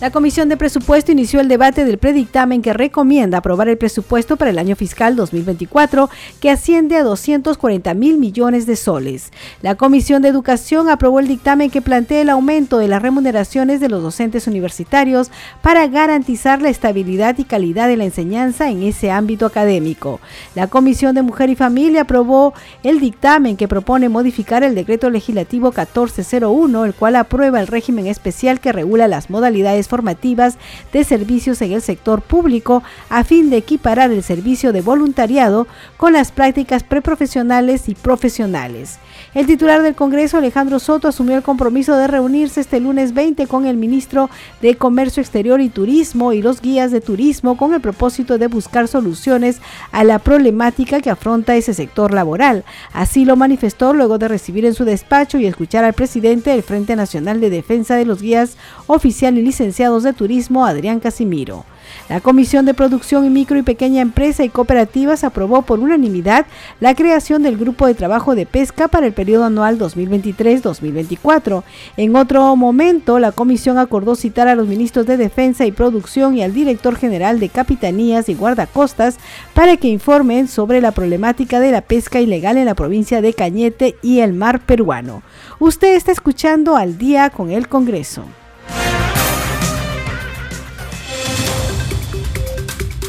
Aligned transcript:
La 0.00 0.12
Comisión 0.12 0.48
de 0.48 0.56
Presupuesto 0.56 1.10
inició 1.10 1.40
el 1.40 1.48
debate 1.48 1.84
del 1.84 1.98
predictamen 1.98 2.62
que 2.62 2.72
recomienda 2.72 3.38
aprobar 3.38 3.68
el 3.68 3.78
presupuesto 3.78 4.36
para 4.36 4.52
el 4.52 4.58
año 4.60 4.76
fiscal 4.76 5.16
2024, 5.16 6.08
que 6.40 6.52
asciende 6.52 6.94
a 6.94 7.02
240 7.02 7.94
mil 7.94 8.16
millones 8.16 8.64
de 8.64 8.76
soles. 8.76 9.32
La 9.60 9.74
Comisión 9.74 10.22
de 10.22 10.28
Educación 10.28 10.88
aprobó 10.88 11.18
el 11.18 11.26
dictamen 11.26 11.68
que 11.68 11.82
plantea 11.82 12.22
el 12.22 12.30
aumento 12.30 12.78
de 12.78 12.86
las 12.86 13.02
remuneraciones 13.02 13.80
de 13.80 13.88
los 13.88 14.00
docentes 14.00 14.46
universitarios 14.46 15.32
para 15.62 15.88
garantizar 15.88 16.62
la 16.62 16.68
estabilidad 16.68 17.36
y 17.36 17.42
calidad 17.42 17.88
de 17.88 17.96
la 17.96 18.04
enseñanza 18.04 18.70
en 18.70 18.84
ese 18.84 19.10
ámbito 19.10 19.46
académico. 19.46 20.20
La 20.54 20.68
Comisión 20.68 21.16
de 21.16 21.22
Mujer 21.22 21.50
y 21.50 21.56
Familia 21.56 22.02
aprobó 22.02 22.54
el 22.84 23.00
dictamen 23.00 23.56
que 23.56 23.66
propone 23.66 24.08
modificar 24.08 24.62
el 24.62 24.76
decreto 24.76 25.10
legislativo 25.10 25.72
1401, 25.72 26.84
el 26.84 26.94
cual 26.94 27.16
aprueba 27.16 27.58
el 27.58 27.66
régimen 27.66 28.06
especial 28.06 28.60
que 28.60 28.70
regula 28.70 29.08
las 29.08 29.28
modalidades 29.28 29.87
formativas 29.88 30.56
de 30.92 31.02
servicios 31.02 31.60
en 31.62 31.72
el 31.72 31.82
sector 31.82 32.22
público 32.22 32.82
a 33.08 33.24
fin 33.24 33.50
de 33.50 33.56
equiparar 33.56 34.12
el 34.12 34.22
servicio 34.22 34.72
de 34.72 34.82
voluntariado 34.82 35.66
con 35.96 36.12
las 36.12 36.30
prácticas 36.30 36.84
preprofesionales 36.84 37.88
y 37.88 37.94
profesionales. 37.94 38.98
El 39.34 39.46
titular 39.46 39.82
del 39.82 39.94
Congreso, 39.94 40.38
Alejandro 40.38 40.78
Soto, 40.78 41.06
asumió 41.06 41.36
el 41.36 41.42
compromiso 41.42 41.94
de 41.94 42.06
reunirse 42.06 42.62
este 42.62 42.80
lunes 42.80 43.12
20 43.12 43.46
con 43.46 43.66
el 43.66 43.76
ministro 43.76 44.30
de 44.62 44.76
Comercio 44.76 45.20
Exterior 45.20 45.60
y 45.60 45.68
Turismo 45.68 46.32
y 46.32 46.40
los 46.40 46.62
guías 46.62 46.90
de 46.92 47.02
turismo 47.02 47.58
con 47.58 47.74
el 47.74 47.82
propósito 47.82 48.38
de 48.38 48.46
buscar 48.46 48.88
soluciones 48.88 49.60
a 49.92 50.02
la 50.02 50.18
problemática 50.18 51.02
que 51.02 51.10
afronta 51.10 51.56
ese 51.56 51.74
sector 51.74 52.14
laboral. 52.14 52.64
Así 52.94 53.26
lo 53.26 53.36
manifestó 53.36 53.92
luego 53.92 54.16
de 54.16 54.28
recibir 54.28 54.64
en 54.64 54.74
su 54.74 54.86
despacho 54.86 55.36
y 55.36 55.44
escuchar 55.44 55.84
al 55.84 55.92
presidente 55.92 56.48
del 56.48 56.62
Frente 56.62 56.96
Nacional 56.96 57.38
de 57.38 57.50
Defensa 57.50 57.96
de 57.96 58.06
los 58.06 58.22
Guías 58.22 58.56
Oficial 58.86 59.36
y 59.36 59.42
Licenciado 59.42 60.00
de 60.00 60.14
Turismo 60.14 60.64
Adrián 60.64 61.00
Casimiro. 61.00 61.66
La 62.08 62.20
Comisión 62.20 62.64
de 62.64 62.74
Producción 62.74 63.24
y 63.26 63.30
Micro 63.30 63.58
y 63.58 63.62
Pequeña 63.62 64.02
Empresa 64.02 64.44
y 64.44 64.48
Cooperativas 64.48 65.24
aprobó 65.24 65.62
por 65.62 65.80
unanimidad 65.80 66.46
la 66.80 66.94
creación 66.94 67.42
del 67.42 67.56
Grupo 67.56 67.86
de 67.86 67.94
Trabajo 67.94 68.34
de 68.34 68.46
Pesca 68.46 68.88
para 68.88 69.06
el 69.06 69.12
periodo 69.12 69.44
anual 69.44 69.78
2023-2024. 69.78 71.62
En 71.96 72.16
otro 72.16 72.56
momento, 72.56 73.18
la 73.18 73.32
Comisión 73.32 73.78
acordó 73.78 74.14
citar 74.14 74.48
a 74.48 74.54
los 74.54 74.68
ministros 74.68 75.06
de 75.06 75.16
Defensa 75.16 75.66
y 75.66 75.72
Producción 75.72 76.36
y 76.36 76.42
al 76.42 76.54
director 76.54 76.96
general 76.96 77.40
de 77.40 77.48
Capitanías 77.48 78.28
y 78.28 78.34
Guardacostas 78.34 79.16
para 79.54 79.76
que 79.76 79.88
informen 79.88 80.48
sobre 80.48 80.80
la 80.80 80.92
problemática 80.92 81.60
de 81.60 81.72
la 81.72 81.82
pesca 81.82 82.20
ilegal 82.20 82.56
en 82.56 82.66
la 82.66 82.74
provincia 82.74 83.20
de 83.20 83.34
Cañete 83.34 83.96
y 84.02 84.20
el 84.20 84.32
mar 84.32 84.60
peruano. 84.60 85.22
Usted 85.58 85.94
está 85.94 86.12
escuchando 86.12 86.76
al 86.76 86.98
día 86.98 87.30
con 87.30 87.50
el 87.50 87.68
Congreso. 87.68 88.24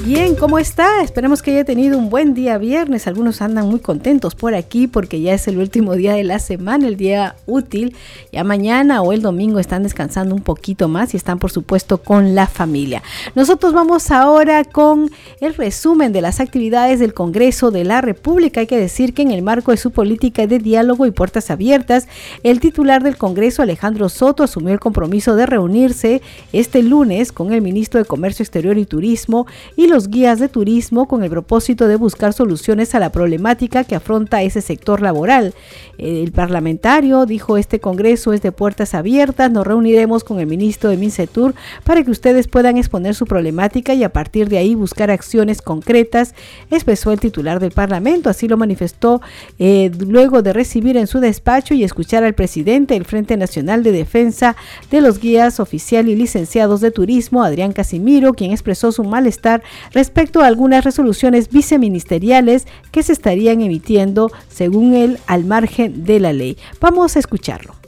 Bien, 0.09 0.33
¿cómo 0.33 0.57
está? 0.57 1.03
Esperemos 1.03 1.43
que 1.43 1.51
haya 1.51 1.63
tenido 1.63 1.95
un 1.95 2.09
buen 2.09 2.33
día 2.33 2.57
viernes. 2.57 3.05
Algunos 3.05 3.43
andan 3.43 3.69
muy 3.69 3.79
contentos 3.79 4.33
por 4.33 4.55
aquí 4.55 4.87
porque 4.87 5.21
ya 5.21 5.35
es 5.35 5.47
el 5.47 5.59
último 5.59 5.93
día 5.93 6.15
de 6.15 6.23
la 6.23 6.39
semana, 6.39 6.87
el 6.87 6.97
día 6.97 7.35
útil. 7.45 7.95
Ya 8.31 8.43
mañana 8.43 9.03
o 9.03 9.13
el 9.13 9.21
domingo 9.21 9.59
están 9.59 9.83
descansando 9.83 10.33
un 10.33 10.41
poquito 10.41 10.87
más 10.87 11.13
y 11.13 11.17
están 11.17 11.37
por 11.37 11.51
supuesto 11.51 11.99
con 11.99 12.33
la 12.33 12.47
familia. 12.47 13.03
Nosotros 13.35 13.71
vamos 13.71 14.09
ahora 14.09 14.63
con 14.63 15.11
el 15.41 15.53
resumen 15.53 16.11
de 16.11 16.21
las 16.21 16.39
actividades 16.39 16.99
del 16.99 17.13
Congreso 17.13 17.69
de 17.69 17.83
la 17.83 18.01
República. 18.01 18.61
Hay 18.61 18.67
que 18.67 18.79
decir 18.79 19.13
que 19.13 19.21
en 19.21 19.29
el 19.29 19.43
marco 19.43 19.69
de 19.69 19.77
su 19.77 19.91
política 19.91 20.47
de 20.47 20.57
diálogo 20.57 21.05
y 21.05 21.11
puertas 21.11 21.51
abiertas, 21.51 22.07
el 22.41 22.59
titular 22.59 23.03
del 23.03 23.15
Congreso, 23.15 23.61
Alejandro 23.61 24.09
Soto, 24.09 24.41
asumió 24.41 24.73
el 24.73 24.79
compromiso 24.79 25.35
de 25.35 25.45
reunirse 25.45 26.23
este 26.51 26.81
lunes 26.81 27.31
con 27.31 27.53
el 27.53 27.61
ministro 27.61 27.99
de 27.99 28.07
Comercio 28.07 28.41
Exterior 28.41 28.75
y 28.79 28.87
Turismo 28.87 29.45
y 29.77 29.85
los 29.85 29.98
guías 30.07 30.39
de 30.39 30.49
turismo 30.49 31.07
con 31.07 31.23
el 31.23 31.29
propósito 31.29 31.87
de 31.87 31.95
buscar 31.95 32.33
soluciones 32.33 32.95
a 32.95 32.99
la 32.99 33.11
problemática 33.11 33.83
que 33.83 33.95
afronta 33.95 34.41
ese 34.41 34.61
sector 34.61 35.01
laboral. 35.01 35.53
El 35.97 36.31
parlamentario 36.31 37.25
dijo 37.25 37.57
este 37.57 37.79
Congreso 37.79 38.33
es 38.33 38.41
de 38.41 38.51
puertas 38.51 38.93
abiertas, 38.93 39.51
nos 39.51 39.67
reuniremos 39.67 40.23
con 40.23 40.39
el 40.39 40.47
ministro 40.47 40.89
de 40.89 40.97
Mincetur 40.97 41.53
para 41.83 42.03
que 42.03 42.11
ustedes 42.11 42.47
puedan 42.47 42.77
exponer 42.77 43.15
su 43.15 43.25
problemática 43.25 43.93
y 43.93 44.03
a 44.03 44.13
partir 44.13 44.47
de 44.47 44.57
ahí 44.57 44.75
buscar 44.75 45.11
acciones 45.11 45.61
concretas, 45.61 46.35
expresó 46.71 47.11
el 47.11 47.19
titular 47.19 47.59
del 47.59 47.71
Parlamento, 47.71 48.29
así 48.29 48.47
lo 48.47 48.57
manifestó 48.57 49.21
eh, 49.57 49.91
luego 49.99 50.41
de 50.41 50.53
recibir 50.53 50.95
en 50.97 51.07
su 51.07 51.19
despacho 51.19 51.73
y 51.73 51.83
escuchar 51.83 52.23
al 52.23 52.33
presidente 52.33 52.93
del 52.93 53.05
Frente 53.05 53.37
Nacional 53.37 53.83
de 53.83 53.91
Defensa 53.91 54.55
de 54.91 55.01
los 55.01 55.19
Guías 55.19 55.59
Oficial 55.59 56.07
y 56.07 56.15
Licenciados 56.15 56.81
de 56.81 56.91
Turismo, 56.91 57.43
Adrián 57.43 57.73
Casimiro, 57.73 58.33
quien 58.33 58.51
expresó 58.51 58.91
su 58.91 59.03
malestar 59.03 59.63
respecto 59.93 60.41
a 60.41 60.47
algunas 60.47 60.83
resoluciones 60.83 61.49
viceministeriales 61.49 62.65
que 62.91 63.03
se 63.03 63.13
estarían 63.13 63.61
emitiendo, 63.61 64.31
según 64.49 64.95
él, 64.95 65.19
al 65.27 65.45
margen 65.45 66.03
de 66.05 66.19
la 66.19 66.33
ley. 66.33 66.57
Vamos 66.79 67.15
a 67.15 67.19
escucharlo. 67.19 67.79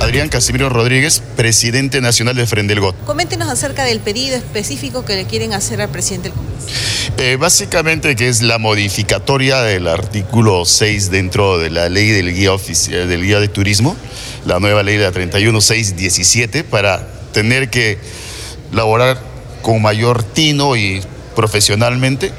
Adrián 0.00 0.28
Casimiro 0.28 0.68
Rodríguez, 0.68 1.22
presidente 1.36 2.00
nacional 2.00 2.36
de 2.36 2.46
Frendelgot. 2.46 2.94
Coméntenos 3.04 3.48
acerca 3.48 3.84
del 3.84 4.00
pedido 4.00 4.36
específico 4.36 5.04
que 5.04 5.14
le 5.14 5.26
quieren 5.26 5.52
hacer 5.52 5.80
al 5.80 5.88
presidente 5.88 6.28
del 6.28 6.36
Congreso. 6.36 6.66
Eh, 7.18 7.36
básicamente 7.36 8.14
que 8.14 8.28
es 8.28 8.42
la 8.42 8.58
modificatoria 8.58 9.62
del 9.62 9.88
artículo 9.88 10.64
6 10.64 11.10
dentro 11.10 11.58
de 11.58 11.70
la 11.70 11.88
ley 11.88 12.10
del 12.10 12.34
guía, 12.34 12.52
oficial, 12.52 13.08
del 13.08 13.22
guía 13.22 13.40
de 13.40 13.48
turismo, 13.48 13.96
la 14.44 14.60
nueva 14.60 14.82
ley 14.82 14.96
de 14.96 15.04
la 15.04 15.12
31617, 15.12 16.64
para 16.64 17.08
tener 17.32 17.70
que 17.70 17.98
laborar 18.72 19.20
con 19.66 19.82
mayor 19.82 20.22
tino 20.22 20.76
y 20.76 21.02
profesionalmente. 21.34 22.30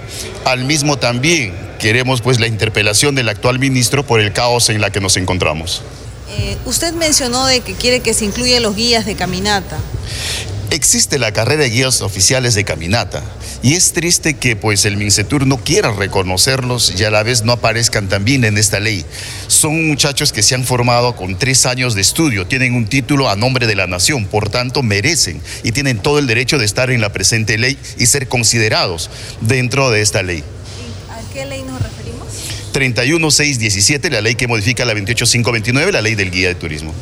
Al 0.45 0.63
mismo 0.63 0.97
también 0.97 1.53
queremos 1.77 2.21
pues 2.21 2.39
la 2.39 2.47
interpelación 2.47 3.15
del 3.15 3.27
actual 3.27 3.59
ministro 3.59 4.07
por 4.07 4.21
el 4.21 4.31
caos 4.31 4.69
en 4.69 4.79
la 4.79 4.91
que 4.91 5.01
nos 5.01 5.17
encontramos. 5.17 5.81
Eh, 6.29 6.57
usted 6.63 6.93
mencionó 6.93 7.45
de 7.45 7.59
que 7.59 7.73
quiere 7.73 7.99
que 7.99 8.13
se 8.13 8.23
incluyan 8.23 8.63
los 8.63 8.77
guías 8.77 9.05
de 9.05 9.15
caminata. 9.15 9.77
Existe 10.69 11.19
la 11.19 11.33
carrera 11.33 11.63
de 11.63 11.69
guías 11.69 12.01
oficiales 12.01 12.55
de 12.55 12.63
caminata 12.63 13.21
y 13.63 13.73
es 13.73 13.93
triste 13.93 14.35
que 14.35 14.55
pues 14.55 14.85
el 14.85 14.97
Mincetur 14.97 15.47
no 15.47 15.57
quiera 15.57 15.91
reconocerlos 15.91 16.93
y 16.99 17.03
a 17.03 17.11
la 17.11 17.23
vez 17.23 17.43
no 17.43 17.51
aparezcan 17.51 18.07
también 18.09 18.43
en 18.45 18.57
esta 18.57 18.79
ley. 18.79 19.05
Son 19.47 19.87
muchachos 19.87 20.31
que 20.31 20.43
se 20.43 20.55
han 20.55 20.63
formado 20.63 21.15
con 21.15 21.37
tres 21.37 21.65
años 21.65 21.95
de 21.95 22.01
estudio, 22.01 22.47
tienen 22.47 22.73
un 22.73 22.87
título 22.87 23.29
a 23.29 23.35
nombre 23.35 23.67
de 23.67 23.75
la 23.75 23.87
nación, 23.87 24.25
por 24.25 24.49
tanto 24.49 24.83
merecen 24.83 25.41
y 25.63 25.71
tienen 25.71 25.99
todo 25.99 26.19
el 26.19 26.27
derecho 26.27 26.57
de 26.57 26.65
estar 26.65 26.91
en 26.91 27.01
la 27.01 27.11
presente 27.11 27.57
ley 27.57 27.77
y 27.97 28.05
ser 28.05 28.27
considerados 28.27 29.09
dentro 29.41 29.89
de 29.89 30.01
esta 30.01 30.23
ley. 30.23 30.43
¿A 31.09 31.33
qué 31.33 31.45
ley 31.45 31.63
nos 31.63 31.81
referimos? 31.81 32.27
31617, 32.73 34.09
la 34.11 34.21
ley 34.21 34.35
que 34.35 34.47
modifica 34.47 34.85
la 34.85 34.93
28529, 34.93 35.91
la 35.91 36.01
ley 36.01 36.15
del 36.15 36.31
guía 36.31 36.49
de 36.49 36.55
turismo. 36.55 36.93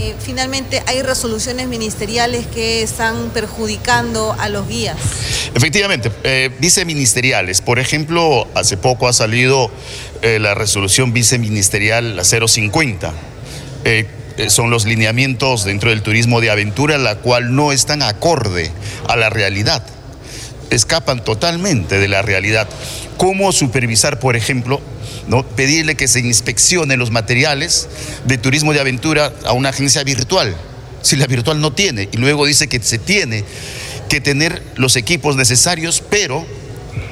Eh, 0.00 0.14
finalmente 0.20 0.80
hay 0.86 1.02
resoluciones 1.02 1.66
ministeriales 1.66 2.46
que 2.46 2.82
están 2.82 3.30
perjudicando 3.30 4.32
a 4.38 4.48
los 4.48 4.68
guías. 4.68 4.96
Efectivamente, 5.54 6.12
eh, 6.22 6.50
viceministeriales. 6.60 7.60
Por 7.60 7.80
ejemplo, 7.80 8.46
hace 8.54 8.76
poco 8.76 9.08
ha 9.08 9.12
salido 9.12 9.72
eh, 10.22 10.38
la 10.38 10.54
resolución 10.54 11.12
viceministerial 11.12 12.14
la 12.14 12.22
050. 12.22 13.12
son 14.46 14.70
los 14.70 14.84
lineamientos 14.84 15.64
dentro 15.64 15.90
del 15.90 16.02
turismo 16.02 16.40
de 16.40 16.50
aventura, 16.50 16.96
la 16.96 17.16
cual 17.16 17.56
no 17.56 17.72
están 17.72 18.02
acorde 18.02 18.70
a 19.08 19.16
la 19.16 19.30
realidad. 19.30 19.84
Escapan 20.70 21.24
totalmente 21.24 21.98
de 21.98 22.06
la 22.06 22.22
realidad. 22.22 22.68
¿Cómo 23.16 23.50
supervisar, 23.50 24.20
por 24.20 24.36
ejemplo, 24.36 24.80
¿no? 25.28 25.46
pedirle 25.46 25.94
que 25.94 26.08
se 26.08 26.20
inspeccione 26.20 26.96
los 26.96 27.10
materiales 27.10 27.88
de 28.24 28.38
turismo 28.38 28.72
de 28.72 28.80
aventura 28.80 29.32
a 29.44 29.52
una 29.52 29.68
agencia 29.68 30.02
virtual, 30.02 30.56
si 31.02 31.16
la 31.16 31.26
virtual 31.26 31.60
no 31.60 31.72
tiene, 31.72 32.08
y 32.10 32.16
luego 32.16 32.46
dice 32.46 32.68
que 32.68 32.82
se 32.82 32.98
tiene 32.98 33.44
que 34.08 34.20
tener 34.20 34.62
los 34.76 34.96
equipos 34.96 35.36
necesarios, 35.36 36.02
pero 36.10 36.44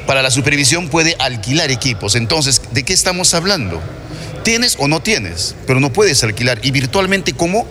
para 0.07 0.23
la 0.23 0.31
supervisión 0.31 0.89
puede 0.89 1.15
alquilar 1.19 1.71
equipos. 1.71 2.15
Entonces, 2.15 2.63
¿de 2.73 2.83
qué 2.85 2.93
estamos 2.93 3.35
hablando? 3.35 3.81
Tienes 4.45 4.77
o 4.79 4.89
no 4.89 5.01
tienes, 5.01 5.55
pero 5.67 5.81
no 5.81 5.93
puedes 5.93 6.23
alquilar. 6.25 6.61
Y 6.63 6.71
virtualmente, 6.71 7.33
¿cómo 7.33 7.67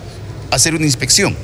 hacer 0.52 0.76
una 0.76 0.86
inspección? 0.86 1.36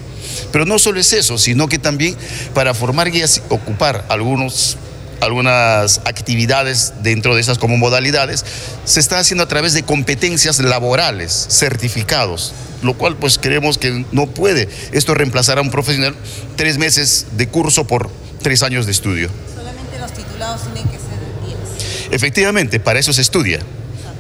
Pero 0.52 0.66
no 0.66 0.78
solo 0.80 1.00
es 1.00 1.14
eso, 1.14 1.38
sino 1.38 1.68
que 1.68 1.80
también 1.80 2.16
para 2.54 2.74
formar 2.74 3.10
guías, 3.10 3.42
ocupar 3.50 4.06
algunos 4.10 4.78
algunas 5.22 6.02
actividades 6.06 6.94
dentro 7.04 7.36
de 7.36 7.42
esas 7.42 7.58
como 7.58 7.78
modalidades, 7.78 8.44
se 8.86 9.00
está 9.00 9.20
haciendo 9.20 9.44
a 9.44 9.48
través 9.48 9.74
de 9.74 9.84
competencias 9.84 10.60
laborales, 10.60 11.48
certificados, 11.50 12.54
lo 12.82 12.96
cual 12.96 13.16
pues 13.16 13.38
creemos 13.38 13.78
que 13.78 14.06
no 14.12 14.28
puede 14.28 14.68
esto 14.92 15.14
reemplazar 15.14 15.60
a 15.60 15.62
un 15.62 15.70
profesional 15.70 16.16
tres 16.56 16.78
meses 16.78 17.28
de 17.38 17.48
curso 17.48 17.86
por 17.86 18.10
tres 18.42 18.64
años 18.64 18.86
de 18.86 18.92
estudio. 18.92 19.30
Solamente 19.56 20.00
los 20.00 20.12
titulados 20.12 20.62
tienen 20.64 20.84
que 20.86 20.98
ser 20.98 21.20
guías. 21.46 22.12
Efectivamente, 22.12 22.80
para 22.80 23.00
eso 23.00 23.14
se 23.14 23.22
estudia. 23.22 23.60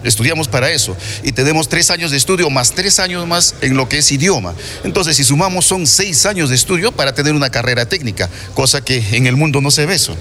Estudiamos 0.03 0.47
para 0.47 0.71
eso 0.71 0.97
y 1.21 1.31
tenemos 1.31 1.69
tres 1.69 1.91
años 1.91 2.09
de 2.09 2.17
estudio 2.17 2.49
más 2.49 2.71
tres 2.71 2.97
años 2.97 3.27
más 3.27 3.53
en 3.61 3.77
lo 3.77 3.87
que 3.87 3.99
es 3.99 4.11
idioma. 4.11 4.55
Entonces, 4.83 5.15
si 5.15 5.23
sumamos, 5.23 5.65
son 5.65 5.85
seis 5.85 6.25
años 6.25 6.49
de 6.49 6.55
estudio 6.55 6.91
para 6.91 7.13
tener 7.13 7.33
una 7.33 7.51
carrera 7.51 7.85
técnica, 7.87 8.27
cosa 8.55 8.81
que 8.81 9.03
en 9.11 9.27
el 9.27 9.35
mundo 9.35 9.61
no 9.61 9.69
se 9.69 9.85
ve 9.85 9.95
eso. 9.95 10.15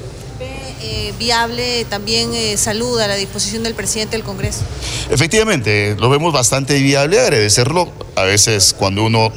Eh, 0.93 1.15
viable 1.21 1.85
también 1.85 2.35
eh, 2.35 2.57
salud 2.57 2.99
a 2.99 3.07
la 3.07 3.15
disposición 3.15 3.63
del 3.63 3.75
presidente 3.77 4.17
del 4.17 4.25
Congreso? 4.25 4.63
Efectivamente, 5.09 5.95
lo 6.01 6.11
vemos 6.11 6.33
bastante 6.33 6.81
viable, 6.81 7.21
agradecerlo. 7.21 7.93
A 8.17 8.25
veces 8.25 8.75
cuando 8.77 9.05
uno 9.05 9.33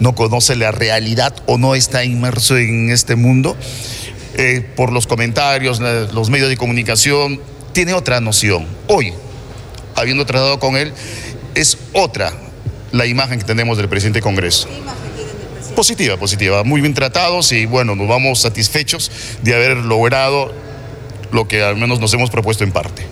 no 0.00 0.16
conoce 0.16 0.56
la 0.56 0.72
realidad 0.72 1.32
o 1.46 1.58
no 1.58 1.76
está 1.76 2.02
inmerso 2.02 2.56
en 2.56 2.90
este 2.90 3.14
mundo, 3.14 3.56
eh, 4.34 4.68
por 4.74 4.90
los 4.90 5.06
comentarios, 5.06 5.78
los 5.78 6.28
medios 6.28 6.48
de 6.48 6.56
comunicación, 6.56 7.40
tiene 7.72 7.94
otra 7.94 8.20
noción. 8.20 8.66
Hoy, 8.88 9.12
habiendo 9.94 10.26
tratado 10.26 10.58
con 10.58 10.76
él, 10.76 10.92
es 11.54 11.78
otra 11.92 12.32
la 12.90 13.06
imagen 13.06 13.38
que 13.38 13.44
tenemos 13.44 13.78
del 13.78 13.88
presidente 13.88 14.16
del 14.16 14.24
Congreso. 14.24 14.66
¿Qué 14.66 14.74
imagen 14.74 14.96
tienen 15.14 15.36
del 15.36 15.46
presidente? 15.46 15.76
Positiva, 15.76 16.16
positiva, 16.16 16.64
muy 16.64 16.80
bien 16.80 16.94
tratados 16.94 17.52
y 17.52 17.64
bueno, 17.66 17.94
nos 17.94 18.08
vamos 18.08 18.40
satisfechos 18.40 19.12
de 19.42 19.54
haber 19.54 19.76
logrado 19.76 20.65
lo 21.32 21.48
que 21.48 21.62
al 21.62 21.76
menos 21.76 22.00
nos 22.00 22.12
hemos 22.14 22.30
propuesto 22.30 22.64
en 22.64 22.72
parte. 22.72 23.06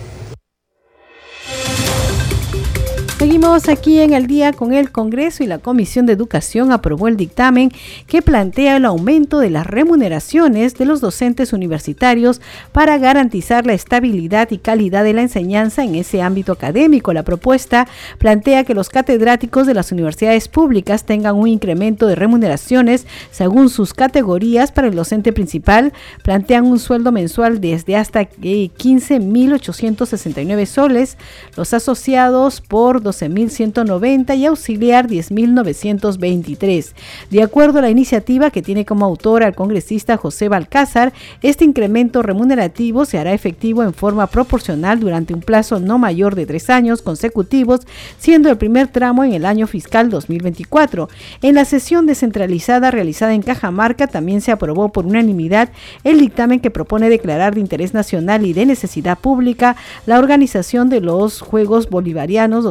Aquí 3.44 4.00
en 4.00 4.14
el 4.14 4.26
día 4.26 4.52
con 4.52 4.72
el 4.72 4.90
Congreso 4.90 5.44
y 5.44 5.46
la 5.46 5.58
Comisión 5.58 6.06
de 6.06 6.14
Educación 6.14 6.72
aprobó 6.72 7.08
el 7.08 7.16
dictamen 7.16 7.70
que 8.06 8.22
plantea 8.22 8.78
el 8.78 8.84
aumento 8.84 9.38
de 9.38 9.50
las 9.50 9.64
remuneraciones 9.66 10.76
de 10.76 10.86
los 10.86 11.00
docentes 11.00 11.52
universitarios 11.52 12.40
para 12.72 12.98
garantizar 12.98 13.64
la 13.66 13.74
estabilidad 13.74 14.50
y 14.50 14.58
calidad 14.58 15.04
de 15.04 15.12
la 15.12 15.22
enseñanza 15.22 15.84
en 15.84 15.94
ese 15.94 16.20
ámbito 16.22 16.50
académico. 16.52 17.12
La 17.12 17.22
propuesta 17.22 17.86
plantea 18.18 18.64
que 18.64 18.74
los 18.74 18.88
catedráticos 18.88 19.66
de 19.66 19.74
las 19.74 19.92
universidades 19.92 20.48
públicas 20.48 21.04
tengan 21.04 21.36
un 21.36 21.46
incremento 21.46 22.06
de 22.06 22.14
remuneraciones 22.16 23.06
según 23.30 23.68
sus 23.68 23.92
categorías. 23.94 24.72
Para 24.72 24.88
el 24.88 24.96
docente 24.96 25.32
principal, 25.32 25.92
plantean 26.22 26.64
un 26.64 26.78
sueldo 26.78 27.12
mensual 27.12 27.60
desde 27.60 27.96
hasta 27.96 28.22
15.869 28.22 30.66
soles, 30.66 31.18
los 31.56 31.74
asociados 31.74 32.62
por 32.62 33.02
12.190 33.34 34.36
y 34.36 34.46
auxiliar 34.46 35.08
10.923. 35.08 36.92
De 37.30 37.42
acuerdo 37.42 37.78
a 37.78 37.82
la 37.82 37.90
iniciativa 37.90 38.50
que 38.50 38.62
tiene 38.62 38.84
como 38.84 39.04
autora 39.04 39.48
el 39.48 39.54
congresista 39.54 40.16
José 40.16 40.48
Balcázar, 40.48 41.12
este 41.42 41.64
incremento 41.64 42.22
remunerativo 42.22 43.04
se 43.04 43.18
hará 43.18 43.32
efectivo 43.32 43.82
en 43.82 43.92
forma 43.92 44.26
proporcional 44.28 45.00
durante 45.00 45.34
un 45.34 45.40
plazo 45.40 45.80
no 45.80 45.98
mayor 45.98 46.34
de 46.34 46.46
tres 46.46 46.70
años 46.70 47.02
consecutivos, 47.02 47.80
siendo 48.18 48.50
el 48.50 48.56
primer 48.56 48.88
tramo 48.88 49.24
en 49.24 49.32
el 49.32 49.44
año 49.44 49.66
fiscal 49.66 50.10
2024. 50.10 51.08
En 51.42 51.54
la 51.56 51.64
sesión 51.64 52.06
descentralizada 52.06 52.90
realizada 52.90 53.34
en 53.34 53.42
Cajamarca 53.42 54.06
también 54.06 54.40
se 54.40 54.52
aprobó 54.52 54.90
por 54.90 55.06
unanimidad 55.06 55.70
el 56.04 56.20
dictamen 56.20 56.60
que 56.60 56.70
propone 56.70 57.08
declarar 57.08 57.54
de 57.54 57.60
interés 57.60 57.94
nacional 57.94 58.46
y 58.46 58.52
de 58.52 58.66
necesidad 58.66 59.18
pública 59.18 59.76
la 60.06 60.18
organización 60.18 60.88
de 60.88 61.00
los 61.00 61.40
Juegos 61.40 61.90
Bolivarianos 61.90 62.64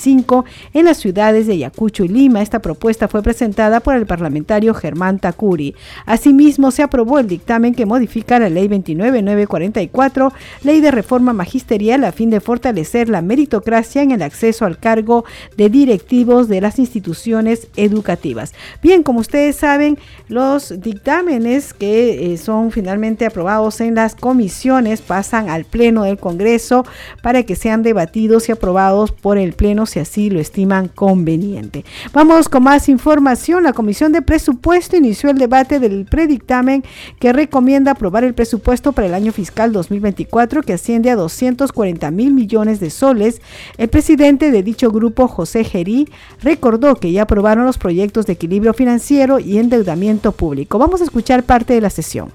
2024 0.00 0.44
en 0.72 0.84
las 0.84 0.98
ciudades 0.98 1.46
de 1.46 1.54
Ayacucho 1.54 2.04
y 2.04 2.08
Lima. 2.08 2.42
Esta 2.42 2.60
propuesta 2.60 3.08
fue 3.08 3.22
presentada 3.22 3.80
por 3.80 3.94
el 3.94 4.06
parlamentario 4.06 4.74
Germán 4.74 5.18
Tacuri. 5.18 5.74
Asimismo, 6.06 6.70
se 6.70 6.82
aprobó 6.82 7.18
el 7.18 7.28
dictamen 7.28 7.74
que 7.74 7.86
modifica 7.86 8.38
la 8.38 8.48
Ley 8.48 8.68
29944, 8.68 10.32
Ley 10.62 10.80
de 10.80 10.90
Reforma 10.90 11.32
Magisterial, 11.32 12.04
a 12.04 12.12
fin 12.12 12.30
de 12.30 12.40
fortalecer 12.40 13.08
la 13.08 13.22
meritocracia 13.22 14.02
en 14.02 14.12
el 14.12 14.22
acceso 14.22 14.64
al 14.64 14.78
cargo 14.78 15.24
de 15.56 15.68
directivos 15.68 16.48
de 16.48 16.60
las 16.60 16.78
instituciones 16.78 17.68
educativas. 17.76 18.54
Bien, 18.82 19.02
como 19.02 19.20
ustedes 19.20 19.56
saben, 19.56 19.98
los 20.28 20.80
dictámenes 20.80 21.74
que 21.74 22.32
eh, 22.32 22.36
son 22.38 22.70
finalmente 22.70 23.26
aprobados 23.26 23.80
en 23.80 23.94
las 23.94 24.14
comisiones 24.14 25.02
pasan 25.02 25.48
al 25.48 25.64
Pleno 25.64 26.04
del 26.04 26.18
Congreso 26.18 26.84
para 27.22 27.42
que 27.42 27.56
sean 27.56 27.82
debatidos 27.82 28.48
y 28.48 28.52
aprobados 28.52 29.12
por 29.12 29.38
el 29.38 29.52
Pleno 29.52 29.86
si 29.90 30.00
así 30.00 30.30
lo 30.30 30.40
estiman 30.40 30.88
conveniente. 30.88 31.84
Vamos 32.12 32.48
con 32.48 32.62
más 32.62 32.88
información. 32.88 33.64
La 33.64 33.72
Comisión 33.72 34.12
de 34.12 34.22
Presupuesto 34.22 34.96
inició 34.96 35.30
el 35.30 35.38
debate 35.38 35.78
del 35.78 36.06
predictamen 36.06 36.84
que 37.18 37.32
recomienda 37.32 37.92
aprobar 37.92 38.24
el 38.24 38.34
presupuesto 38.34 38.92
para 38.92 39.06
el 39.06 39.14
año 39.14 39.32
fiscal 39.32 39.72
2024 39.72 40.62
que 40.62 40.72
asciende 40.72 41.10
a 41.10 41.16
240 41.16 42.10
mil 42.10 42.32
millones 42.32 42.80
de 42.80 42.90
soles. 42.90 43.40
El 43.76 43.88
presidente 43.88 44.50
de 44.50 44.62
dicho 44.62 44.90
grupo, 44.90 45.28
José 45.28 45.64
Gerí, 45.64 46.08
recordó 46.42 46.94
que 46.96 47.12
ya 47.12 47.22
aprobaron 47.22 47.66
los 47.66 47.78
proyectos 47.78 48.26
de 48.26 48.34
equilibrio 48.34 48.74
financiero 48.74 49.38
y 49.38 49.58
endeudamiento 49.58 50.32
público. 50.32 50.78
Vamos 50.78 51.00
a 51.00 51.04
escuchar 51.04 51.42
parte 51.42 51.74
de 51.74 51.80
la 51.80 51.90
sesión. 51.90 52.32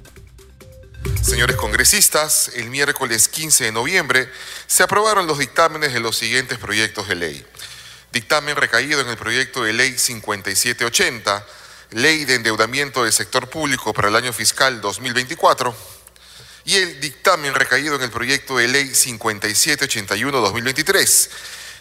Señores 1.25 1.56
congresistas, 1.56 2.51
el 2.54 2.69
miércoles 2.69 3.27
15 3.30 3.63
de 3.63 3.72
noviembre 3.72 4.30
se 4.68 4.83
aprobaron 4.83 5.25
los 5.25 5.39
dictámenes 5.39 5.92
de 5.92 6.00
los 6.00 6.16
siguientes 6.16 6.60
proyectos 6.60 7.07
de 7.07 7.16
ley. 7.16 7.44
Dictamen 8.12 8.56
recaído 8.56 9.01
en 9.01 9.10
el 9.10 9.18
proyecto 9.18 9.63
de 9.63 9.74
ley 9.74 9.98
5780, 9.98 11.44
Ley 11.89 12.25
de 12.25 12.36
Endeudamiento 12.36 13.04
del 13.04 13.12
Sector 13.12 13.50
Público 13.50 13.92
para 13.92 14.10
el 14.10 14.16
año 14.16 14.31
fiscal 14.33 14.81
2024, 14.81 15.75
y 16.66 16.75
el 16.75 17.00
dictamen 17.00 17.55
recaído 17.55 17.96
en 17.96 18.03
el 18.03 18.12
proyecto 18.12 18.58
de 18.58 18.67
ley 18.67 18.89
5781-2023, 18.89 21.29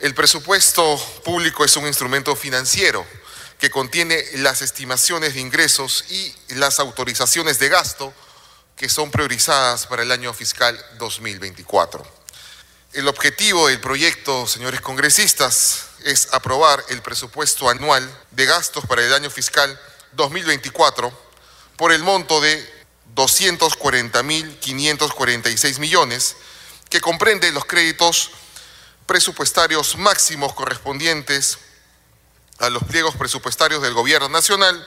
El 0.00 0.14
presupuesto 0.14 0.98
público 1.24 1.64
es 1.64 1.76
un 1.76 1.86
instrumento 1.86 2.34
financiero 2.34 3.06
que 3.58 3.70
contiene 3.70 4.24
las 4.36 4.60
estimaciones 4.62 5.34
de 5.34 5.40
ingresos 5.40 6.04
y 6.08 6.34
las 6.54 6.80
autorizaciones 6.80 7.58
de 7.60 7.68
gasto 7.68 8.12
que 8.76 8.88
son 8.88 9.10
priorizadas 9.10 9.86
para 9.86 10.02
el 10.02 10.10
año 10.10 10.34
fiscal 10.34 10.76
2024. 10.98 12.21
El 12.92 13.08
objetivo 13.08 13.66
del 13.68 13.80
proyecto, 13.80 14.46
señores 14.46 14.82
congresistas, 14.82 15.86
es 16.04 16.28
aprobar 16.32 16.84
el 16.90 17.00
presupuesto 17.00 17.70
anual 17.70 18.06
de 18.32 18.44
gastos 18.44 18.84
para 18.84 19.02
el 19.02 19.14
año 19.14 19.30
fiscal 19.30 19.80
2024 20.12 21.10
por 21.76 21.90
el 21.90 22.02
monto 22.02 22.42
de 22.42 22.84
240.546 23.14 25.78
millones, 25.78 26.36
que 26.90 27.00
comprende 27.00 27.50
los 27.50 27.64
créditos 27.64 28.30
presupuestarios 29.06 29.96
máximos 29.96 30.52
correspondientes 30.52 31.56
a 32.58 32.68
los 32.68 32.84
pliegos 32.84 33.16
presupuestarios 33.16 33.80
del 33.80 33.94
gobierno 33.94 34.28
nacional, 34.28 34.86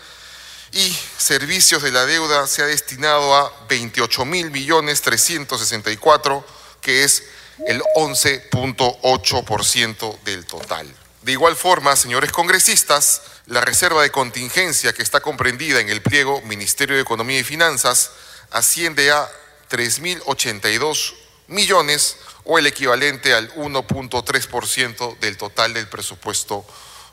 Y 0.73 0.99
servicios 1.19 1.83
de 1.83 1.93
la 1.93 2.07
deuda 2.07 2.47
se 2.47 2.63
ha 2.63 2.67
destinado 2.67 3.37
a 3.37 3.69
28.000 3.69 4.51
millones 4.51 5.03
364, 5.03 6.43
que 6.81 7.05
es 7.05 7.25
el 7.67 7.83
11.8% 7.97 10.21
del 10.21 10.47
total. 10.47 10.91
De 11.23 11.33
igual 11.33 11.57
forma, 11.57 11.97
señores 11.97 12.31
congresistas, 12.33 13.23
la 13.49 13.63
reserva 13.63 14.03
de 14.03 14.11
contingencia 14.11 14.93
que 14.93 15.03
está 15.03 15.21
comprendida 15.21 15.81
en 15.81 15.89
el 15.89 16.03
pliego 16.03 16.43
Ministerio 16.43 16.97
de 16.97 17.03
Economía 17.03 17.39
y 17.39 17.45
Finanzas 17.45 18.11
asciende 18.51 19.11
a 19.11 19.27
3.082 19.71 21.15
millones 21.47 22.19
o 22.45 22.59
el 22.59 22.67
equivalente 22.67 23.33
al 23.33 23.51
1.3% 23.55 25.19
del 25.19 25.39
total 25.39 25.73
del 25.73 25.89
presupuesto 25.89 26.67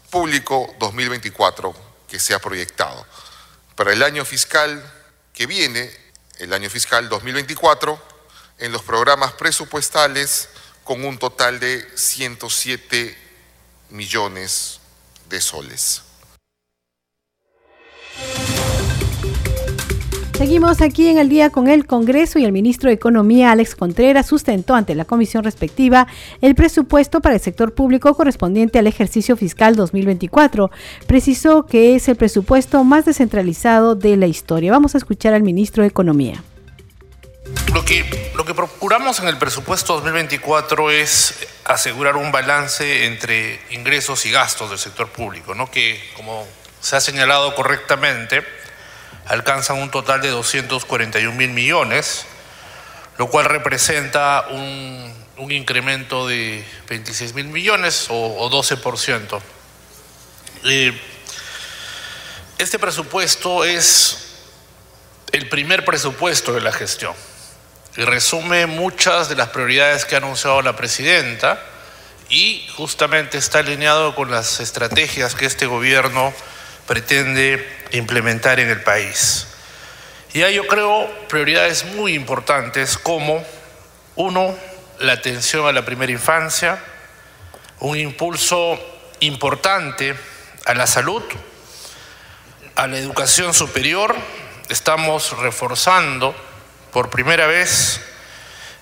público 0.09 0.75
2024 0.77 1.73
que 2.09 2.19
se 2.19 2.33
ha 2.33 2.39
proyectado. 2.39 3.07
Para 3.75 3.93
el 3.93 4.03
año 4.03 4.25
fiscal 4.25 4.83
que 5.33 5.45
viene, 5.45 5.89
el 6.39 6.51
año 6.51 6.69
fiscal 6.69 7.07
2024, 7.07 7.97
en 8.59 8.73
los 8.73 8.83
programas 8.83 9.31
presupuestales 9.33 10.49
con 10.83 11.05
un 11.05 11.17
total 11.17 11.61
de 11.61 11.87
107 11.95 13.17
millones 13.89 14.81
de 15.29 15.39
soles. 15.39 16.04
Seguimos 20.37 20.81
aquí 20.81 21.07
en 21.07 21.17
el 21.17 21.29
día 21.29 21.49
con 21.49 21.69
el 21.69 21.87
Congreso 21.87 22.39
y 22.39 22.43
el 22.43 22.51
ministro 22.51 22.89
de 22.89 22.95
Economía, 22.95 23.51
Alex 23.51 23.73
Contreras, 23.73 24.27
sustentó 24.27 24.75
ante 24.75 24.93
la 24.93 25.05
comisión 25.05 25.45
respectiva 25.45 26.07
el 26.41 26.55
presupuesto 26.55 27.21
para 27.21 27.35
el 27.35 27.41
sector 27.41 27.73
público 27.73 28.13
correspondiente 28.13 28.77
al 28.77 28.87
ejercicio 28.87 29.37
fiscal 29.37 29.77
2024. 29.77 30.69
Precisó 31.07 31.65
que 31.65 31.95
es 31.95 32.09
el 32.09 32.17
presupuesto 32.17 32.83
más 32.83 33.05
descentralizado 33.05 33.95
de 33.95 34.17
la 34.17 34.27
historia. 34.27 34.73
Vamos 34.73 34.93
a 34.93 34.97
escuchar 34.97 35.33
al 35.33 35.41
ministro 35.41 35.83
de 35.83 35.87
Economía. 35.87 36.43
Lo 37.73 37.85
que, 37.85 38.03
lo 38.35 38.43
que 38.43 38.53
procuramos 38.53 39.21
en 39.21 39.29
el 39.29 39.37
presupuesto 39.37 39.93
2024 39.93 40.91
es 40.91 41.47
asegurar 41.63 42.17
un 42.17 42.33
balance 42.33 43.05
entre 43.05 43.61
ingresos 43.71 44.25
y 44.25 44.31
gastos 44.31 44.69
del 44.69 44.79
sector 44.79 45.07
público, 45.07 45.55
¿no? 45.55 45.71
que, 45.71 45.97
como 46.15 46.45
se 46.85 46.95
ha 46.95 47.01
señalado 47.01 47.55
correctamente, 47.55 48.45
alcanzan 49.25 49.77
un 49.77 49.89
total 49.89 50.21
de 50.21 50.29
241 50.29 51.35
mil 51.35 51.49
millones, 51.49 52.27
lo 53.17 53.27
cual 53.27 53.45
representa 53.45 54.45
un, 54.51 55.51
incremento 55.51 56.27
de 56.27 56.63
26 56.87 57.33
mil 57.33 57.47
millones 57.47 58.05
o, 58.09 58.51
12%. 58.51 59.41
Eh, 60.65 61.01
este 62.59 62.77
presupuesto 62.77 63.65
es 63.65 64.35
el 65.31 65.49
primer 65.49 65.85
presupuesto 65.85 66.53
de 66.53 66.61
la 66.61 66.71
gestión 66.71 67.15
y 67.97 68.03
resume 68.03 68.67
muchas 68.67 69.27
de 69.27 69.35
las 69.35 69.49
prioridades 69.49 70.05
que 70.05 70.13
ha 70.13 70.19
anunciado 70.19 70.61
la 70.61 70.75
presidenta 70.75 71.59
y 72.29 72.67
justamente 72.77 73.39
está 73.39 73.59
alineado 73.59 74.13
con 74.13 74.29
las 74.29 74.59
estrategias 74.59 75.33
que 75.33 75.47
este 75.47 75.65
gobierno 75.65 76.31
pretende 76.87 77.67
implementar 77.91 78.59
en 78.59 78.69
el 78.69 78.81
país. 78.81 79.47
Y 80.33 80.43
hay, 80.43 80.55
yo 80.55 80.67
creo, 80.67 81.09
prioridades 81.27 81.85
muy 81.85 82.13
importantes 82.13 82.97
como, 82.97 83.43
uno, 84.15 84.55
la 84.99 85.13
atención 85.13 85.67
a 85.67 85.71
la 85.71 85.85
primera 85.85 86.11
infancia, 86.11 86.81
un 87.79 87.97
impulso 87.97 88.79
importante 89.19 90.15
a 90.65 90.73
la 90.73 90.87
salud, 90.87 91.23
a 92.75 92.87
la 92.87 92.97
educación 92.97 93.53
superior. 93.53 94.15
Estamos 94.69 95.37
reforzando 95.39 96.35
por 96.91 97.09
primera 97.09 97.47
vez, 97.47 98.01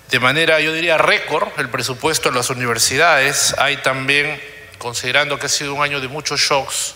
de 0.09 0.19
manera, 0.19 0.59
yo 0.59 0.73
diría, 0.73 0.97
récord, 0.97 1.49
el 1.57 1.69
presupuesto 1.69 2.29
de 2.29 2.35
las 2.35 2.49
universidades. 2.49 3.55
Hay 3.57 3.77
también, 3.77 4.41
considerando 4.77 5.39
que 5.39 5.47
ha 5.47 5.49
sido 5.49 5.73
un 5.73 5.83
año 5.83 5.99
de 5.99 6.07
muchos 6.07 6.39
shocks, 6.39 6.95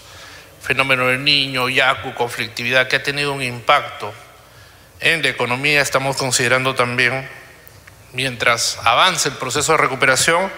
fenómeno 0.62 1.08
del 1.08 1.24
niño, 1.24 1.70
yacu, 1.70 2.14
conflictividad, 2.14 2.88
que 2.88 2.98
ha 2.98 3.04
tenido 3.04 3.34
un 3.34 3.42
impacto 3.42 4.14
en 5.00 5.22
la 5.22 5.30
economía. 5.30 5.82
Estamos 5.82 6.18
considerando 6.18 6.76
también, 6.76 7.28
mientras 8.14 8.80
avance 8.84 9.30
el 9.30 9.36
proceso 9.36 9.74
de 9.74 9.78
recuperación, 9.78 10.52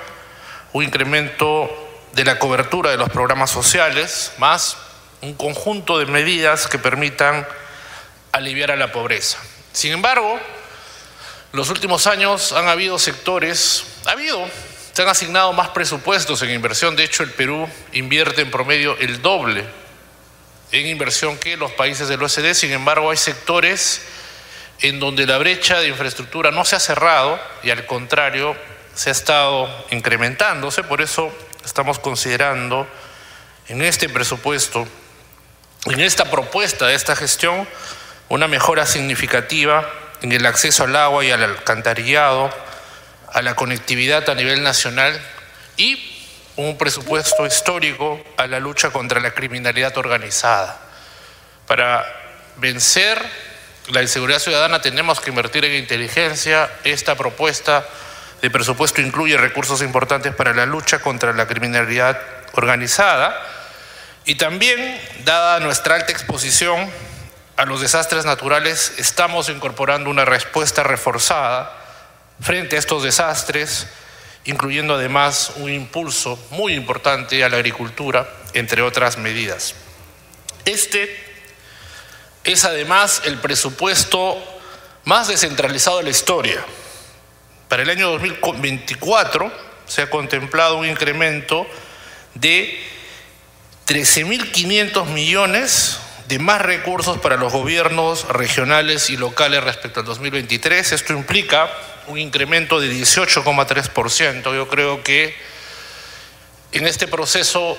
un 0.73 0.83
incremento 0.83 1.69
de 2.13 2.25
la 2.25 2.39
cobertura 2.39 2.91
de 2.91 2.97
los 2.97 3.09
programas 3.09 3.51
sociales, 3.51 4.33
más 4.37 4.77
un 5.21 5.33
conjunto 5.33 5.99
de 5.99 6.05
medidas 6.05 6.67
que 6.67 6.79
permitan 6.79 7.45
aliviar 8.31 8.71
a 8.71 8.75
la 8.75 8.91
pobreza. 8.91 9.37
Sin 9.73 9.91
embargo, 9.91 10.39
los 11.51 11.69
últimos 11.69 12.07
años 12.07 12.53
han 12.53 12.67
habido 12.67 12.99
sectores, 12.99 13.83
ha 14.05 14.11
habido, 14.11 14.47
se 14.93 15.01
han 15.01 15.09
asignado 15.09 15.51
más 15.53 15.69
presupuestos 15.69 16.41
en 16.41 16.51
inversión. 16.51 16.95
De 16.95 17.03
hecho, 17.03 17.23
el 17.23 17.31
Perú 17.31 17.67
invierte 17.91 18.41
en 18.41 18.51
promedio 18.51 18.97
el 18.99 19.21
doble 19.21 19.65
en 20.71 20.87
inversión 20.87 21.37
que 21.37 21.57
los 21.57 21.71
países 21.71 22.07
del 22.07 22.21
OSD, 22.21 22.53
sin 22.53 22.71
embargo 22.71 23.11
hay 23.11 23.17
sectores 23.17 24.01
en 24.81 24.99
donde 24.99 25.25
la 25.25 25.37
brecha 25.37 25.79
de 25.79 25.87
infraestructura 25.87 26.51
no 26.51 26.63
se 26.63 26.75
ha 26.75 26.79
cerrado 26.79 27.39
y 27.63 27.71
al 27.71 27.85
contrario 27.85 28.55
se 28.93 29.09
ha 29.09 29.11
estado 29.11 29.69
incrementándose, 29.91 30.83
por 30.83 31.01
eso 31.01 31.31
estamos 31.65 31.99
considerando 31.99 32.87
en 33.67 33.81
este 33.81 34.09
presupuesto, 34.09 34.87
en 35.85 35.99
esta 35.99 36.25
propuesta 36.25 36.87
de 36.87 36.95
esta 36.95 37.15
gestión, 37.15 37.67
una 38.29 38.47
mejora 38.47 38.85
significativa 38.85 39.89
en 40.21 40.31
el 40.31 40.45
acceso 40.45 40.83
al 40.83 40.95
agua 40.95 41.25
y 41.25 41.31
al 41.31 41.43
alcantarillado, 41.43 42.53
a 43.31 43.41
la 43.41 43.55
conectividad 43.55 44.29
a 44.29 44.35
nivel 44.35 44.63
nacional 44.63 45.19
y 45.77 46.18
un 46.67 46.77
presupuesto 46.77 47.45
histórico 47.45 48.21
a 48.37 48.47
la 48.47 48.59
lucha 48.59 48.91
contra 48.91 49.19
la 49.19 49.31
criminalidad 49.31 49.97
organizada. 49.97 50.77
Para 51.67 52.05
vencer 52.57 53.23
la 53.89 54.01
inseguridad 54.01 54.39
ciudadana 54.39 54.81
tenemos 54.81 55.21
que 55.21 55.29
invertir 55.29 55.65
en 55.65 55.75
inteligencia. 55.75 56.69
Esta 56.83 57.15
propuesta 57.15 57.85
de 58.41 58.49
presupuesto 58.49 59.01
incluye 59.01 59.37
recursos 59.37 59.81
importantes 59.81 60.35
para 60.35 60.53
la 60.53 60.65
lucha 60.65 60.99
contra 60.99 61.33
la 61.33 61.47
criminalidad 61.47 62.19
organizada 62.53 63.39
y 64.25 64.35
también, 64.35 64.99
dada 65.23 65.59
nuestra 65.59 65.95
alta 65.95 66.11
exposición 66.11 66.89
a 67.57 67.65
los 67.65 67.81
desastres 67.81 68.25
naturales, 68.25 68.93
estamos 68.97 69.49
incorporando 69.49 70.09
una 70.09 70.25
respuesta 70.25 70.83
reforzada 70.83 71.73
frente 72.39 72.75
a 72.75 72.79
estos 72.79 73.03
desastres 73.03 73.87
incluyendo 74.45 74.95
además 74.95 75.53
un 75.57 75.71
impulso 75.71 76.39
muy 76.51 76.73
importante 76.73 77.43
a 77.43 77.49
la 77.49 77.57
agricultura, 77.57 78.29
entre 78.53 78.81
otras 78.81 79.17
medidas. 79.17 79.75
Este 80.65 81.29
es 82.43 82.65
además 82.65 83.21
el 83.25 83.37
presupuesto 83.37 84.37
más 85.05 85.27
descentralizado 85.27 85.97
de 85.97 86.03
la 86.03 86.09
historia. 86.09 86.63
Para 87.67 87.83
el 87.83 87.89
año 87.89 88.09
2024 88.09 89.51
se 89.85 90.03
ha 90.03 90.09
contemplado 90.09 90.77
un 90.77 90.87
incremento 90.87 91.67
de 92.35 92.79
13.500 93.87 95.05
millones 95.07 95.99
de 96.27 96.37
más 96.37 96.61
recursos 96.61 97.17
para 97.17 97.37
los 97.37 97.51
gobiernos 97.51 98.27
regionales 98.27 99.09
y 99.09 99.17
locales 99.17 99.63
respecto 99.63 100.01
al 100.01 100.05
2023. 100.05 100.91
Esto 100.91 101.13
implica 101.13 101.69
un 102.09 102.17
incremento 102.17 102.79
de 102.79 102.91
18,3%. 102.91 104.55
Yo 104.55 104.67
creo 104.67 105.03
que 105.03 105.35
en 106.71 106.87
este 106.87 107.07
proceso 107.07 107.77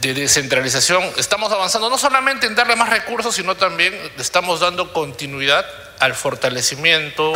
de 0.00 0.14
descentralización 0.14 1.02
estamos 1.16 1.50
avanzando 1.52 1.88
no 1.88 1.96
solamente 1.96 2.46
en 2.46 2.54
darle 2.54 2.76
más 2.76 2.90
recursos, 2.90 3.34
sino 3.34 3.56
también 3.56 3.94
estamos 4.18 4.60
dando 4.60 4.92
continuidad 4.92 5.64
al 5.98 6.14
fortalecimiento 6.14 7.32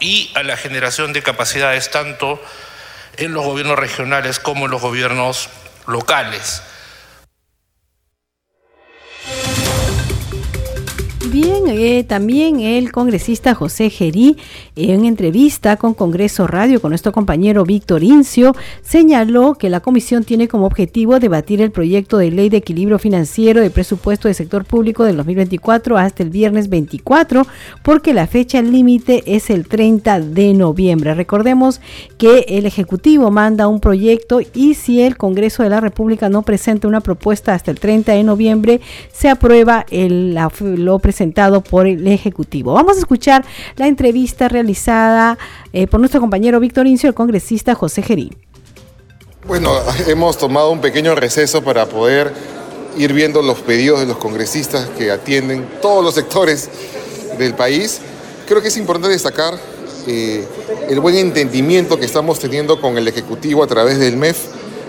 y 0.00 0.30
a 0.34 0.42
la 0.42 0.56
generación 0.56 1.12
de 1.12 1.22
capacidades 1.22 1.90
tanto 1.90 2.40
en 3.16 3.32
los 3.32 3.44
gobiernos 3.44 3.78
regionales 3.78 4.38
como 4.38 4.66
en 4.66 4.72
los 4.72 4.82
gobiernos 4.82 5.48
locales. 5.86 6.62
Bien, 11.34 11.64
eh, 11.66 12.04
también 12.04 12.60
el 12.60 12.92
congresista 12.92 13.56
José 13.56 13.90
Gerí, 13.90 14.36
en 14.76 15.04
entrevista 15.04 15.76
con 15.76 15.92
Congreso 15.92 16.46
Radio 16.46 16.80
con 16.80 16.92
nuestro 16.92 17.10
compañero 17.10 17.64
Víctor 17.64 18.04
Incio, 18.04 18.54
señaló 18.82 19.54
que 19.54 19.68
la 19.68 19.80
comisión 19.80 20.22
tiene 20.22 20.46
como 20.46 20.66
objetivo 20.66 21.18
debatir 21.18 21.60
el 21.60 21.72
proyecto 21.72 22.18
de 22.18 22.30
ley 22.30 22.50
de 22.50 22.58
equilibrio 22.58 23.00
financiero 23.00 23.60
de 23.60 23.70
presupuesto 23.70 24.28
del 24.28 24.36
sector 24.36 24.64
público 24.64 25.02
del 25.02 25.16
2024 25.16 25.98
hasta 25.98 26.22
el 26.22 26.30
viernes 26.30 26.68
24, 26.68 27.44
porque 27.82 28.14
la 28.14 28.28
fecha 28.28 28.62
límite 28.62 29.24
es 29.26 29.50
el 29.50 29.66
30 29.66 30.20
de 30.20 30.54
noviembre. 30.54 31.14
Recordemos 31.14 31.80
que 32.16 32.44
el 32.46 32.64
Ejecutivo 32.64 33.32
manda 33.32 33.66
un 33.66 33.80
proyecto 33.80 34.38
y 34.54 34.74
si 34.74 35.02
el 35.02 35.16
Congreso 35.16 35.64
de 35.64 35.70
la 35.70 35.80
República 35.80 36.28
no 36.28 36.42
presenta 36.42 36.86
una 36.86 37.00
propuesta 37.00 37.54
hasta 37.54 37.72
el 37.72 37.80
30 37.80 38.12
de 38.12 38.22
noviembre, 38.22 38.80
se 39.12 39.28
aprueba 39.28 39.84
el, 39.90 40.38
lo 40.76 41.00
presentado 41.00 41.23
por 41.62 41.86
el 41.86 42.06
Ejecutivo. 42.06 42.74
Vamos 42.74 42.96
a 42.96 43.00
escuchar 43.00 43.44
la 43.76 43.86
entrevista 43.86 44.48
realizada 44.48 45.38
eh, 45.72 45.86
por 45.86 46.00
nuestro 46.00 46.20
compañero 46.20 46.60
Víctor 46.60 46.86
Incio, 46.86 47.08
el 47.08 47.14
congresista 47.14 47.74
José 47.74 48.02
Gerí. 48.02 48.32
Bueno, 49.46 49.70
hemos 50.06 50.38
tomado 50.38 50.70
un 50.70 50.80
pequeño 50.80 51.14
receso 51.14 51.62
para 51.62 51.86
poder 51.86 52.32
ir 52.96 53.12
viendo 53.12 53.42
los 53.42 53.58
pedidos 53.58 54.00
de 54.00 54.06
los 54.06 54.16
congresistas 54.16 54.88
que 54.96 55.10
atienden 55.10 55.66
todos 55.82 56.04
los 56.04 56.14
sectores 56.14 56.70
del 57.38 57.54
país. 57.54 58.00
Creo 58.46 58.62
que 58.62 58.68
es 58.68 58.76
importante 58.76 59.10
destacar 59.10 59.54
eh, 60.06 60.46
el 60.88 61.00
buen 61.00 61.16
entendimiento 61.16 61.98
que 61.98 62.04
estamos 62.04 62.38
teniendo 62.38 62.80
con 62.80 62.96
el 62.98 63.08
Ejecutivo 63.08 63.62
a 63.62 63.66
través 63.66 63.98
del 63.98 64.16
MEF 64.16 64.38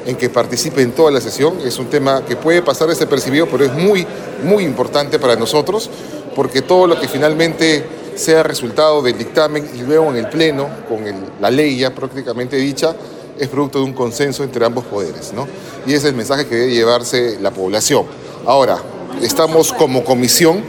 en 0.06 0.16
que 0.16 0.30
participe 0.30 0.82
en 0.82 0.92
toda 0.92 1.12
la 1.12 1.22
sesión. 1.22 1.58
Es 1.66 1.80
un 1.80 1.88
tema 1.88 2.24
que 2.26 2.36
puede 2.36 2.62
pasar 2.62 2.88
desapercibido, 2.88 3.48
pero 3.48 3.66
es 3.66 3.74
muy, 3.74 4.06
muy 4.44 4.64
importante 4.64 5.20
para 5.20 5.36
nosotros 5.36 5.90
porque 6.36 6.62
todo 6.62 6.88
lo 6.88 7.00
que 7.00 7.08
finalmente 7.08 7.84
sea 8.16 8.44
resultado 8.44 9.02
del 9.02 9.18
dictamen 9.18 9.70
y 9.76 9.82
luego 9.82 10.10
en 10.10 10.18
el 10.18 10.30
Pleno, 10.30 10.70
con 10.88 11.04
la 11.42 11.50
ley 11.50 11.78
ya 11.78 11.94
prácticamente 11.94 12.58
dicha, 12.58 12.96
es 13.38 13.48
producto 13.48 13.80
de 13.80 13.86
un 13.86 13.94
consenso 13.94 14.44
entre 14.44 14.66
ambos 14.66 14.86
poderes. 14.86 15.34
¿no? 15.34 15.48
Y 15.86 15.90
ese 15.90 15.98
es 15.98 16.06
el 16.06 16.16
mensaje 16.16 16.46
que 16.46 16.56
debe 16.56 16.74
llevarse 16.74 17.38
la 17.42 17.52
población. 17.52 18.06
Ahora, 18.46 18.78
estamos 19.22 19.74
como 19.74 20.04
comisión 20.04 20.64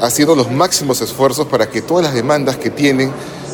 haciendo 0.00 0.34
los 0.34 0.50
máximos 0.50 1.00
esfuerzos 1.00 1.46
para 1.46 1.68
que 1.68 1.82
todas 1.82 2.04
las 2.04 2.14
demandas 2.14 2.56
que 2.56 2.70
tienen, 2.70 3.12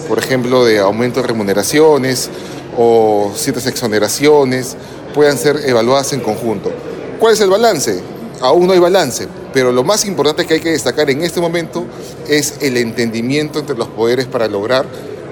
por 0.08 0.18
ejemplo, 0.18 0.64
de 0.64 0.78
aumento 0.78 1.20
de 1.20 1.26
remuneraciones 1.26 2.30
o 2.76 3.32
ciertas 3.34 3.66
exoneraciones, 3.66 4.76
puedan 5.14 5.38
ser 5.38 5.60
evaluadas 5.64 6.12
en 6.12 6.20
conjunto. 6.20 6.72
¿Cuál 7.18 7.34
es 7.34 7.40
el 7.40 7.50
balance? 7.50 8.02
Aún 8.44 8.66
no 8.66 8.74
hay 8.74 8.78
balance, 8.78 9.26
pero 9.54 9.72
lo 9.72 9.84
más 9.84 10.04
importante 10.04 10.44
que 10.44 10.52
hay 10.52 10.60
que 10.60 10.72
destacar 10.72 11.08
en 11.08 11.22
este 11.22 11.40
momento 11.40 11.86
es 12.28 12.58
el 12.60 12.76
entendimiento 12.76 13.58
entre 13.58 13.74
los 13.74 13.88
poderes 13.88 14.26
para 14.26 14.48
lograr 14.48 14.84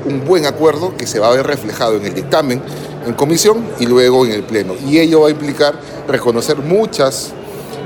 un 0.07 0.25
buen 0.25 0.47
acuerdo 0.47 0.97
que 0.97 1.07
se 1.07 1.19
va 1.19 1.29
a 1.29 1.33
ver 1.33 1.47
reflejado 1.47 1.99
en 1.99 2.07
el 2.07 2.15
dictamen, 2.15 2.63
en 3.07 3.13
comisión 3.13 3.67
y 3.79 3.85
luego 3.85 4.25
en 4.25 4.33
el 4.33 4.45
Pleno. 4.45 4.73
Y 4.89 4.99
ello 4.99 5.21
va 5.21 5.29
a 5.29 5.31
implicar 5.31 5.79
reconocer 6.09 6.57
muchas, 6.57 7.35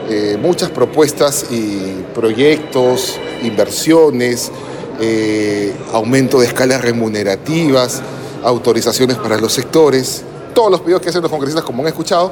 eh, 0.08 0.38
muchas 0.40 0.70
propuestas 0.70 1.46
y 1.50 2.04
proyectos, 2.14 3.18
inversiones, 3.42 4.52
eh, 5.00 5.74
aumento 5.92 6.38
de 6.38 6.46
escalas 6.46 6.82
remunerativas, 6.82 8.00
autorizaciones 8.44 9.16
para 9.16 9.38
los 9.38 9.52
sectores, 9.52 10.22
todos 10.54 10.70
los 10.70 10.82
pedidos 10.82 11.02
que 11.02 11.08
hacen 11.08 11.22
los 11.22 11.32
congresistas, 11.32 11.64
como 11.64 11.82
han 11.82 11.88
escuchado, 11.88 12.30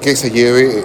que 0.00 0.16
se 0.16 0.30
lleve 0.30 0.84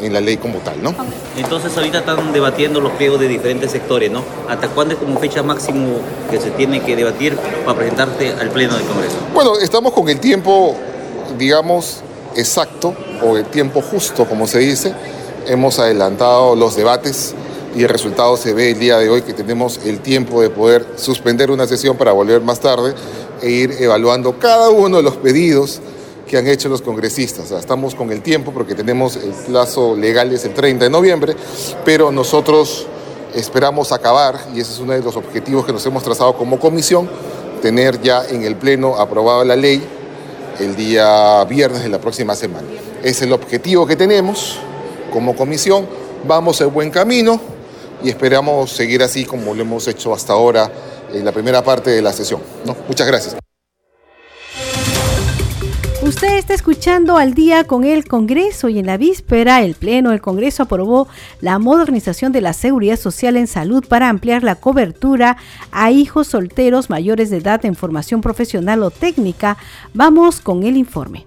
en, 0.00 0.12
la 0.12 0.20
ley 0.20 0.36
como 0.36 0.58
tal, 0.58 0.82
¿no? 0.82 0.94
Entonces 1.36 1.76
ahorita 1.76 2.00
están 2.00 2.32
debatiendo 2.32 2.80
los 2.80 2.92
pliegos 2.92 3.20
de 3.20 3.28
diferentes 3.28 3.70
sectores, 3.70 4.10
¿no? 4.10 4.24
¿Hasta 4.48 4.68
cuándo 4.68 4.94
es 4.94 5.00
como 5.00 5.18
fecha 5.18 5.42
máximo 5.42 6.00
que 6.30 6.40
se 6.40 6.50
tiene 6.50 6.80
que 6.80 6.96
debatir 6.96 7.36
para 7.64 7.78
presentarte 7.78 8.32
al 8.32 8.50
Pleno 8.50 8.74
del 8.76 8.84
Congreso? 8.84 9.16
Bueno, 9.32 9.58
estamos 9.58 9.92
con 9.92 10.08
el 10.08 10.18
tiempo, 10.18 10.74
digamos, 11.38 12.02
exacto 12.36 12.94
o 13.22 13.36
el 13.36 13.44
tiempo 13.46 13.80
justo, 13.80 14.24
como 14.26 14.46
se 14.46 14.58
dice. 14.58 14.92
Hemos 15.46 15.78
adelantado 15.78 16.56
los 16.56 16.76
debates 16.76 17.34
y 17.74 17.82
el 17.82 17.88
resultado 17.88 18.36
se 18.36 18.52
ve 18.52 18.72
el 18.72 18.78
día 18.78 18.98
de 18.98 19.08
hoy 19.08 19.22
que 19.22 19.32
tenemos 19.32 19.80
el 19.84 20.00
tiempo 20.00 20.42
de 20.42 20.50
poder 20.50 20.86
suspender 20.96 21.50
una 21.50 21.66
sesión 21.66 21.96
para 21.96 22.12
volver 22.12 22.40
más 22.42 22.60
tarde 22.60 22.94
e 23.40 23.50
ir 23.50 23.76
evaluando 23.80 24.38
cada 24.38 24.70
uno 24.70 24.98
de 24.98 25.02
los 25.02 25.16
pedidos 25.16 25.80
que 26.32 26.38
han 26.38 26.48
hecho 26.48 26.70
los 26.70 26.80
congresistas. 26.80 27.50
estamos 27.50 27.94
con 27.94 28.10
el 28.10 28.22
tiempo 28.22 28.52
porque 28.52 28.74
tenemos 28.74 29.16
el 29.16 29.32
plazo 29.32 29.94
legal 29.94 30.32
es 30.32 30.46
el 30.46 30.54
30 30.54 30.84
de 30.84 30.90
noviembre, 30.90 31.36
pero 31.84 32.10
nosotros 32.10 32.86
esperamos 33.34 33.92
acabar, 33.92 34.40
y 34.54 34.60
ese 34.60 34.72
es 34.72 34.78
uno 34.78 34.94
de 34.94 35.02
los 35.02 35.14
objetivos 35.14 35.66
que 35.66 35.74
nos 35.74 35.84
hemos 35.84 36.02
trazado 36.02 36.34
como 36.34 36.58
comisión, 36.58 37.06
tener 37.60 38.00
ya 38.00 38.24
en 38.24 38.44
el 38.44 38.56
Pleno 38.56 38.96
aprobada 38.96 39.44
la 39.44 39.56
ley 39.56 39.82
el 40.58 40.74
día 40.74 41.44
viernes 41.44 41.82
de 41.82 41.90
la 41.90 42.00
próxima 42.00 42.34
semana. 42.34 42.66
Es 43.02 43.20
el 43.20 43.34
objetivo 43.34 43.86
que 43.86 43.94
tenemos 43.94 44.58
como 45.12 45.36
comisión, 45.36 45.86
vamos 46.26 46.62
en 46.62 46.72
buen 46.72 46.90
camino 46.90 47.38
y 48.02 48.08
esperamos 48.08 48.72
seguir 48.72 49.02
así 49.02 49.26
como 49.26 49.54
lo 49.54 49.60
hemos 49.60 49.86
hecho 49.86 50.14
hasta 50.14 50.32
ahora 50.32 50.72
en 51.12 51.26
la 51.26 51.32
primera 51.32 51.62
parte 51.62 51.90
de 51.90 52.00
la 52.00 52.14
sesión. 52.14 52.40
Muchas 52.88 53.06
gracias. 53.06 53.51
Usted 56.14 56.36
está 56.36 56.52
escuchando 56.52 57.16
al 57.16 57.32
día 57.32 57.64
con 57.64 57.84
el 57.84 58.06
Congreso 58.06 58.68
y 58.68 58.78
en 58.78 58.84
la 58.84 58.98
víspera 58.98 59.62
el 59.62 59.74
Pleno 59.74 60.10
del 60.10 60.20
Congreso 60.20 60.64
aprobó 60.64 61.08
la 61.40 61.58
modernización 61.58 62.32
de 62.32 62.42
la 62.42 62.52
seguridad 62.52 62.98
social 62.98 63.38
en 63.38 63.46
salud 63.46 63.82
para 63.88 64.10
ampliar 64.10 64.42
la 64.42 64.56
cobertura 64.56 65.38
a 65.72 65.90
hijos 65.90 66.28
solteros 66.28 66.90
mayores 66.90 67.30
de 67.30 67.38
edad 67.38 67.64
en 67.64 67.74
formación 67.74 68.20
profesional 68.20 68.82
o 68.82 68.90
técnica. 68.90 69.56
Vamos 69.94 70.40
con 70.40 70.64
el 70.64 70.76
informe 70.76 71.24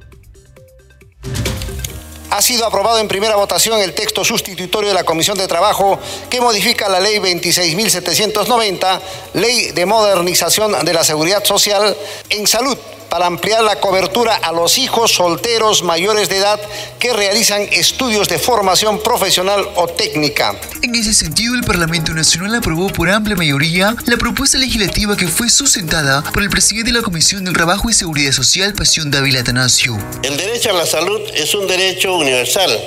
ha 2.29 2.41
sido 2.41 2.65
aprobado 2.65 2.99
en 2.99 3.07
primera 3.07 3.37
votación 3.37 3.79
el 3.79 3.93
texto 3.93 4.25
sustitutorio 4.25 4.89
de 4.89 4.93
la 4.93 5.05
Comisión 5.05 5.37
de 5.37 5.47
Trabajo 5.47 5.97
que 6.29 6.41
modifica 6.41 6.89
la 6.89 6.99
Ley 6.99 7.19
26.790, 7.19 8.99
Ley 9.35 9.71
de 9.71 9.85
Modernización 9.85 10.83
de 10.83 10.93
la 10.93 11.05
Seguridad 11.05 11.45
Social 11.45 11.95
en 12.29 12.45
Salud 12.45 12.77
para 13.15 13.27
ampliar 13.27 13.63
la 13.63 13.79
cobertura 13.79 14.35
a 14.35 14.51
los 14.51 14.77
hijos 14.77 15.13
solteros 15.13 15.83
mayores 15.83 16.27
de 16.27 16.35
edad 16.35 16.59
que 16.99 17.13
realizan 17.13 17.61
estudios 17.71 18.27
de 18.27 18.37
formación 18.37 19.01
profesional 19.01 19.65
o 19.75 19.87
técnica. 19.87 20.53
En 20.81 20.95
ese 20.95 21.13
sentido, 21.13 21.55
el 21.55 21.63
Parlamento 21.63 22.11
Nacional 22.11 22.55
aprobó 22.55 22.89
por 22.89 23.09
amplia 23.09 23.37
mayoría 23.37 23.95
la 24.05 24.17
propuesta 24.17 24.57
legislativa 24.57 25.15
que 25.15 25.29
fue 25.29 25.49
sustentada 25.49 26.23
por 26.33 26.43
el 26.43 26.49
presidente 26.49 26.91
de 26.91 26.97
la 26.97 27.03
Comisión 27.03 27.45
del 27.45 27.53
Trabajo 27.53 27.89
y 27.89 27.93
Seguridad 27.93 28.33
Social, 28.33 28.73
Pasión 28.73 29.09
David 29.11 29.37
Atanasio. 29.37 29.97
El 30.21 30.35
derecho 30.35 30.71
a 30.71 30.73
la 30.73 30.85
salud 30.85 31.21
es 31.35 31.55
un 31.55 31.67
derecho 31.67 32.17
universal 32.17 32.77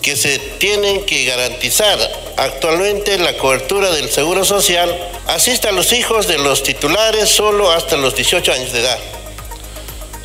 que 0.00 0.14
se 0.14 0.38
tiene 0.60 1.04
que 1.06 1.24
garantizar. 1.24 1.98
Actualmente 2.36 3.18
la 3.18 3.36
cobertura 3.36 3.90
del 3.90 4.10
Seguro 4.10 4.44
Social 4.44 4.96
asiste 5.26 5.66
a 5.66 5.72
los 5.72 5.92
hijos 5.92 6.28
de 6.28 6.38
los 6.38 6.62
titulares 6.62 7.28
solo 7.28 7.72
hasta 7.72 7.96
los 7.96 8.14
18 8.14 8.52
años 8.52 8.72
de 8.72 8.82
edad 8.82 8.98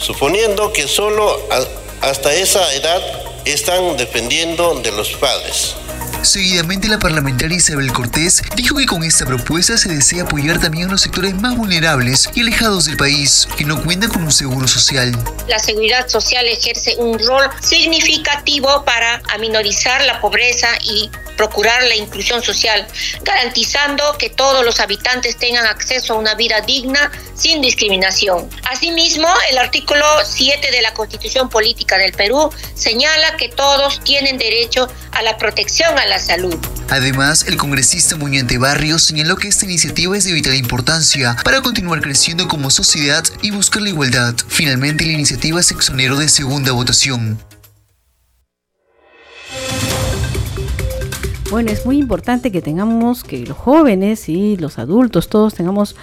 suponiendo 0.01 0.73
que 0.73 0.87
solo 0.87 1.39
hasta 2.01 2.33
esa 2.33 2.73
edad 2.73 3.01
están 3.45 3.95
dependiendo 3.97 4.75
de 4.81 4.91
los 4.91 5.13
padres. 5.13 5.75
Seguidamente, 6.23 6.87
la 6.87 6.99
parlamentaria 6.99 7.57
Isabel 7.57 7.91
Cortés 7.91 8.43
dijo 8.55 8.75
que 8.75 8.85
con 8.85 9.03
esta 9.03 9.25
propuesta 9.25 9.75
se 9.75 9.89
desea 9.89 10.23
apoyar 10.23 10.59
también 10.59 10.87
a 10.87 10.91
los 10.91 11.01
sectores 11.01 11.33
más 11.33 11.57
vulnerables 11.57 12.29
y 12.35 12.41
alejados 12.41 12.85
del 12.85 12.95
país, 12.95 13.47
que 13.57 13.65
no 13.65 13.81
cuentan 13.83 14.11
con 14.11 14.23
un 14.23 14.31
seguro 14.31 14.67
social. 14.67 15.11
La 15.47 15.57
seguridad 15.57 16.07
social 16.07 16.45
ejerce 16.47 16.95
un 16.97 17.17
rol 17.17 17.49
significativo 17.61 18.85
para 18.85 19.23
aminorizar 19.33 20.03
la 20.05 20.21
pobreza 20.21 20.67
y 20.83 21.09
procurar 21.37 21.81
la 21.83 21.95
inclusión 21.95 22.43
social, 22.43 22.87
garantizando 23.23 24.15
que 24.19 24.29
todos 24.29 24.63
los 24.63 24.79
habitantes 24.79 25.37
tengan 25.37 25.65
acceso 25.65 26.13
a 26.13 26.17
una 26.17 26.35
vida 26.35 26.61
digna 26.61 27.11
sin 27.33 27.63
discriminación. 27.63 28.47
Asimismo, 28.69 29.27
el 29.49 29.57
artículo 29.57 30.05
7 30.23 30.69
de 30.69 30.81
la 30.83 30.93
Constitución 30.93 31.49
Política 31.49 31.97
del 31.97 32.11
Perú 32.11 32.51
señala 32.75 33.37
que 33.37 33.49
todos 33.49 34.03
tienen 34.03 34.37
derecho 34.37 34.87
a 35.13 35.23
la 35.23 35.37
protección 35.37 35.97
a 35.97 36.05
la 36.05 36.10
salud. 36.19 36.55
Además, 36.89 37.45
el 37.47 37.57
congresista 37.57 38.15
Muñante 38.15 38.57
Barrios 38.57 39.03
señaló 39.03 39.35
que 39.37 39.47
esta 39.47 39.65
iniciativa 39.65 40.17
es 40.17 40.25
de 40.25 40.33
vital 40.33 40.55
importancia 40.55 41.35
para 41.43 41.61
continuar 41.61 42.01
creciendo 42.01 42.47
como 42.47 42.69
sociedad 42.69 43.23
y 43.41 43.51
buscar 43.51 43.81
la 43.81 43.89
igualdad. 43.89 44.35
Finalmente, 44.47 45.05
la 45.05 45.13
iniciativa 45.13 45.61
se 45.63 45.73
exoneró 45.73 46.17
de 46.17 46.29
segunda 46.29 46.71
votación. 46.71 47.39
Bueno, 51.51 51.69
es 51.69 51.85
muy 51.85 51.97
importante 51.97 52.49
que 52.49 52.61
tengamos, 52.61 53.25
que 53.25 53.45
los 53.45 53.57
jóvenes 53.57 54.29
y 54.29 54.55
los 54.55 54.79
adultos, 54.79 55.27
todos 55.27 55.53
tengamos 55.53 55.97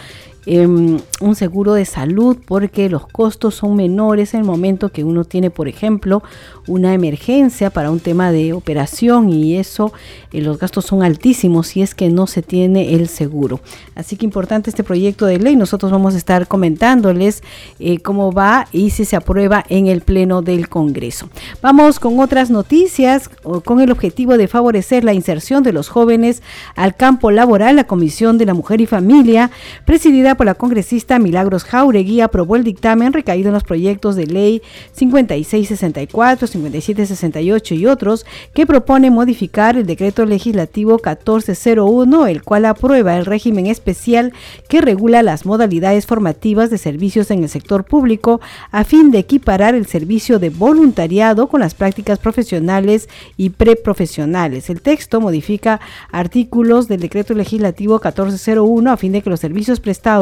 em, 0.49 0.99
un 1.21 1.35
seguro 1.35 1.75
de 1.75 1.85
salud 1.85 2.37
porque 2.47 2.89
los 2.89 3.07
costos 3.07 3.55
son 3.57 3.77
menores 3.77 4.35
en 4.35 4.41
el 4.41 4.47
momento 4.47 4.89
que 4.91 5.05
uno 5.05 5.25
tiene, 5.25 5.51
por 5.51 5.69
ejemplo, 5.69 6.23
una 6.67 6.95
emergencia 6.95 7.71
para 7.71 7.91
un 7.91 8.01
tema 8.01 8.33
de 8.33 8.53
operación 8.53 9.29
y 9.29 9.57
eso, 9.57 9.93
eh, 10.33 10.41
los 10.41 10.59
gastos 10.59 10.85
son 10.85 11.03
altísimos 11.03 11.69
si 11.69 11.83
es 11.83 11.95
que 11.95 12.09
no 12.09 12.27
se 12.27 12.43
tiene 12.43 12.95
el 12.95 13.09
seguro. 13.09 13.61
Así 13.95 14.17
que 14.17 14.25
importante 14.25 14.71
este 14.71 14.85
proyecto 14.85 15.27
de 15.27 15.39
ley. 15.39 15.57
Nosotros 15.57 15.93
vamos 15.93 16.15
a 16.15 16.19
estar 16.19 16.47
comentándoles 16.47 17.43
eh, 17.79 17.99
cómo 18.01 18.33
va 18.33 18.67
y 18.73 18.91
si 18.91 19.05
se 19.05 19.17
aprueba 19.17 19.65
en 19.69 19.87
el 19.87 20.01
Pleno 20.01 20.43
del 20.43 20.69
Congreso. 20.69 21.29
Vamos 21.61 21.99
con 22.01 22.21
otras 22.21 22.51
noticias. 22.51 23.29
Con 23.65 23.81
el 23.81 23.91
objetivo 23.91 24.37
de 24.37 24.49
favorecer 24.49 25.05
la 25.05 25.13
inserción 25.13 25.63
de 25.63 25.73
los 25.73 25.89
jóvenes 25.89 26.43
al 26.75 26.95
campo 26.97 27.31
laboral, 27.31 27.77
la 27.77 27.85
Comisión 27.85 28.39
de 28.39 28.47
la 28.47 28.55
Mujer 28.55 28.81
y 28.81 28.87
Familia, 28.87 29.51
presidida 29.85 30.35
por 30.39 30.47
la 30.47 30.55
congresista 30.55 31.19
Milagros 31.19 31.65
Jauregui, 31.65 32.23
aprobó 32.23 32.57
el 32.57 32.65
dictamen 32.65 33.13
recaído 33.13 33.49
en 33.49 33.55
los 33.55 33.65
proyectos 33.65 34.15
de 34.17 34.27
ley 34.27 34.63
5664, 34.93 36.47
5768 36.47 37.75
y 37.75 37.87
otros 37.87 38.25
que 38.55 38.65
propone 38.65 39.11
modificar 39.11 39.77
el 39.77 39.85
decreto 39.85 40.25
legislativo 40.25 40.93
1401, 40.93 42.29
el 42.29 42.43
cual 42.43 42.65
aprueba 42.67 43.17
el 43.17 43.27
régimen 43.27 43.67
especial 43.67 44.33
que 44.69 44.81
regula 44.81 45.23
las 45.23 45.45
modalidades 45.45 46.07
formativas 46.07 46.71
de 46.71 46.79
servicios 46.79 47.31
en 47.33 47.43
el 47.43 47.49
sector 47.49 47.85
público 47.85 48.41
a 48.71 48.85
fin 48.85 49.11
de 49.11 49.19
equiparar 49.19 49.75
el 49.75 49.87
servicio 49.87 50.39
de 50.39 50.51
voluntariado 50.51 51.49
con 51.49 51.61
las 51.61 51.75
prácticas 51.75 52.21
profesionales 52.21 53.09
y 53.37 53.51
preprofesionales. 53.51 54.71
El 54.71 54.83
texto 54.83 55.21
modifica 55.21 55.81
artículos 56.13 56.87
del 56.87 57.01
decreto 57.01 57.35
legislativo 57.35 57.95
1401 57.95 58.93
a 58.93 58.97
fin 58.97 59.11
de 59.11 59.23
que 59.23 59.31
los 59.31 59.41
servicios 59.41 59.81
prestados 59.81 60.18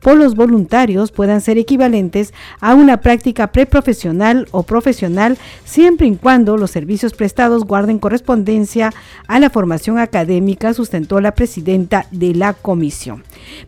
por 0.00 0.16
los 0.16 0.34
voluntarios 0.34 1.12
puedan 1.12 1.40
ser 1.40 1.58
equivalentes 1.58 2.32
a 2.60 2.74
una 2.74 2.98
práctica 2.98 3.48
preprofesional 3.48 4.48
o 4.50 4.62
profesional 4.62 5.38
siempre 5.64 6.06
y 6.06 6.16
cuando 6.16 6.56
los 6.56 6.70
servicios 6.70 7.12
prestados 7.12 7.64
guarden 7.64 7.98
correspondencia 7.98 8.92
a 9.28 9.38
la 9.38 9.50
formación 9.50 9.98
académica, 9.98 10.74
sustentó 10.74 11.20
la 11.20 11.34
presidenta 11.34 12.06
de 12.10 12.34
la 12.34 12.54
comisión. 12.54 13.22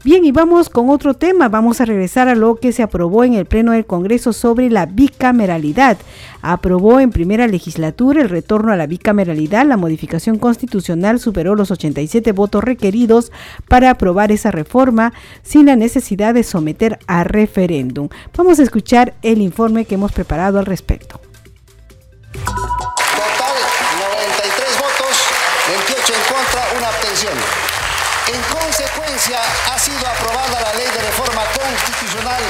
Bien, 0.04 0.24
y 0.24 0.32
vamos 0.32 0.68
con 0.68 0.90
otro 0.90 1.14
tema. 1.14 1.48
Vamos 1.48 1.80
a 1.80 1.84
regresar 1.84 2.28
a 2.28 2.34
lo 2.34 2.56
que 2.56 2.72
se 2.72 2.82
aprobó 2.82 3.24
en 3.24 3.34
el 3.34 3.46
Pleno 3.46 3.72
del 3.72 3.86
Congreso 3.86 4.32
sobre 4.32 4.70
la 4.70 4.86
bicameralidad. 4.86 5.98
Aprobó 6.42 7.00
en 7.00 7.10
primera 7.10 7.46
legislatura 7.46 8.22
el 8.22 8.28
retorno 8.28 8.72
a 8.72 8.76
la 8.76 8.86
bicameralidad. 8.86 9.66
La 9.66 9.76
modificación 9.76 10.38
constitucional 10.38 11.18
superó 11.18 11.54
los 11.54 11.70
87 11.70 12.32
votos 12.32 12.62
requeridos 12.62 13.32
para 13.68 13.90
aprobar 13.90 14.32
esa 14.32 14.50
reforma 14.50 15.12
sin 15.42 15.65
la 15.66 15.76
necesidad 15.76 16.32
de 16.32 16.42
someter 16.42 16.98
a 17.06 17.24
referéndum. 17.24 18.08
Vamos 18.36 18.58
a 18.58 18.62
escuchar 18.62 19.14
el 19.22 19.42
informe 19.42 19.84
que 19.84 19.96
hemos 19.96 20.12
preparado 20.12 20.58
al 20.58 20.66
respecto. 20.66 21.20
Total 22.32 23.54
93 23.98 24.78
votos, 24.78 25.14
28 25.68 26.14
en 26.14 26.34
contra, 26.34 26.62
una 26.78 26.88
abstención. 26.88 27.34
En 28.26 28.40
consecuencia, 28.50 29.38
ha 29.72 29.78
sido 29.78 30.06
aprobada 30.06 30.60
la 30.60 30.74
ley 30.74 30.86
de 30.86 31.02
reforma 31.02 31.42
constitucional 31.52 32.42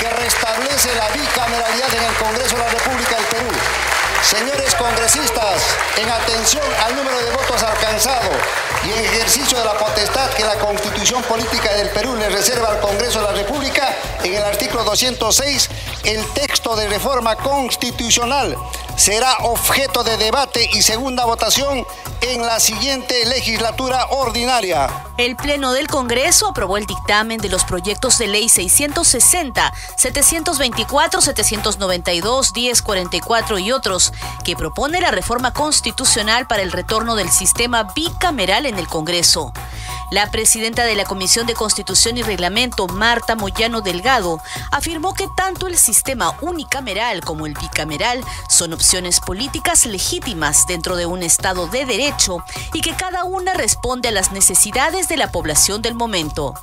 que 0.00 0.08
restablece 0.10 0.94
la 0.96 1.08
bicameralidad 1.10 1.94
en 1.94 2.04
el 2.04 2.14
Congreso 2.16 2.56
de 2.56 2.62
la 2.64 2.70
República 2.70 3.16
del 3.16 3.26
Perú. 3.26 3.91
Señores 4.22 4.74
congresistas, 4.76 5.62
en 5.96 6.08
atención 6.08 6.62
al 6.84 6.94
número 6.96 7.18
de 7.18 7.30
votos 7.32 7.62
alcanzado 7.62 8.30
y 8.84 8.92
en 8.92 9.04
ejercicio 9.04 9.58
de 9.58 9.64
la 9.64 9.76
potestad 9.76 10.30
que 10.30 10.44
la 10.44 10.54
Constitución 10.54 11.22
Política 11.24 11.72
del 11.74 11.90
Perú 11.90 12.14
le 12.16 12.28
reserva 12.30 12.68
al 12.68 12.80
Congreso 12.80 13.20
de 13.20 13.26
la 13.26 13.32
República, 13.32 13.94
en 14.22 14.34
el 14.34 14.42
artículo 14.42 14.84
206, 14.84 15.68
el 16.04 16.24
texto 16.32 16.76
de 16.76 16.88
reforma 16.88 17.36
constitucional 17.36 18.56
será 18.96 19.38
objeto 19.38 20.04
de 20.04 20.16
debate 20.16 20.68
y 20.72 20.82
segunda 20.82 21.24
votación 21.24 21.86
en 22.20 22.46
la 22.46 22.60
siguiente 22.60 23.24
legislatura 23.26 24.06
ordinaria. 24.10 24.88
El 25.18 25.36
Pleno 25.36 25.72
del 25.72 25.88
Congreso 25.88 26.48
aprobó 26.48 26.76
el 26.76 26.86
dictamen 26.86 27.40
de 27.40 27.48
los 27.48 27.64
proyectos 27.64 28.18
de 28.18 28.28
ley 28.28 28.48
660, 28.48 29.72
724, 29.96 31.20
792, 31.20 32.52
1044 32.54 33.58
y 33.58 33.72
otros, 33.72 34.12
que 34.44 34.56
propone 34.56 35.00
la 35.00 35.10
reforma 35.10 35.52
constitucional 35.52 36.46
para 36.46 36.62
el 36.62 36.72
retorno 36.72 37.16
del 37.16 37.30
sistema 37.30 37.84
bicameral 37.94 38.66
en 38.66 38.78
el 38.78 38.86
Congreso. 38.86 39.52
La 40.12 40.30
presidenta 40.30 40.84
de 40.84 40.94
la 40.94 41.06
Comisión 41.06 41.46
de 41.46 41.54
Constitución 41.54 42.18
y 42.18 42.22
Reglamento, 42.22 42.86
Marta 42.86 43.34
Moyano 43.34 43.80
Delgado, 43.80 44.42
afirmó 44.70 45.14
que 45.14 45.26
tanto 45.34 45.66
el 45.66 45.78
sistema 45.78 46.36
unicameral 46.42 47.24
como 47.24 47.46
el 47.46 47.54
bicameral 47.54 48.22
son 48.50 48.74
opciones 48.82 49.20
políticas 49.20 49.86
legítimas 49.86 50.66
dentro 50.66 50.96
de 50.96 51.06
un 51.06 51.22
Estado 51.22 51.68
de 51.68 51.84
derecho 51.84 52.38
y 52.74 52.80
que 52.80 52.96
cada 52.96 53.22
una 53.22 53.54
responde 53.54 54.08
a 54.08 54.10
las 54.10 54.32
necesidades 54.32 55.06
de 55.06 55.16
la 55.16 55.30
población 55.30 55.82
del 55.82 55.94
momento. 55.94 56.54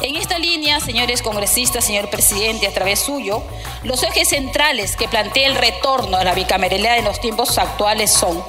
En 0.00 0.14
esta 0.14 0.38
línea, 0.38 0.78
señores 0.78 1.20
congresistas, 1.20 1.84
señor 1.84 2.10
presidente, 2.10 2.68
a 2.68 2.72
través 2.72 3.00
suyo, 3.00 3.42
los 3.82 4.04
ejes 4.04 4.28
centrales 4.28 4.94
que 4.94 5.08
plantea 5.08 5.48
el 5.48 5.56
retorno 5.56 6.16
a 6.16 6.22
la 6.22 6.32
bicameralidad 6.32 6.96
en 6.96 7.06
los 7.06 7.20
tiempos 7.20 7.58
actuales 7.58 8.12
son 8.12 8.40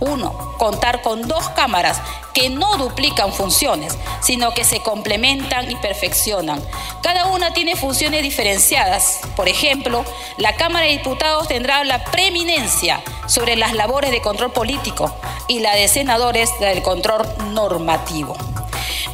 uno, 0.00 0.56
contar 0.58 1.02
con 1.02 1.22
dos 1.28 1.48
cámaras 1.50 2.02
que 2.36 2.50
no 2.50 2.76
duplican 2.76 3.32
funciones, 3.32 3.96
sino 4.20 4.52
que 4.52 4.62
se 4.62 4.80
complementan 4.80 5.70
y 5.70 5.76
perfeccionan. 5.76 6.62
Cada 7.02 7.24
una 7.24 7.54
tiene 7.54 7.76
funciones 7.76 8.22
diferenciadas. 8.22 9.20
Por 9.36 9.48
ejemplo, 9.48 10.04
la 10.36 10.54
Cámara 10.54 10.84
de 10.84 10.92
Diputados 10.92 11.48
tendrá 11.48 11.82
la 11.84 12.04
preeminencia 12.04 13.02
sobre 13.26 13.56
las 13.56 13.72
labores 13.72 14.10
de 14.10 14.20
control 14.20 14.52
político 14.52 15.10
y 15.48 15.60
la 15.60 15.74
de 15.76 15.88
senadores 15.88 16.50
del 16.60 16.82
control 16.82 17.26
normativo. 17.54 18.36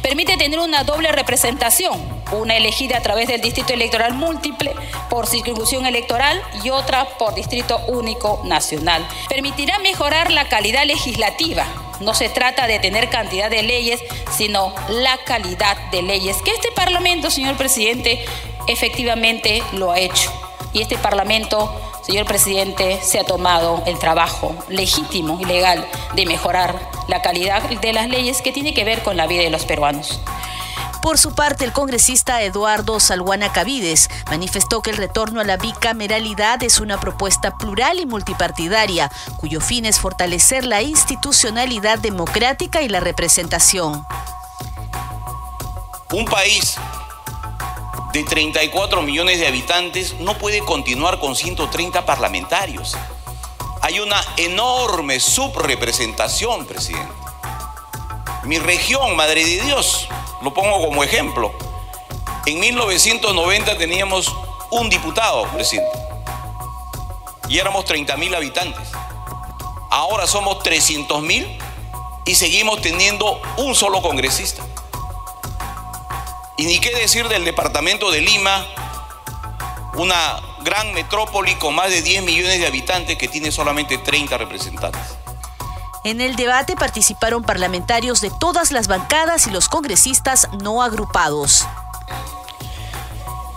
Permite 0.01 0.35
tener 0.35 0.59
una 0.59 0.83
doble 0.83 1.09
representación 1.13 2.21
una 2.33 2.57
elegida 2.57 2.97
a 2.97 3.01
través 3.01 3.27
del 3.27 3.41
distrito 3.41 3.73
electoral 3.73 4.15
múltiple 4.15 4.73
por 5.09 5.27
circunscripción 5.27 5.85
electoral 5.85 6.41
y 6.63 6.71
otra 6.71 7.07
por 7.17 7.35
distrito 7.35 7.79
único 7.87 8.41
nacional. 8.43 9.07
Permitirá 9.29 9.79
mejorar 9.79 10.31
la 10.31 10.49
calidad 10.49 10.85
legislativa. 10.85 11.65
No 12.03 12.13
se 12.13 12.27
trata 12.27 12.67
de 12.67 12.79
tener 12.79 13.09
cantidad 13.09 13.49
de 13.49 13.63
leyes, 13.63 14.01
sino 14.35 14.75
la 14.89 15.17
calidad 15.25 15.77
de 15.89 16.01
leyes, 16.01 16.41
que 16.41 16.51
este 16.51 16.69
Parlamento, 16.75 17.31
señor 17.31 17.55
presidente, 17.55 18.23
efectivamente 18.67 19.63
lo 19.71 19.91
ha 19.91 19.99
hecho. 19.99 20.31
Y 20.73 20.81
este 20.81 20.97
Parlamento, 20.97 21.73
señor 22.05 22.25
presidente, 22.25 22.99
se 23.01 23.19
ha 23.19 23.23
tomado 23.23 23.83
el 23.85 23.97
trabajo 23.99 24.53
legítimo 24.67 25.39
y 25.39 25.45
legal 25.45 25.87
de 26.13 26.25
mejorar 26.25 26.75
la 27.07 27.21
calidad 27.21 27.61
de 27.69 27.93
las 27.93 28.09
leyes 28.09 28.41
que 28.41 28.51
tiene 28.51 28.73
que 28.73 28.83
ver 28.83 29.01
con 29.01 29.15
la 29.15 29.25
vida 29.25 29.43
de 29.43 29.49
los 29.49 29.63
peruanos. 29.63 30.19
Por 31.03 31.17
su 31.17 31.35
parte, 31.35 31.65
el 31.65 31.73
congresista 31.73 32.41
Eduardo 32.43 32.97
Salguana 33.01 33.51
Cavides 33.51 34.09
manifestó 34.27 34.81
que 34.81 34.89
el 34.89 34.95
retorno 34.95 35.41
a 35.41 35.43
la 35.43 35.57
bicameralidad 35.57 36.63
es 36.63 36.79
una 36.79 36.97
propuesta 36.97 37.57
plural 37.57 37.99
y 37.99 38.05
multipartidaria, 38.05 39.11
cuyo 39.35 39.59
fin 39.59 39.83
es 39.83 39.99
fortalecer 39.99 40.65
la 40.65 40.81
institucionalidad 40.81 41.99
democrática 41.99 42.81
y 42.83 42.87
la 42.87 43.01
representación. 43.01 44.07
Un 46.13 46.23
país 46.23 46.77
de 48.13 48.23
34 48.23 49.01
millones 49.01 49.41
de 49.41 49.47
habitantes 49.47 50.17
no 50.21 50.37
puede 50.37 50.59
continuar 50.59 51.19
con 51.19 51.35
130 51.35 52.05
parlamentarios. 52.05 52.95
Hay 53.81 53.99
una 53.99 54.23
enorme 54.37 55.19
subrepresentación, 55.19 56.65
presidente. 56.65 57.11
Mi 58.43 58.57
región, 58.57 59.17
Madre 59.17 59.43
de 59.43 59.63
Dios, 59.63 60.07
lo 60.43 60.53
pongo 60.53 60.79
como 60.81 61.03
ejemplo. 61.03 61.53
En 62.45 62.59
1990 62.59 63.77
teníamos 63.77 64.35
un 64.71 64.89
diputado, 64.89 65.47
presidente, 65.47 65.97
y 67.47 67.59
éramos 67.59 67.85
30 67.85 68.17
mil 68.17 68.35
habitantes. 68.35 68.89
Ahora 69.89 70.27
somos 70.27 70.61
300 70.63 71.21
mil 71.21 71.57
y 72.25 72.35
seguimos 72.35 72.81
teniendo 72.81 73.41
un 73.57 73.73
solo 73.75 74.01
congresista. 74.01 74.63
Y 76.57 76.65
ni 76.65 76.79
qué 76.79 76.93
decir 76.93 77.27
del 77.29 77.45
departamento 77.45 78.11
de 78.11 78.21
Lima, 78.21 78.65
una 79.95 80.41
gran 80.63 80.93
metrópoli 80.93 81.55
con 81.55 81.75
más 81.75 81.89
de 81.89 82.01
10 82.01 82.23
millones 82.23 82.59
de 82.59 82.67
habitantes 82.67 83.17
que 83.17 83.27
tiene 83.27 83.51
solamente 83.51 83.97
30 83.97 84.37
representantes. 84.37 85.22
En 86.05 86.19
el 86.19 86.35
debate 86.35 86.75
participaron 86.75 87.43
parlamentarios 87.43 88.19
de 88.19 88.29
todas 88.29 88.71
las 88.71 88.87
bancadas 88.87 89.47
y 89.47 89.51
los 89.51 89.69
congresistas 89.69 90.49
no 90.61 90.83
agrupados. 90.83 91.65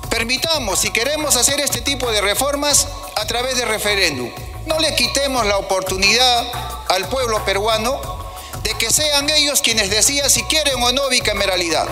Permitamos, 0.08 0.78
si 0.78 0.90
queremos 0.90 1.34
hacer 1.34 1.58
este 1.60 1.80
tipo 1.80 2.10
de 2.12 2.20
reformas, 2.20 2.86
a 3.16 3.26
través 3.26 3.56
de 3.56 3.64
referéndum. 3.64 4.30
No 4.66 4.78
le 4.78 4.94
quitemos 4.94 5.44
la 5.44 5.58
oportunidad 5.58 6.46
al 6.88 7.08
pueblo 7.08 7.44
peruano 7.44 8.00
de 8.62 8.74
que 8.74 8.90
sean 8.90 9.28
ellos 9.30 9.60
quienes 9.60 9.90
decidan 9.90 10.30
si 10.30 10.44
quieren 10.44 10.80
o 10.82 10.92
no 10.92 11.08
bicameralidad. 11.08 11.86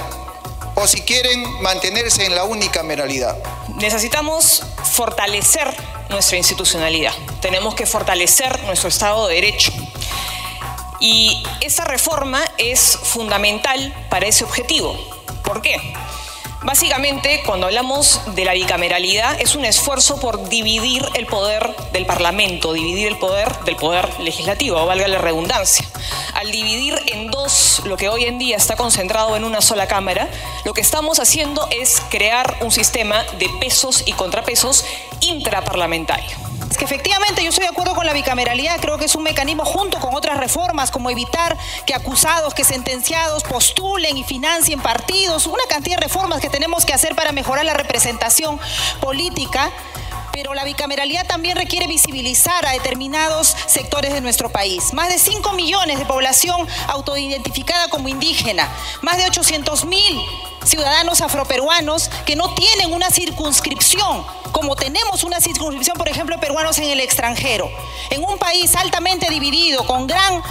o 0.77 0.87
si 0.88 1.03
quieren 1.03 1.62
mantenerse 1.62 2.27
en 2.27 2.35
la 2.35 2.45
unicameralidad. 2.45 3.37
Necesitamos 3.77 4.64
fortalecer 4.93 5.73
nuestra 6.11 6.37
institucionalidad, 6.37 7.12
tenemos 7.40 7.75
que 7.77 7.87
fortalecer 7.87 8.61
nuestro 8.64 8.88
Estado 8.88 9.29
de 9.29 9.37
Derecho. 9.37 9.73
Y 11.07 11.43
esta 11.61 11.85
reforma 11.85 12.43
es 12.57 12.99
fundamental 13.03 13.95
para 14.09 14.27
ese 14.27 14.43
objetivo. 14.43 14.97
¿Por 15.45 15.61
qué? 15.61 15.77
Básicamente, 16.62 17.43
cuando 17.45 17.67
hablamos 17.67 18.23
de 18.35 18.47
la 18.47 18.55
bicameralidad, 18.55 19.38
es 19.38 19.55
un 19.55 19.67
esfuerzo 19.67 20.19
por 20.19 20.49
dividir 20.49 21.07
el 21.12 21.27
poder 21.27 21.77
del 21.93 22.07
Parlamento, 22.07 22.73
dividir 22.73 23.07
el 23.09 23.19
poder 23.19 23.55
del 23.67 23.77
poder 23.77 24.19
legislativo, 24.21 24.87
valga 24.87 25.07
la 25.07 25.19
redundancia. 25.19 25.87
Al 26.33 26.51
dividir 26.51 26.99
en 27.09 27.31
dos 27.31 27.83
lo 27.85 27.99
que 27.99 28.09
hoy 28.09 28.25
en 28.25 28.38
día 28.38 28.57
está 28.57 28.75
concentrado 28.75 29.37
en 29.37 29.45
una 29.45 29.61
sola 29.61 29.87
Cámara, 29.87 30.31
lo 30.64 30.73
que 30.73 30.81
estamos 30.81 31.21
haciendo 31.21 31.69
es 31.71 32.01
crear 32.09 32.57
un 32.62 32.71
sistema 32.71 33.25
de 33.38 33.51
pesos 33.61 34.05
y 34.07 34.14
contrapesos 34.14 34.87
intraparlamentario. 35.21 36.54
Que 36.77 36.87
efectivamente 36.87 37.43
yo 37.43 37.51
estoy 37.51 37.65
de 37.65 37.71
acuerdo 37.71 37.95
con 37.95 38.05
la 38.05 38.13
bicameralidad, 38.13 38.81
creo 38.81 38.99
que 38.99 39.05
es 39.05 39.15
un 39.15 39.23
mecanismo 39.23 39.65
junto 39.65 40.01
con 40.01 40.15
otras 40.15 40.39
reformas 40.39 40.91
como 40.91 41.09
evitar 41.09 41.57
que 41.87 41.95
acusados, 41.95 42.53
que 42.53 42.65
sentenciados 42.65 43.45
postulen 43.45 44.17
y 44.17 44.25
financien 44.25 44.81
partidos, 44.81 45.47
una 45.47 45.63
cantidad 45.69 45.97
de 45.97 46.03
reformas 46.03 46.41
que 46.41 46.49
tenemos 46.49 46.85
que 46.85 46.93
hacer 46.93 47.15
para 47.15 47.33
mejorar 47.33 47.65
la 47.65 47.75
representación 47.75 48.59
política. 49.01 49.71
Pero 50.33 50.53
la 50.55 50.65
bicameralidad 50.65 51.27
también 51.27 51.57
requiere 51.57 51.87
visibilizar 51.87 52.67
a 52.67 52.73
determinados 52.73 53.55
sectores 53.67 54.13
de 54.13 54.21
nuestro 54.21 54.51
país. 54.51 54.93
Más 54.93 55.09
de 55.09 55.19
5 55.19 55.53
millones 55.53 56.01
de 56.01 56.07
población 56.07 56.67
autoidentificada 56.89 57.87
como 57.89 58.09
indígena, 58.09 58.69
más 59.01 59.17
de 59.17 59.27
800 59.27 59.85
mil 59.85 60.21
ciudadanos 60.64 61.20
afroperuanos 61.20 62.11
que 62.24 62.37
no 62.37 62.55
tienen 62.55 62.92
una 62.92 63.11
circunscripción, 63.11 64.24
como 64.53 64.77
tenemos 64.77 65.24
una 65.24 65.40
circunscripción, 65.40 65.96
por 65.96 66.09
ejemplo, 66.09 66.38
peruanos 66.38 66.79
en 66.79 66.90
el 66.90 67.00
extranjero. 67.00 67.70
En 68.11 68.24
un 68.24 68.38
país 68.38 68.74
altamente 68.77 69.29
dividido, 69.31 69.87
con 69.87 70.07
gran 70.07 70.42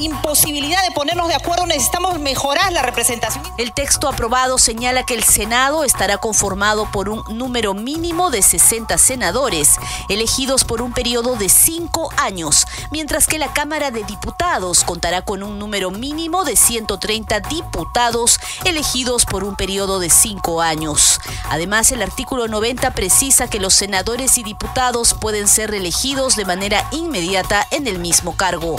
imposibilidad 0.00 0.82
de 0.84 0.94
ponernos 0.94 1.28
de 1.28 1.34
acuerdo, 1.34 1.66
necesitamos 1.66 2.18
mejorar 2.18 2.72
la 2.72 2.82
representación. 2.82 3.44
El 3.58 3.72
texto 3.72 4.08
aprobado 4.08 4.58
señala 4.58 5.04
que 5.04 5.14
el 5.14 5.22
Senado 5.22 5.84
estará 5.84 6.18
conformado 6.18 6.90
por 6.90 7.08
un 7.08 7.22
número 7.36 7.74
mínimo 7.74 8.30
de 8.30 8.42
60 8.42 8.98
senadores, 8.98 9.76
elegidos 10.08 10.64
por 10.64 10.82
un 10.82 10.92
periodo 10.92 11.36
de 11.36 11.48
cinco 11.48 12.10
años, 12.16 12.66
mientras 12.90 13.26
que 13.26 13.38
la 13.38 13.52
Cámara 13.52 13.90
de 13.90 14.04
Diputados 14.04 14.84
contará 14.84 15.22
con 15.22 15.42
un 15.42 15.58
número 15.58 15.90
mínimo 15.90 16.44
de 16.44 16.56
130 16.56 17.40
diputados, 17.40 18.40
elegidos 18.64 19.26
por 19.26 19.44
un 19.44 19.56
periodo 19.56 19.98
de 19.98 20.10
cinco 20.10 20.60
años. 20.62 21.20
Además, 21.50 21.92
el 21.92 22.02
artículo 22.02 22.48
90 22.48 22.92
precisa 22.92 23.48
que 23.48 23.60
los 23.60 23.74
senadores 23.74 24.38
y 24.38 24.42
diputados 24.42 25.14
pueden 25.14 25.48
ser 25.48 25.70
reelegidos 25.70 26.36
de 26.36 26.44
manera 26.44 26.86
inmediata 26.92 27.66
en 27.70 27.86
el 27.86 27.98
mismo 27.98 28.36
cargo. 28.36 28.76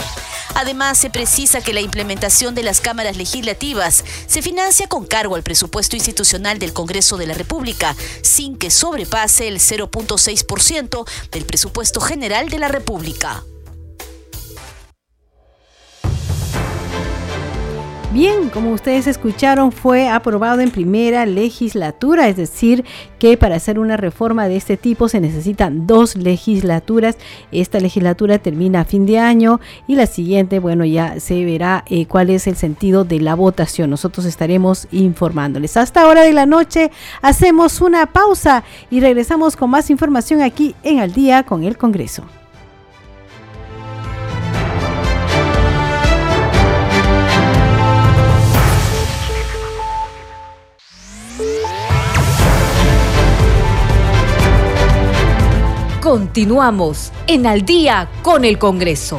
Además, 0.54 0.98
se 0.98 1.10
precisa 1.12 1.60
que 1.60 1.72
la 1.72 1.80
implementación 1.80 2.54
de 2.54 2.62
las 2.62 2.80
cámaras 2.80 3.16
legislativas 3.16 4.04
se 4.26 4.42
financia 4.42 4.88
con 4.88 5.06
cargo 5.06 5.36
al 5.36 5.42
presupuesto 5.42 5.96
institucional 5.96 6.58
del 6.58 6.72
Congreso 6.72 7.16
de 7.16 7.26
la 7.26 7.34
República, 7.34 7.94
sin 8.22 8.56
que 8.56 8.70
sobrepase 8.70 9.48
el 9.48 9.58
0.6% 9.58 11.08
del 11.30 11.44
presupuesto 11.44 12.00
general 12.00 12.48
de 12.48 12.58
la 12.58 12.68
República. 12.68 13.44
Bien, 18.12 18.50
como 18.50 18.72
ustedes 18.72 19.06
escucharon, 19.06 19.72
fue 19.72 20.06
aprobado 20.10 20.60
en 20.60 20.70
primera 20.70 21.24
legislatura, 21.24 22.28
es 22.28 22.36
decir, 22.36 22.84
que 23.18 23.38
para 23.38 23.56
hacer 23.56 23.78
una 23.78 23.96
reforma 23.96 24.48
de 24.48 24.56
este 24.56 24.76
tipo 24.76 25.08
se 25.08 25.18
necesitan 25.18 25.86
dos 25.86 26.14
legislaturas. 26.14 27.16
Esta 27.52 27.80
legislatura 27.80 28.38
termina 28.38 28.80
a 28.80 28.84
fin 28.84 29.06
de 29.06 29.18
año 29.18 29.60
y 29.86 29.94
la 29.94 30.04
siguiente, 30.04 30.58
bueno, 30.58 30.84
ya 30.84 31.20
se 31.20 31.42
verá 31.46 31.84
eh, 31.88 32.04
cuál 32.04 32.28
es 32.28 32.46
el 32.46 32.56
sentido 32.56 33.04
de 33.04 33.18
la 33.18 33.34
votación. 33.34 33.88
Nosotros 33.88 34.26
estaremos 34.26 34.88
informándoles. 34.92 35.78
Hasta 35.78 36.06
hora 36.06 36.22
de 36.22 36.34
la 36.34 36.44
noche 36.44 36.90
hacemos 37.22 37.80
una 37.80 38.04
pausa 38.04 38.62
y 38.90 39.00
regresamos 39.00 39.56
con 39.56 39.70
más 39.70 39.88
información 39.88 40.42
aquí 40.42 40.74
en 40.82 40.98
Al 40.98 41.14
día 41.14 41.44
con 41.44 41.64
el 41.64 41.78
Congreso. 41.78 42.24
Continuamos 56.12 57.10
en 57.26 57.46
Al 57.46 57.62
día 57.62 58.06
con 58.20 58.44
el 58.44 58.58
Congreso. 58.58 59.18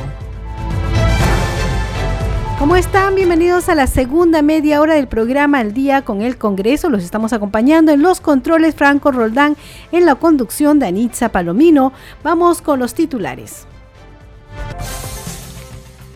¿Cómo 2.59 2.75
están? 2.75 3.15
Bienvenidos 3.15 3.67
a 3.67 3.73
la 3.73 3.87
segunda 3.87 4.43
media 4.43 4.79
hora 4.79 4.93
del 4.93 5.07
programa 5.07 5.57
Al 5.57 5.73
día 5.73 6.03
con 6.03 6.21
el 6.21 6.37
Congreso. 6.37 6.91
Los 6.91 7.03
estamos 7.03 7.33
acompañando 7.33 7.91
en 7.91 8.03
los 8.03 8.21
controles 8.21 8.75
Franco 8.75 9.11
Roldán, 9.11 9.57
en 9.91 10.05
la 10.05 10.13
conducción 10.13 10.77
de 10.77 10.85
Anitza 10.85 11.29
Palomino. 11.29 11.93
Vamos 12.23 12.61
con 12.61 12.77
los 12.77 12.93
titulares. 12.93 13.65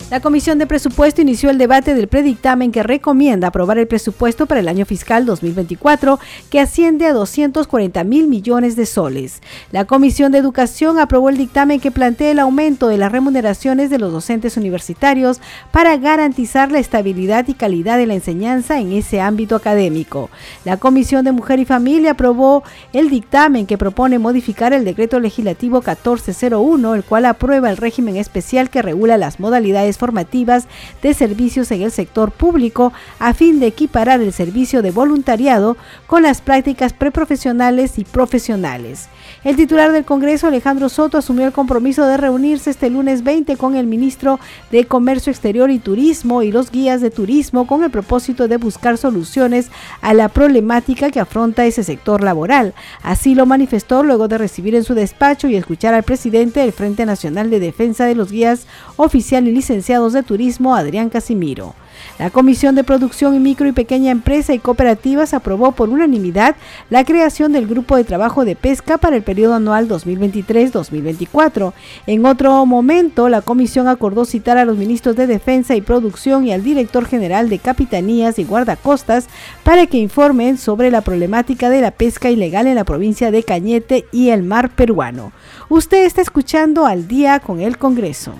La 0.10 0.22
Comisión 0.22 0.58
de 0.58 0.68
Presupuesto 0.68 1.22
inició 1.22 1.50
el 1.50 1.58
debate 1.58 1.94
del 1.94 2.08
predictamen 2.08 2.72
que 2.72 2.82
recomienda 2.82 3.50
aprobar 3.50 3.78
el 3.78 3.88
presupuesto 3.88 4.46
para 4.46 4.62
el 4.62 4.70
año 4.70 4.86
fiscal 4.86 5.26
2024, 5.26 6.18
que 6.50 6.62
asciende 6.62 7.08
a 7.08 7.12
240 7.12 8.06
mil 8.06 8.30
millones 8.30 8.78
de 8.78 8.86
soles. 8.86 9.42
La 9.74 9.84
Comisión 9.84 10.32
de 10.32 10.38
Educación 10.38 10.98
aprobó 10.98 11.28
el 11.28 11.36
dictamen 11.36 11.82
que 11.82 11.92
plantea 11.92 12.32
el 12.32 12.40
aumento 12.40 12.88
de 12.88 12.98
las 12.98 13.12
remuneraciones 13.12 13.90
de 13.90 14.00
los 14.00 14.14
docentes 14.14 14.56
universitarios 14.56 15.42
para 15.74 15.98
garantizar 15.98 16.72
la 16.72 16.80
estabilidad 16.80 17.46
y 17.50 17.54
calidad 17.54 17.98
de 17.98 18.08
la 18.08 18.14
enseñanza 18.14 18.80
en 18.80 18.94
ese 18.94 19.20
ámbito 19.20 19.58
académico. 19.58 20.30
La 20.64 20.78
Comisión 20.78 21.26
de 21.26 21.34
Mujer 21.34 21.60
y 21.60 21.66
Familia 21.66 22.12
aprobó 22.12 22.64
el 22.94 23.10
dictamen 23.10 23.66
que 23.66 23.78
propone 23.78 24.20
modificar 24.20 24.72
el 24.72 24.86
decreto 24.86 25.20
legislativo 25.20 25.80
1401, 25.80 26.96
el 26.96 27.04
cual 27.04 27.26
aprueba 27.26 27.70
el 27.70 27.76
régimen 27.76 28.16
especial 28.16 28.70
que 28.70 28.82
regula 28.82 29.18
las 29.18 29.42
modalidades 29.42 29.97
formativas 29.98 30.68
de 31.02 31.14
servicios 31.14 31.72
en 31.72 31.82
el 31.82 31.92
sector 31.92 32.32
público 32.32 32.94
a 33.20 33.34
fin 33.34 33.60
de 33.60 33.68
equiparar 33.68 34.22
el 34.22 34.34
servicio 34.34 34.82
de 34.82 34.92
voluntariado 34.92 35.78
con 36.08 36.24
las 36.24 36.42
prácticas 36.42 36.94
preprofesionales 36.94 38.00
y 38.00 38.04
profesionales. 38.04 39.08
El 39.44 39.56
titular 39.56 39.92
del 39.92 40.06
Congreso, 40.06 40.48
Alejandro 40.48 40.90
Soto, 40.90 41.18
asumió 41.18 41.46
el 41.46 41.52
compromiso 41.52 42.06
de 42.06 42.18
reunirse 42.18 42.70
este 42.70 42.90
lunes 42.90 43.24
20 43.24 43.58
con 43.58 43.76
el 43.76 43.88
ministro 43.88 44.40
de 44.72 44.86
Comercio 44.86 45.32
Exterior 45.32 45.70
y 45.70 45.80
Turismo 45.80 46.44
y 46.44 46.52
los 46.52 46.72
guías 46.72 47.02
de 47.02 47.12
turismo 47.12 47.68
con 47.68 47.84
el 47.84 47.92
propósito 47.92 48.48
de 48.48 48.58
buscar 48.58 48.98
soluciones 48.98 49.70
a 50.02 50.14
la 50.14 50.30
problemática 50.30 51.12
que 51.12 51.20
afronta 51.20 51.66
ese 51.66 51.84
sector 51.84 52.24
laboral. 52.24 52.74
Así 53.04 53.36
lo 53.36 53.46
manifestó 53.46 54.04
luego 54.04 54.28
de 54.28 54.38
recibir 54.38 54.76
en 54.76 54.84
su 54.84 54.94
despacho 54.94 55.48
y 55.48 55.56
escuchar 55.56 55.94
al 55.94 56.04
presidente 56.04 56.60
del 56.60 56.72
Frente 56.72 57.06
Nacional 57.06 57.50
de 57.50 57.60
Defensa 57.60 58.06
de 58.06 58.16
los 58.16 58.32
Guías 58.32 58.68
Oficial 58.96 59.48
y 59.48 59.52
Licenciados 59.88 60.12
de 60.12 60.24
Turismo, 60.24 60.76
Adrián 60.76 61.10
Casimiro. 61.10 61.74
La 62.20 62.30
Comisión 62.30 62.76
de 62.76 62.84
Producción 62.84 63.36
y 63.36 63.40
Micro 63.40 63.70
y 63.70 63.72
Pequeña 63.72 64.12
Empresa 64.12 64.54
y 64.54 64.60
Cooperativas 64.60 65.34
aprobó 65.34 65.72
por 65.72 65.88
unanimidad 65.88 66.58
la 66.90 67.06
creación 67.06 67.54
del 67.54 67.68
Grupo 67.68 67.96
de 67.96 68.04
Trabajo 68.04 68.44
de 68.44 68.58
Pesca 68.58 68.98
para 68.98 69.16
el 69.16 69.24
periodo 69.24 69.54
anual 69.54 69.88
2023-2024. 69.88 71.72
En 72.06 72.26
otro 72.26 72.66
momento, 72.66 73.30
la 73.30 73.42
Comisión 73.42 73.88
acordó 73.88 74.26
citar 74.26 74.58
a 74.58 74.66
los 74.66 74.76
ministros 74.76 75.16
de 75.16 75.26
Defensa 75.26 75.74
y 75.74 75.80
Producción 75.80 76.46
y 76.46 76.52
al 76.52 76.64
director 76.64 77.06
general 77.06 77.48
de 77.48 77.60
Capitanías 77.60 78.40
y 78.40 78.44
Guardacostas 78.44 79.28
para 79.64 79.88
que 79.88 80.00
informen 80.00 80.58
sobre 80.58 80.92
la 80.92 81.00
problemática 81.00 81.70
de 81.70 81.80
la 81.80 81.92
pesca 81.92 82.30
ilegal 82.30 82.68
en 82.68 82.76
la 82.76 82.84
provincia 82.84 83.32
de 83.32 83.44
Cañete 83.44 84.06
y 84.12 84.32
el 84.32 84.44
mar 84.44 84.70
peruano. 84.70 85.32
Usted 85.70 86.04
está 86.04 86.22
escuchando 86.22 86.86
al 86.86 87.08
día 87.08 87.40
con 87.40 87.62
el 87.62 87.78
Congreso. 87.78 88.34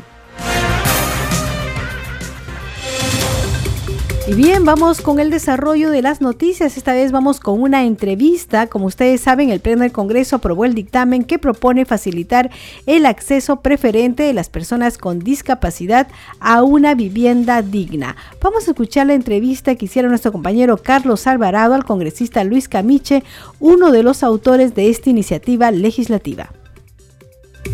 Y 4.28 4.34
bien, 4.34 4.66
vamos 4.66 5.00
con 5.00 5.22
el 5.22 5.30
desarrollo 5.30 5.90
de 5.90 6.02
las 6.02 6.20
noticias. 6.20 6.76
Esta 6.76 6.92
vez 6.92 7.14
vamos 7.14 7.40
con 7.40 7.62
una 7.62 7.86
entrevista. 7.86 8.68
Como 8.68 8.88
ustedes 8.88 9.22
saben, 9.22 9.52
el 9.52 9.62
Pleno 9.62 9.84
del 9.84 9.94
Congreso 9.94 10.36
aprobó 10.36 10.66
el 10.66 10.76
dictamen 10.76 11.24
que 11.24 11.40
propone 11.40 11.86
facilitar 11.86 12.50
el 12.88 13.06
acceso 13.06 13.62
preferente 13.62 14.24
de 14.24 14.34
las 14.34 14.50
personas 14.50 14.98
con 14.98 15.20
discapacidad 15.20 16.10
a 16.42 16.62
una 16.64 16.94
vivienda 16.94 17.62
digna. 17.62 18.18
Vamos 18.42 18.68
a 18.68 18.72
escuchar 18.72 19.08
la 19.08 19.14
entrevista 19.14 19.76
que 19.76 19.86
hicieron 19.86 20.12
nuestro 20.12 20.34
compañero 20.34 20.76
Carlos 20.76 21.26
Alvarado 21.26 21.74
al 21.74 21.86
congresista 21.86 22.44
Luis 22.44 22.68
Camiche, 22.68 23.24
uno 23.62 23.94
de 23.94 24.04
los 24.04 24.24
autores 24.24 24.76
de 24.76 24.90
esta 24.90 25.10
iniciativa 25.10 25.72
legislativa. 25.72 26.52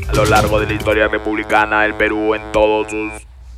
A 0.08 0.14
lo 0.14 0.26
largo 0.26 0.60
de 0.60 0.68
la 0.68 0.74
historia 0.74 1.08
republicana, 1.08 1.84
el 1.84 1.96
Perú 1.96 2.36
en 2.36 2.52
todos 2.52 2.92
sus 2.92 3.12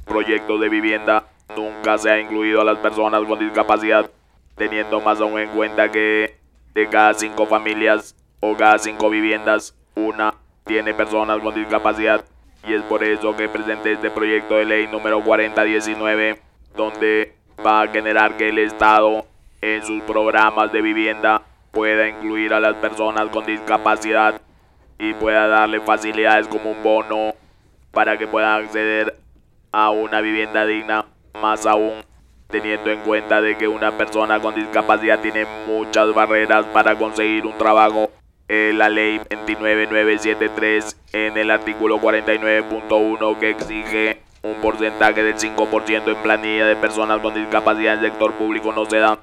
proyectos 0.05 0.61
de 0.61 0.69
vivienda 0.69 1.25
Nunca 1.55 1.97
se 1.97 2.09
ha 2.09 2.19
incluido 2.19 2.61
a 2.61 2.65
las 2.65 2.77
personas 2.79 3.23
con 3.25 3.39
discapacidad. 3.39 4.09
teniendo 4.55 5.01
más 5.01 5.19
aún 5.19 5.37
en 5.37 5.49
cuenta 5.49 5.91
que 5.91 6.37
de 6.73 6.87
cada 6.87 7.13
cinco 7.13 7.45
familias 7.45 8.15
o 8.39 8.55
cada 8.55 8.79
cinco 8.79 9.09
viviendas, 9.09 9.75
una 9.95 10.33
tiene 10.65 10.93
personas 10.93 11.39
con 11.39 11.53
discapacidad. 11.53 12.23
Y 12.65 12.73
es 12.73 12.81
por 12.83 13.03
eso 13.03 13.35
que 13.35 13.49
presenté 13.49 13.93
este 13.93 14.09
proyecto 14.09 14.55
de 14.55 14.65
ley 14.65 14.87
número 14.87 15.21
4019, 15.23 16.41
donde 16.75 17.35
va 17.65 17.81
a 17.81 17.87
generar 17.87 18.37
que 18.37 18.49
el 18.49 18.59
Estado 18.59 19.25
en 19.61 19.83
sus 19.83 20.01
programas 20.03 20.71
de 20.71 20.81
vivienda 20.81 21.41
pueda 21.71 22.07
incluir 22.07 22.53
a 22.53 22.59
las 22.59 22.75
personas 22.75 23.29
con 23.29 23.45
discapacidad 23.45 24.41
y 24.97 25.13
pueda 25.13 25.47
darle 25.47 25.81
facilidades 25.81 26.47
como 26.47 26.71
un 26.71 26.81
bono 26.81 27.33
para 27.91 28.17
que 28.17 28.27
puedan 28.27 28.63
acceder 28.63 29.17
a 29.71 29.89
una 29.89 30.21
vivienda 30.21 30.65
digna, 30.65 31.05
más 31.41 31.65
aún 31.65 32.03
teniendo 32.47 32.91
en 32.91 32.99
cuenta 33.01 33.41
de 33.41 33.57
que 33.57 33.67
una 33.67 33.97
persona 33.97 34.39
con 34.39 34.55
discapacidad 34.55 35.19
tiene 35.19 35.45
muchas 35.67 36.13
barreras 36.13 36.65
para 36.67 36.97
conseguir 36.97 37.45
un 37.45 37.57
trabajo. 37.57 38.11
Eh, 38.47 38.73
la 38.75 38.89
ley 38.89 39.19
29973 39.29 40.97
en 41.13 41.37
el 41.37 41.49
artículo 41.49 41.99
49.1 41.99 43.39
que 43.39 43.49
exige 43.49 44.21
un 44.43 44.53
porcentaje 44.61 45.23
del 45.23 45.35
5% 45.35 46.07
en 46.07 46.21
planilla 46.21 46.67
de 46.67 46.75
personas 46.75 47.19
con 47.21 47.33
discapacidad 47.33 47.95
en 47.95 48.05
el 48.05 48.11
sector 48.11 48.33
público 48.33 48.71
no 48.71 48.85
se 48.85 48.97
da. 48.97 49.19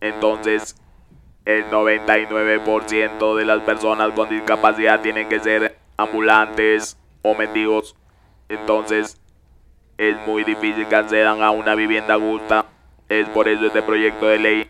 Entonces, 0.00 0.76
el 1.44 1.70
99% 1.70 3.36
de 3.36 3.44
las 3.44 3.60
personas 3.62 4.10
con 4.12 4.28
discapacidad 4.28 5.00
tienen 5.00 5.28
que 5.28 5.38
ser 5.38 5.78
ambulantes 5.96 6.98
o 7.22 7.34
mendigos. 7.34 7.94
Entonces, 8.48 9.20
es 9.98 10.16
muy 10.26 10.44
difícil 10.44 10.86
que 10.86 10.94
accedan 10.94 11.42
a 11.42 11.50
una 11.50 11.74
vivienda 11.74 12.18
justa. 12.18 12.66
Es 13.08 13.28
por 13.30 13.48
eso 13.48 13.66
este 13.66 13.82
proyecto 13.82 14.26
de 14.26 14.38
ley. 14.38 14.66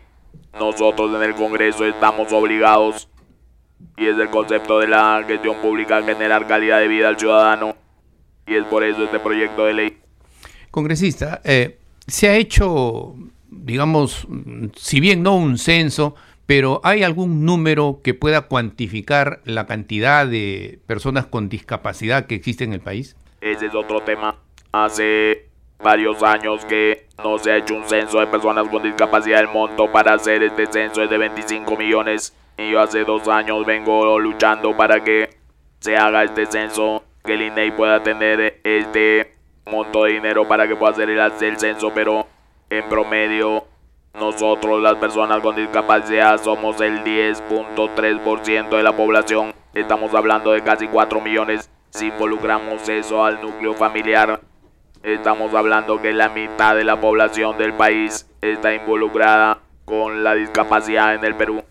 Nosotros 0.59 1.15
en 1.15 1.21
el 1.21 1.35
Congreso 1.35 1.85
estamos 1.85 2.33
obligados, 2.33 3.07
y 3.95 4.07
es 4.07 4.17
el 4.17 4.29
concepto 4.29 4.79
de 4.79 4.87
la 4.87 5.23
gestión 5.27 5.57
pública, 5.61 6.01
generar 6.01 6.47
calidad 6.47 6.79
de 6.79 6.87
vida 6.87 7.07
al 7.07 7.19
ciudadano. 7.19 7.75
Y 8.47 8.55
es 8.55 8.63
por 8.65 8.83
eso 8.83 9.03
este 9.03 9.19
proyecto 9.19 9.65
de 9.65 9.73
ley. 9.73 9.97
Congresista, 10.71 11.41
eh, 11.43 11.77
se 12.07 12.29
ha 12.29 12.35
hecho, 12.35 13.15
digamos, 13.49 14.27
si 14.75 14.99
bien 14.99 15.21
no 15.21 15.35
un 15.35 15.57
censo, 15.59 16.15
pero 16.47 16.81
¿hay 16.83 17.03
algún 17.03 17.45
número 17.45 18.01
que 18.03 18.15
pueda 18.15 18.41
cuantificar 18.41 19.41
la 19.45 19.67
cantidad 19.67 20.25
de 20.25 20.79
personas 20.87 21.27
con 21.27 21.47
discapacidad 21.47 22.25
que 22.25 22.33
existe 22.33 22.63
en 22.63 22.73
el 22.73 22.79
país? 22.79 23.15
Ese 23.41 23.67
es 23.67 23.75
otro 23.75 24.01
tema. 24.01 24.35
Hace 24.71 25.49
varios 25.79 26.21
años 26.21 26.63
que 26.65 27.07
no 27.23 27.37
se 27.39 27.51
ha 27.51 27.57
hecho 27.57 27.73
un 27.73 27.87
censo 27.87 28.19
de 28.19 28.27
personas 28.27 28.67
con 28.67 28.83
discapacidad. 28.83 29.39
El 29.39 29.47
monto 29.47 29.91
para 29.91 30.13
hacer 30.13 30.43
este 30.43 30.67
censo 30.67 31.01
es 31.01 31.09
de 31.09 31.17
25 31.17 31.75
millones. 31.75 32.35
Y 32.57 32.71
yo 32.71 32.79
hace 32.79 33.03
dos 33.03 33.27
años 33.27 33.65
vengo 33.65 34.19
luchando 34.19 34.75
para 34.75 35.03
que 35.03 35.37
se 35.79 35.97
haga 35.97 36.23
este 36.23 36.45
censo. 36.45 37.03
Que 37.23 37.33
el 37.33 37.41
INEI 37.43 37.71
pueda 37.71 38.01
tener 38.03 38.61
este 38.63 39.35
monto 39.65 40.03
de 40.03 40.13
dinero 40.13 40.47
para 40.47 40.67
que 40.67 40.75
pueda 40.75 40.91
hacer 40.91 41.09
el, 41.09 41.57
censo. 41.57 41.91
Pero 41.93 42.27
en 42.69 42.87
promedio, 42.89 43.65
nosotros 44.13 44.81
las 44.81 44.95
personas 44.95 45.41
con 45.41 45.55
discapacidad 45.55 46.41
somos 46.41 46.79
el 46.81 47.03
10.3% 47.03 48.69
de 48.69 48.83
la 48.83 48.95
población. 48.95 49.53
Estamos 49.73 50.13
hablando 50.13 50.51
de 50.51 50.61
casi 50.61 50.87
4 50.87 51.21
millones. 51.21 51.69
Si 51.89 52.07
involucramos 52.07 52.87
eso 52.87 53.25
al 53.25 53.41
núcleo 53.41 53.73
familiar, 53.73 54.39
Estamos 55.03 55.53
hablando 55.53 56.01
que 56.01 56.11
la 56.11 56.27
mitad 56.27 56.75
de 56.75 56.83
la 56.83 56.99
población 56.99 57.57
del 57.57 57.73
país 57.73 58.27
está 58.41 58.73
involucrada 58.73 59.59
con 59.85 60.25
la 60.25 60.35
discapacidad 60.35 61.15
en 61.15 61.23
el 61.23 61.35
Perú. 61.35 61.63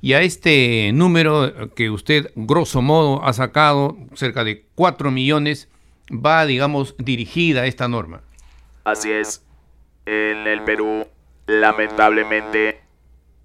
Y 0.00 0.14
a 0.14 0.22
este 0.22 0.90
número 0.92 1.70
que 1.76 1.90
usted, 1.90 2.32
grosso 2.34 2.82
modo, 2.82 3.24
ha 3.24 3.32
sacado, 3.34 3.96
cerca 4.14 4.42
de 4.42 4.64
4 4.74 5.12
millones, 5.12 5.68
va, 6.10 6.44
digamos, 6.44 6.96
dirigida 6.98 7.66
esta 7.66 7.86
norma. 7.86 8.22
Así 8.82 9.12
es. 9.12 9.44
En 10.04 10.48
el 10.48 10.62
Perú, 10.62 11.06
lamentablemente, 11.46 12.80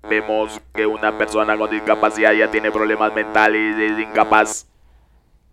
vemos 0.10 0.60
que 0.74 0.88
una 0.88 1.16
persona 1.16 1.56
con 1.56 1.70
discapacidad 1.70 2.34
ya 2.34 2.50
tiene 2.50 2.72
problemas 2.72 3.14
mentales 3.14 3.78
y 3.78 3.84
es 3.84 4.00
incapaz. 4.00 4.68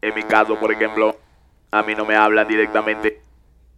En 0.00 0.14
mi 0.14 0.22
caso, 0.22 0.58
por 0.58 0.72
ejemplo, 0.72 1.16
a 1.70 1.82
mí 1.82 1.94
no 1.94 2.06
me 2.06 2.16
hablan 2.16 2.48
directamente 2.48 3.23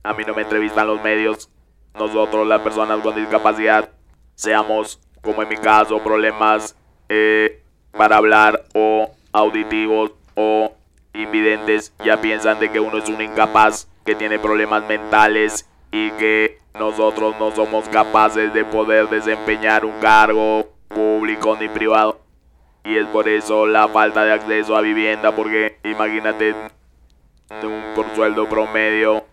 a 0.06 0.12
mí 0.14 0.22
no 0.24 0.34
me 0.34 0.42
entrevistan 0.42 0.86
los 0.86 1.02
medios. 1.02 1.50
Nosotros, 1.94 2.46
las 2.46 2.60
personas 2.60 3.00
con 3.00 3.16
discapacidad, 3.16 3.90
seamos, 4.34 5.00
como 5.20 5.42
en 5.42 5.48
mi 5.48 5.56
caso, 5.56 5.98
problemas 6.02 6.76
eh, 7.08 7.62
para 7.90 8.18
hablar 8.18 8.64
o 8.74 9.10
auditivos 9.32 10.12
o 10.34 10.72
invidentes, 11.12 11.92
ya 12.04 12.20
piensan 12.20 12.60
de 12.60 12.70
que 12.70 12.78
uno 12.78 12.98
es 12.98 13.08
un 13.08 13.20
incapaz, 13.20 13.88
que 14.04 14.14
tiene 14.14 14.38
problemas 14.38 14.86
mentales 14.86 15.68
y 15.90 16.10
que 16.12 16.60
nosotros 16.78 17.34
no 17.40 17.50
somos 17.50 17.88
capaces 17.88 18.52
de 18.52 18.64
poder 18.64 19.08
desempeñar 19.08 19.84
un 19.84 19.98
cargo 19.98 20.68
público 20.88 21.56
ni 21.58 21.68
privado. 21.68 22.20
Y 22.84 22.96
es 22.96 23.06
por 23.06 23.28
eso 23.28 23.66
la 23.66 23.88
falta 23.88 24.24
de 24.24 24.32
acceso 24.32 24.76
a 24.76 24.82
vivienda, 24.82 25.34
porque 25.34 25.80
imagínate 25.82 26.54
un 27.62 27.82
por 27.96 28.06
sueldo 28.14 28.48
promedio 28.48 29.24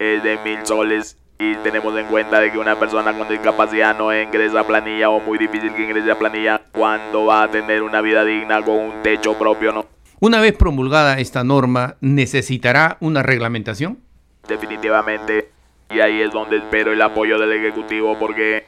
es 0.00 0.22
de 0.22 0.38
mil 0.38 0.66
soles 0.66 1.18
y 1.38 1.54
tenemos 1.56 1.96
en 1.96 2.06
cuenta 2.06 2.40
de 2.40 2.50
que 2.50 2.58
una 2.58 2.78
persona 2.78 3.12
con 3.16 3.28
discapacidad 3.28 3.96
no 3.96 4.14
ingresa 4.14 4.60
a 4.60 4.66
planilla 4.66 5.10
o 5.10 5.20
muy 5.20 5.38
difícil 5.38 5.74
que 5.74 5.84
ingrese 5.84 6.10
a 6.10 6.18
planilla 6.18 6.62
cuando 6.72 7.26
va 7.26 7.42
a 7.42 7.50
tener 7.50 7.82
una 7.82 8.00
vida 8.00 8.24
digna 8.24 8.62
con 8.62 8.76
un 8.76 9.02
techo 9.02 9.38
propio, 9.38 9.72
¿no? 9.72 9.86
Una 10.20 10.40
vez 10.40 10.54
promulgada 10.54 11.18
esta 11.18 11.44
norma, 11.44 11.96
¿necesitará 12.00 12.96
una 13.00 13.22
reglamentación? 13.22 13.98
Definitivamente. 14.48 15.50
Y 15.90 16.00
ahí 16.00 16.22
es 16.22 16.32
donde 16.32 16.58
espero 16.58 16.92
el 16.92 17.02
apoyo 17.02 17.38
del 17.38 17.52
Ejecutivo 17.52 18.18
porque 18.18 18.66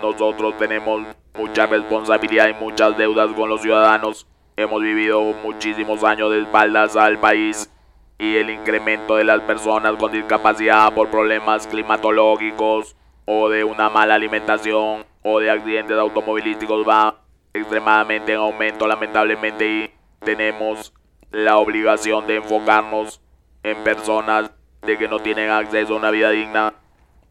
nosotros 0.00 0.56
tenemos 0.56 1.02
mucha 1.36 1.66
responsabilidad 1.66 2.48
y 2.48 2.54
muchas 2.54 2.96
deudas 2.96 3.32
con 3.32 3.48
los 3.48 3.60
ciudadanos. 3.60 4.26
Hemos 4.56 4.82
vivido 4.82 5.20
muchísimos 5.44 6.04
años 6.04 6.30
de 6.30 6.42
espaldas 6.42 6.94
al 6.96 7.18
país 7.18 7.70
y 8.18 8.36
el 8.36 8.50
incremento 8.50 9.16
de 9.16 9.24
las 9.24 9.40
personas 9.40 9.96
con 9.96 10.12
discapacidad 10.12 10.92
por 10.94 11.08
problemas 11.08 11.66
climatológicos 11.66 12.96
o 13.24 13.48
de 13.48 13.64
una 13.64 13.90
mala 13.90 14.14
alimentación 14.14 15.04
o 15.22 15.40
de 15.40 15.50
accidentes 15.50 15.98
automovilísticos 15.98 16.86
va 16.88 17.16
extremadamente 17.52 18.32
en 18.32 18.38
aumento 18.38 18.86
lamentablemente 18.86 19.66
y 19.66 19.90
tenemos 20.24 20.92
la 21.30 21.58
obligación 21.58 22.26
de 22.26 22.36
enfocarnos 22.36 23.20
en 23.62 23.82
personas 23.82 24.50
de 24.82 24.98
que 24.98 25.08
no 25.08 25.18
tienen 25.18 25.50
acceso 25.50 25.94
a 25.94 25.96
una 25.96 26.10
vida 26.10 26.30
digna. 26.30 26.74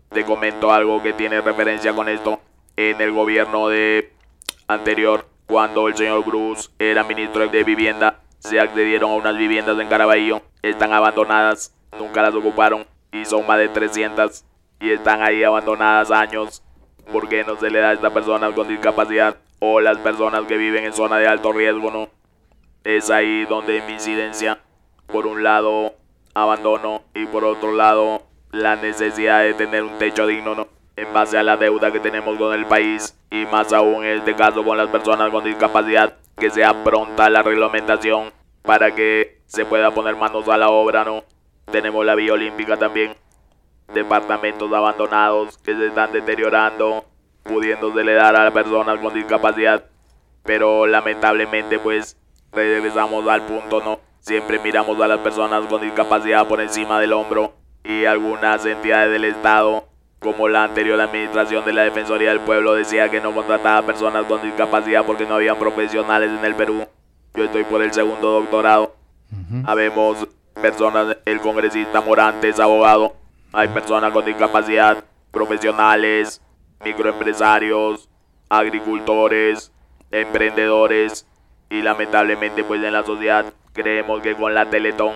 Te 0.09 0.25
comento 0.25 0.71
algo 0.71 1.01
que 1.01 1.13
tiene 1.13 1.41
referencia 1.41 1.93
con 1.93 2.09
esto. 2.09 2.39
En 2.75 2.99
el 3.01 3.11
gobierno 3.11 3.67
de 3.67 4.13
anterior, 4.67 5.27
cuando 5.45 5.87
el 5.87 5.95
señor 5.95 6.23
Cruz 6.23 6.71
era 6.79 7.03
ministro 7.03 7.47
de 7.47 7.63
Vivienda, 7.63 8.19
se 8.39 8.59
accedieron 8.59 9.11
a 9.11 9.15
unas 9.15 9.37
viviendas 9.37 9.79
en 9.79 9.87
Caraballo 9.87 10.41
están 10.63 10.93
abandonadas, 10.93 11.75
nunca 11.99 12.21
las 12.21 12.33
ocuparon 12.33 12.87
y 13.11 13.25
son 13.25 13.45
más 13.45 13.59
de 13.59 13.67
300 13.67 14.45
y 14.79 14.91
están 14.91 15.21
ahí 15.21 15.43
abandonadas 15.43 16.09
años. 16.09 16.63
¿Por 17.11 17.27
qué 17.27 17.43
no 17.43 17.57
se 17.57 17.69
le 17.69 17.79
da 17.79 17.89
a 17.89 17.93
estas 17.93 18.13
personas 18.13 18.53
con 18.53 18.67
discapacidad 18.67 19.35
o 19.59 19.81
las 19.81 19.97
personas 19.97 20.43
que 20.43 20.57
viven 20.57 20.85
en 20.85 20.93
zona 20.93 21.17
de 21.17 21.27
alto 21.27 21.51
riesgo, 21.51 21.91
no? 21.91 22.07
Es 22.85 23.09
ahí 23.09 23.45
donde 23.45 23.81
mi 23.81 23.93
incidencia, 23.93 24.59
por 25.07 25.27
un 25.27 25.43
lado, 25.43 25.95
abandono 26.33 27.03
y 27.13 27.25
por 27.25 27.43
otro 27.43 27.73
lado, 27.73 28.23
la 28.51 28.77
necesidad 28.77 29.41
de 29.41 29.53
tener 29.53 29.83
un 29.83 29.97
techo 29.97 30.25
digno, 30.25 30.55
¿no? 30.55 30.67
En 30.95 31.11
base 31.11 31.37
a 31.37 31.43
la 31.43 31.57
deuda 31.57 31.91
que 31.91 31.99
tenemos 31.99 32.37
con 32.37 32.53
el 32.53 32.65
país 32.65 33.19
y 33.29 33.45
más 33.47 33.73
aún 33.73 34.05
en 34.05 34.19
este 34.19 34.35
caso 34.35 34.63
con 34.63 34.77
las 34.77 34.87
personas 34.87 35.29
con 35.29 35.43
discapacidad, 35.43 36.15
que 36.37 36.49
sea 36.49 36.83
pronta 36.83 37.29
la 37.29 37.41
reglamentación 37.41 38.31
para 38.63 38.95
que 38.95 39.41
se 39.45 39.65
pueda 39.65 39.91
poner 39.91 40.15
manos 40.15 40.47
a 40.49 40.57
la 40.57 40.69
obra, 40.69 41.03
¿no? 41.03 41.23
Tenemos 41.71 42.05
la 42.05 42.15
Vía 42.15 42.33
Olímpica 42.33 42.77
también. 42.77 43.15
Departamentos 43.93 44.71
abandonados 44.73 45.57
que 45.59 45.75
se 45.75 45.87
están 45.87 46.11
deteriorando, 46.11 47.05
pudiéndosele 47.43 48.13
dar 48.13 48.35
a 48.35 48.45
las 48.45 48.53
personas 48.53 48.99
con 48.99 49.13
discapacidad. 49.13 49.85
Pero 50.43 50.87
lamentablemente, 50.87 51.77
pues, 51.77 52.17
regresamos 52.51 53.27
al 53.27 53.45
punto, 53.45 53.81
¿no? 53.81 53.99
Siempre 54.19 54.59
miramos 54.59 54.99
a 55.01 55.07
las 55.07 55.19
personas 55.19 55.65
con 55.67 55.81
discapacidad 55.81 56.47
por 56.47 56.61
encima 56.61 56.99
del 56.99 57.13
hombro. 57.13 57.53
Y 57.83 58.05
algunas 58.05 58.65
entidades 58.65 59.11
del 59.11 59.25
Estado, 59.25 59.83
como 60.19 60.47
la 60.47 60.63
anterior 60.63 60.99
administración 61.01 61.65
de 61.65 61.73
la 61.73 61.83
Defensoría 61.83 62.29
del 62.29 62.39
Pueblo, 62.39 62.75
decía 62.75 63.09
que 63.09 63.19
no 63.19 63.33
contrataba 63.33 63.85
personas 63.85 64.23
con 64.25 64.41
discapacidad 64.41 65.05
porque 65.05 65.25
no 65.25 65.35
habían 65.35 65.59
profesionales 65.59 66.31
en 66.31 66.45
el 66.45 66.55
Perú. 66.55 66.87
Yo 67.35 67.45
estoy 67.45 67.63
por 67.63 67.81
el 67.81 67.91
segundo 67.91 68.31
doctorado. 68.31 68.95
Habemos 69.65 70.27
personas, 70.61 71.17
el 71.25 71.39
congresista 71.41 71.99
Morantes, 71.99 72.59
abogado. 72.59 73.15
Hay 73.51 73.69
personas 73.69 74.11
con 74.11 74.23
discapacidad, 74.23 75.03
profesionales, 75.31 76.41
microempresarios, 76.85 78.07
agricultores, 78.49 79.71
emprendedores 80.11 81.27
y 81.69 81.81
lamentablemente 81.81 82.63
pues 82.63 82.83
en 82.83 82.93
la 82.93 83.03
sociedad 83.03 83.51
creemos 83.73 84.21
que 84.21 84.35
con 84.35 84.53
la 84.53 84.69
Teletón 84.69 85.13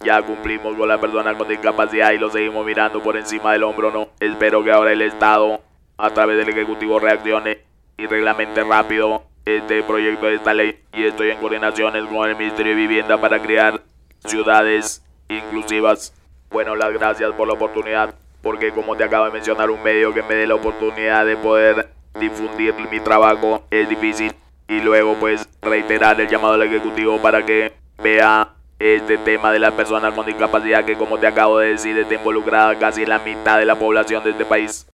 ya 0.00 0.22
cumplimos 0.22 0.74
con 0.74 0.88
la 0.88 0.98
persona 0.98 1.36
con 1.36 1.48
discapacidad 1.48 2.12
y 2.12 2.18
lo 2.18 2.30
seguimos 2.30 2.64
mirando 2.64 3.02
por 3.02 3.16
encima 3.18 3.52
del 3.52 3.64
hombro, 3.64 3.90
¿no? 3.90 4.08
Espero 4.20 4.64
que 4.64 4.72
ahora 4.72 4.92
el 4.92 5.02
Estado, 5.02 5.60
a 5.98 6.10
través 6.10 6.38
del 6.38 6.48
Ejecutivo, 6.48 6.98
reaccione 6.98 7.58
y 7.98 8.06
reglamente 8.06 8.64
rápido 8.64 9.27
este 9.56 9.82
proyecto 9.82 10.26
de 10.26 10.34
esta 10.34 10.54
ley. 10.54 10.82
Y 10.92 11.04
estoy 11.04 11.30
en 11.30 11.38
coordinaciones 11.38 12.04
con 12.06 12.28
el 12.28 12.36
Ministerio 12.36 12.72
de 12.74 12.80
Vivienda 12.80 13.20
para 13.20 13.40
crear 13.40 13.80
ciudades 14.24 15.02
inclusivas. 15.28 16.14
Bueno, 16.50 16.76
las 16.76 16.92
gracias 16.92 17.32
por 17.32 17.46
la 17.46 17.54
oportunidad, 17.54 18.14
porque 18.42 18.72
como 18.72 18.96
te 18.96 19.04
acabo 19.04 19.26
de 19.26 19.32
mencionar, 19.32 19.70
un 19.70 19.82
medio 19.82 20.12
que 20.12 20.22
me 20.22 20.34
dé 20.34 20.46
la 20.46 20.54
oportunidad 20.54 21.24
de 21.26 21.36
poder 21.36 21.90
difundir 22.18 22.74
mi 22.90 23.00
trabajo 23.00 23.62
es 23.70 23.88
difícil. 23.88 24.32
Y 24.68 24.80
luego 24.80 25.14
pues 25.18 25.48
reiterar 25.62 26.20
el 26.20 26.28
llamado 26.28 26.54
al 26.54 26.62
Ejecutivo 26.62 27.18
para 27.22 27.44
que 27.44 27.72
vea 28.02 28.54
este 28.78 29.18
tema 29.18 29.50
de 29.50 29.58
las 29.58 29.72
personas 29.72 30.14
con 30.14 30.26
discapacidad 30.26 30.84
que 30.84 30.96
como 30.96 31.18
te 31.18 31.26
acabo 31.26 31.58
de 31.58 31.70
decir 31.70 31.98
está 31.98 32.14
involucrada 32.14 32.78
casi 32.78 33.04
la 33.04 33.18
mitad 33.18 33.58
de 33.58 33.64
la 33.64 33.76
población 33.76 34.22
de 34.22 34.30
este 34.30 34.44
país. 34.44 34.86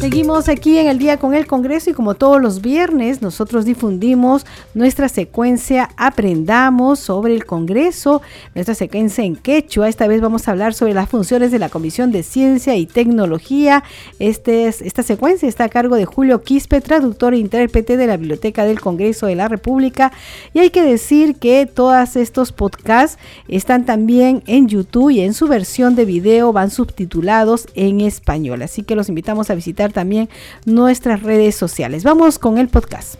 Seguimos 0.00 0.48
aquí 0.48 0.78
en 0.78 0.86
el 0.86 0.98
día 0.98 1.18
con 1.18 1.34
el 1.34 1.46
Congreso 1.46 1.90
y 1.90 1.92
como 1.92 2.14
todos 2.14 2.40
los 2.40 2.62
viernes 2.62 3.20
nosotros 3.20 3.66
difundimos 3.66 4.46
nuestra 4.72 5.10
secuencia 5.10 5.90
Aprendamos 5.98 7.00
sobre 7.00 7.34
el 7.34 7.44
Congreso, 7.44 8.22
nuestra 8.54 8.74
secuencia 8.74 9.24
en 9.24 9.36
quechua. 9.36 9.90
Esta 9.90 10.06
vez 10.06 10.22
vamos 10.22 10.48
a 10.48 10.52
hablar 10.52 10.72
sobre 10.72 10.94
las 10.94 11.06
funciones 11.06 11.50
de 11.50 11.58
la 11.58 11.68
Comisión 11.68 12.12
de 12.12 12.22
Ciencia 12.22 12.76
y 12.76 12.86
Tecnología. 12.86 13.84
Este 14.18 14.68
es, 14.68 14.80
esta 14.80 15.02
secuencia 15.02 15.46
está 15.46 15.64
a 15.64 15.68
cargo 15.68 15.96
de 15.96 16.06
Julio 16.06 16.40
Quispe, 16.40 16.80
traductor 16.80 17.34
e 17.34 17.38
intérprete 17.38 17.98
de 17.98 18.06
la 18.06 18.16
Biblioteca 18.16 18.64
del 18.64 18.80
Congreso 18.80 19.26
de 19.26 19.34
la 19.34 19.48
República. 19.48 20.12
Y 20.54 20.60
hay 20.60 20.70
que 20.70 20.82
decir 20.82 21.34
que 21.34 21.66
todos 21.66 22.16
estos 22.16 22.52
podcasts 22.52 23.18
están 23.48 23.84
también 23.84 24.42
en 24.46 24.66
YouTube 24.66 25.10
y 25.10 25.20
en 25.20 25.34
su 25.34 25.46
versión 25.46 25.94
de 25.94 26.06
video 26.06 26.54
van 26.54 26.70
subtitulados 26.70 27.66
en 27.74 28.00
español. 28.00 28.62
Así 28.62 28.82
que 28.82 28.96
los 28.96 29.10
invitamos 29.10 29.50
a 29.50 29.54
visitar 29.54 29.89
también 29.92 30.28
nuestras 30.64 31.22
redes 31.22 31.54
sociales. 31.54 32.04
Vamos 32.04 32.38
con 32.38 32.58
el 32.58 32.68
podcast. 32.68 33.16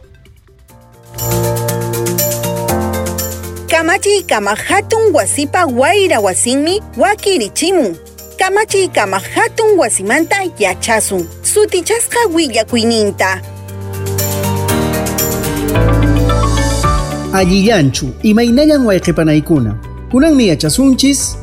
Kamachi 3.68 4.24
kamahatun 4.26 5.12
wasipa 5.12 5.66
waira 5.66 6.20
wasinmi 6.20 6.80
wakirichimun. 6.96 7.96
Kamachi 8.38 8.88
kamahatun 8.88 9.78
wasimanta 9.78 10.36
yachasun. 10.58 11.26
Sutichasqa 11.42 12.18
willakuininta. 12.34 13.42
Allillanchu, 17.32 18.06
imaynayan 18.22 18.86
wayqipanaykuna. 18.86 19.78
Kunanmi 20.10 20.48
yachasunchis, 20.48 21.36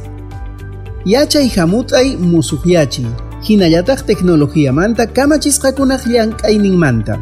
yachay 1.06 1.48
hamut'ay 1.48 2.18
musuqyachiy. 2.18 3.27
Hinallataq 3.48 4.00
tecnologiyamanta 4.10 5.08
kamachisqakunaq 5.08 6.04
llank'ayninmanta. 6.14 7.16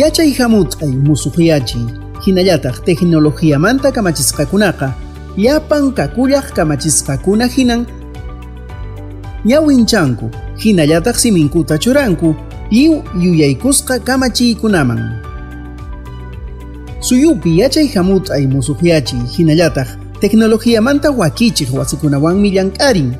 Yachay 0.00 0.30
hamut'ay 0.38 0.92
musuqyachiy 1.06 1.86
hinallataq 2.26 2.76
tecnologiyamanta 2.86 3.90
kamachisqakunaqa 3.96 4.88
llapan 5.36 5.90
kakullaq 5.98 6.46
kamachisqakuna 6.56 7.46
hinan 7.54 7.82
ñawinchanku 9.44 10.30
hinallataq 10.62 11.16
siminkuta 11.18 11.78
churanku 11.78 12.34
lliw 12.70 13.02
yuyaykusqa 13.24 13.98
kamachiykunaman. 13.98 15.00
Suyupi 17.00 17.58
yachay 17.58 17.90
hamut'ay 17.94 18.46
musuqyachiy 18.46 19.26
hinallataq 19.34 19.88
tecnologiyamanta 20.22 21.10
wakichiq 21.10 21.74
wasikunawanmi 21.74 22.50
llank'arin 22.54 23.10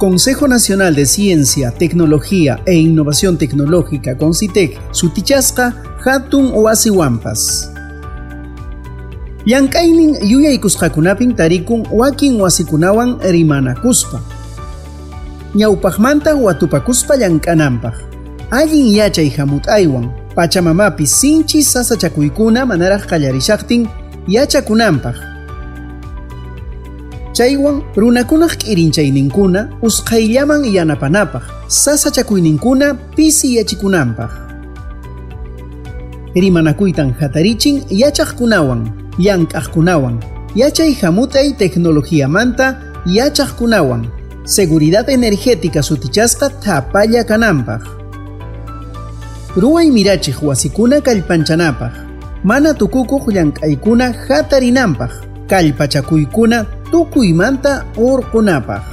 Consejo 0.00 0.48
Nacional 0.48 0.94
de 0.94 1.04
Ciencia, 1.04 1.72
Tecnología 1.72 2.58
e 2.64 2.72
Innovación 2.72 3.36
Tecnológica, 3.36 4.16
CONCITEC, 4.16 4.80
Sutichasqa, 4.92 5.74
Hatun 6.02 6.52
Oasiwampas. 6.54 7.70
Llank'aynin 9.44 10.16
yuyaykusqakunapin 10.24 11.36
tarikun 11.36 11.86
wakin 11.92 12.40
wasikunawan 12.40 13.20
rimanakuspa. 13.20 14.22
Ñawpaqmanta 15.54 16.34
watupakuspa 16.34 17.16
llank'ananpaq. 17.20 17.94
Allin 18.50 18.94
yachay 18.96 19.28
hamut'aywan, 19.28 20.08
Pachamamapi 20.34 21.06
sinchi 21.06 21.62
sasachakuykuna 21.62 22.64
manaraq 22.64 23.04
qallarishaqtin 23.04 23.84
yachakunanpaq. 24.26 25.29
Chaywan 27.40 27.80
runakunaq 27.96 28.52
k'irinchayninkuna 28.60 29.60
usqhayllaman 29.80 30.60
yanapanapaq, 30.76 31.44
sasachakuyninkuna 31.72 32.94
pisi 33.16 33.56
yachikunanpaq. 33.56 34.32
Rimanakuytan 36.36 37.14
hatarichin 37.20 37.80
yachaqkunawan, 37.88 38.82
llank'aqkunawan, 39.16 40.20
yachay 40.54 40.92
hamut'ay 41.00 41.56
tecnologiyamanta 41.56 42.66
yachaqkunawan, 43.06 44.02
seguridad 44.44 45.08
energética 45.08 45.80
sutichasqa 45.80 46.50
thapalla 46.60 47.24
kananpaq. 47.24 47.82
Ruway 49.56 49.88
mirachiq 49.88 50.42
wasikuna 50.42 51.00
kallpanchanapaq, 51.00 51.94
mana 52.44 52.74
tukukuq 52.74 53.32
llank'aykuna 53.32 54.12
hatarinanpaq, 54.28 55.12
kallpachakuykuna 55.48 56.79
tukuymanta 56.90 57.84
urqunapaq. 57.96 58.84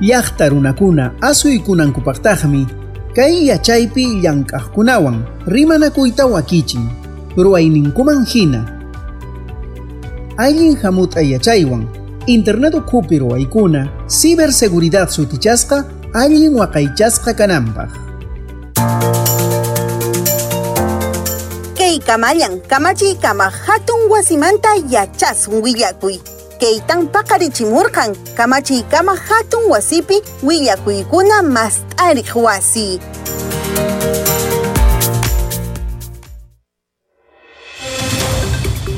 Llaqta 0.00 0.48
runakuna 0.48 1.04
asuykunankupaqtaqmi 1.20 2.62
kay 3.16 3.34
yachaypi 3.50 4.04
llank'aqkunawan 4.22 5.16
rimanakuyta 5.46 6.26
wakichin 6.26 6.84
ruwayninkuman 7.36 8.24
hina. 8.26 8.62
Allin 10.36 10.76
hamut'a 10.82 11.22
yachaywan 11.22 11.82
internet 12.26 12.74
ukhupi 12.74 13.18
ruwaykuna 13.18 13.88
ciberseguridad 14.06 15.08
sutichasqa 15.10 15.84
allin 16.14 16.54
waqaychasqa 16.54 17.34
kananpaq. 17.34 17.90
Kamayan 22.08 22.60
kamachi 22.60 23.14
kama 23.20 23.50
hatun 23.50 24.08
wasimanta 24.10 24.68
yachasun 24.88 25.60
willakuy. 25.62 26.16
Keitan 26.58 27.08
pakarichimurqan 27.12 28.16
kamachi 28.36 28.82
kama 28.82 29.12
hatun 29.16 29.68
wasipi 29.68 30.22
willakuykuna 30.42 31.42
mas 31.42 31.74
t'ariq 31.96 32.32
wasi. 32.36 33.00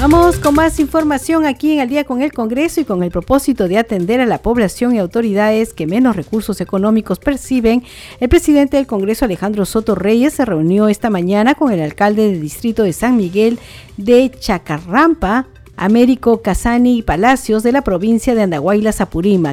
Vamos 0.00 0.38
con 0.38 0.54
más 0.54 0.80
información 0.80 1.44
aquí 1.44 1.72
en 1.74 1.80
el 1.80 1.90
día 1.90 2.04
con 2.04 2.22
el 2.22 2.32
Congreso 2.32 2.80
y 2.80 2.86
con 2.86 3.02
el 3.02 3.10
propósito 3.10 3.68
de 3.68 3.76
atender 3.76 4.18
a 4.22 4.24
la 4.24 4.40
población 4.40 4.94
y 4.94 4.98
autoridades 4.98 5.74
que 5.74 5.86
menos 5.86 6.16
recursos 6.16 6.62
económicos 6.62 7.18
perciben. 7.18 7.82
El 8.18 8.30
presidente 8.30 8.78
del 8.78 8.86
Congreso, 8.86 9.26
Alejandro 9.26 9.66
Soto 9.66 9.94
Reyes, 9.94 10.32
se 10.32 10.46
reunió 10.46 10.88
esta 10.88 11.10
mañana 11.10 11.54
con 11.54 11.70
el 11.70 11.82
alcalde 11.82 12.30
del 12.30 12.40
distrito 12.40 12.82
de 12.82 12.94
San 12.94 13.18
Miguel 13.18 13.58
de 13.98 14.30
Chacarrampa, 14.30 15.48
Américo 15.80 16.42
Casani 16.42 17.00
Palacios 17.00 17.62
de 17.62 17.72
la 17.72 17.80
provincia 17.80 18.34
de 18.34 18.42
Andahuaylas 18.42 18.98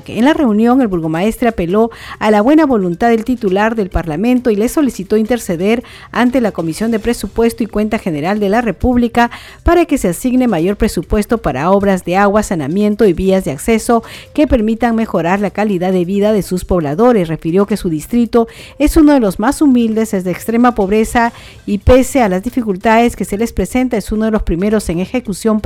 que 0.04 0.20
En 0.20 0.26
la 0.26 0.34
reunión, 0.34 0.82
el 0.82 0.90
burgomaestre 0.90 1.48
apeló 1.48 1.90
a 2.20 2.32
la 2.32 2.42
buena 2.42 2.66
voluntad 2.66 3.10
del 3.10 3.24
titular 3.24 3.76
del 3.76 3.90
Parlamento 3.90 4.50
y 4.50 4.58
le 4.58 4.68
solicitó 4.68 5.16
interceder 5.16 5.86
ante 6.12 6.42
la 6.42 6.52
Comisión 6.52 6.92
de 6.92 7.00
Presupuesto 7.00 7.64
y 7.64 7.68
Cuenta 7.68 7.98
General 7.98 8.42
de 8.42 8.50
la 8.50 8.62
República 8.62 9.32
para 9.64 9.86
que 9.86 9.98
se 9.98 10.10
asigne 10.10 10.50
mayor 10.50 10.76
presupuesto 10.76 11.38
para 11.38 11.72
obras 11.72 12.04
de 12.04 12.18
agua, 12.18 12.44
saneamiento 12.44 13.06
y 13.06 13.14
vías 13.14 13.46
de 13.46 13.52
acceso 13.52 14.04
que 14.34 14.48
permitan 14.48 14.98
mejorar 14.98 15.40
la 15.40 15.52
calidad 15.52 15.94
de 15.94 16.04
vida 16.04 16.34
de 16.34 16.42
sus 16.42 16.66
pobladores. 16.66 17.30
Refirió 17.30 17.66
que 17.68 17.78
su 17.78 17.90
distrito 17.90 18.50
es 18.80 18.98
uno 18.98 19.14
de 19.14 19.22
los 19.22 19.40
más 19.40 19.62
humildes, 19.62 20.14
es 20.14 20.26
de 20.26 20.32
extrema 20.32 20.76
pobreza 20.76 21.32
y 21.66 21.78
pese 21.78 22.22
a 22.22 22.28
las 22.28 22.44
dificultades 22.44 23.16
que 23.16 23.24
se 23.24 23.38
les 23.38 23.54
presenta, 23.54 23.96
es 23.96 24.12
uno 24.12 24.26
de 24.26 24.32
los 24.32 24.44
primeros 24.44 24.90
en 24.90 25.00
ejecución 25.00 25.62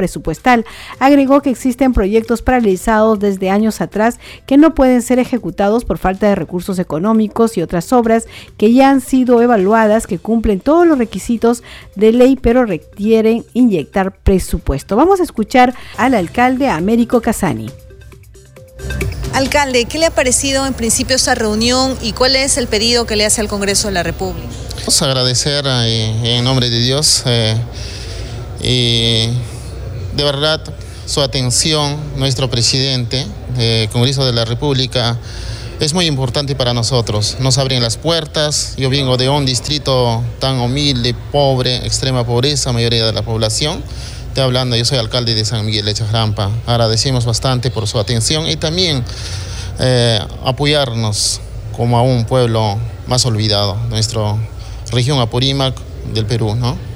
Agregó 1.00 1.42
que 1.42 1.50
existen 1.50 1.94
proyectos 1.94 2.42
paralizados 2.42 3.20
desde 3.20 3.50
años 3.50 3.82
atrás 3.82 4.20
que 4.46 4.58
no 4.58 4.76
pueden 4.76 5.02
ser 5.02 5.20
ejecutados 5.20 5.86
por 5.86 5.98
falta 5.98 6.28
de 6.28 6.36
recursos 6.36 6.80
económicos 6.80 7.58
y 7.58 7.62
otras 7.62 7.92
obras 7.94 8.26
que 8.58 8.74
ya 8.74 8.90
han 8.90 9.02
sido 9.02 9.42
evaluadas, 9.42 10.08
que 10.08 10.20
cumplen 10.20 10.60
todos 10.60 10.86
los 10.86 10.98
requisitos 10.98 11.64
de 11.96 12.12
ley, 12.12 12.36
pero 12.36 12.66
requieren 12.66 13.46
inyectar 13.54 14.16
presupuesto. 14.16 14.96
Vamos 14.96 15.20
a 15.20 15.24
escuchar 15.24 15.74
al 15.98 16.14
alcalde 16.14 16.70
Américo 16.70 17.22
Casani. 17.22 17.70
Alcalde, 19.34 19.86
¿qué 19.86 19.98
le 19.98 20.08
ha 20.08 20.12
parecido 20.12 20.66
en 20.66 20.74
principio 20.74 21.16
esta 21.16 21.36
reunión 21.36 21.98
y 22.02 22.12
cuál 22.12 22.36
es 22.36 22.58
el 22.58 22.68
pedido 22.68 23.06
que 23.06 23.16
le 23.16 23.26
hace 23.26 23.40
al 23.40 23.48
Congreso 23.48 23.88
de 23.88 23.94
la 23.94 24.04
República? 24.04 24.48
Vamos 24.80 25.02
a 25.02 25.06
agradecer 25.06 25.64
eh, 25.68 26.38
en 26.38 26.44
nombre 26.44 26.70
de 26.70 26.80
Dios 26.80 27.24
eh, 27.26 27.56
y 28.62 29.30
de 30.14 30.24
verdad 30.24 30.62
su 31.06 31.22
atención, 31.22 31.98
nuestro 32.16 32.50
presidente 32.50 33.26
del 33.58 33.90
Congreso 33.90 34.26
de 34.26 34.34
la 34.34 34.46
República, 34.46 35.18
es 35.80 35.94
muy 35.94 36.06
importante 36.06 36.56
para 36.56 36.74
nosotros. 36.74 37.38
Nos 37.40 37.58
abren 37.58 37.82
las 37.82 37.98
puertas. 37.98 38.76
Yo 38.78 38.90
vengo 38.90 39.18
de 39.18 39.30
un 39.30 39.46
distrito 39.46 40.24
tan 40.40 40.60
humilde, 40.60 41.16
pobre, 41.32 41.78
extrema 41.78 42.24
pobreza, 42.24 42.72
mayoría 42.72 43.06
de 43.06 43.14
la 43.14 43.24
población. 43.24 43.84
Estoy 44.28 44.44
hablando, 44.44 44.76
yo 44.76 44.86
soy 44.86 45.00
alcalde 45.00 45.34
de 45.34 45.44
San 45.44 45.66
Miguel 45.66 45.86
de 45.86 45.96
Chajrampa. 45.96 46.52
Agradecemos 46.68 47.26
bastante 47.26 47.72
por 47.72 47.88
su 47.88 48.00
atención 48.00 48.48
y 48.48 48.58
también 48.58 49.04
eh, 49.80 50.20
apoyarnos 50.46 51.42
como 51.76 51.98
a 51.98 52.04
un 52.04 52.26
pueblo 52.26 52.78
más 53.08 53.26
olvidado, 53.26 53.76
nuestra 53.90 54.36
región 54.92 55.20
Apurímac 55.20 55.76
del 56.14 56.26
Perú, 56.28 56.56
¿no? 56.56 56.91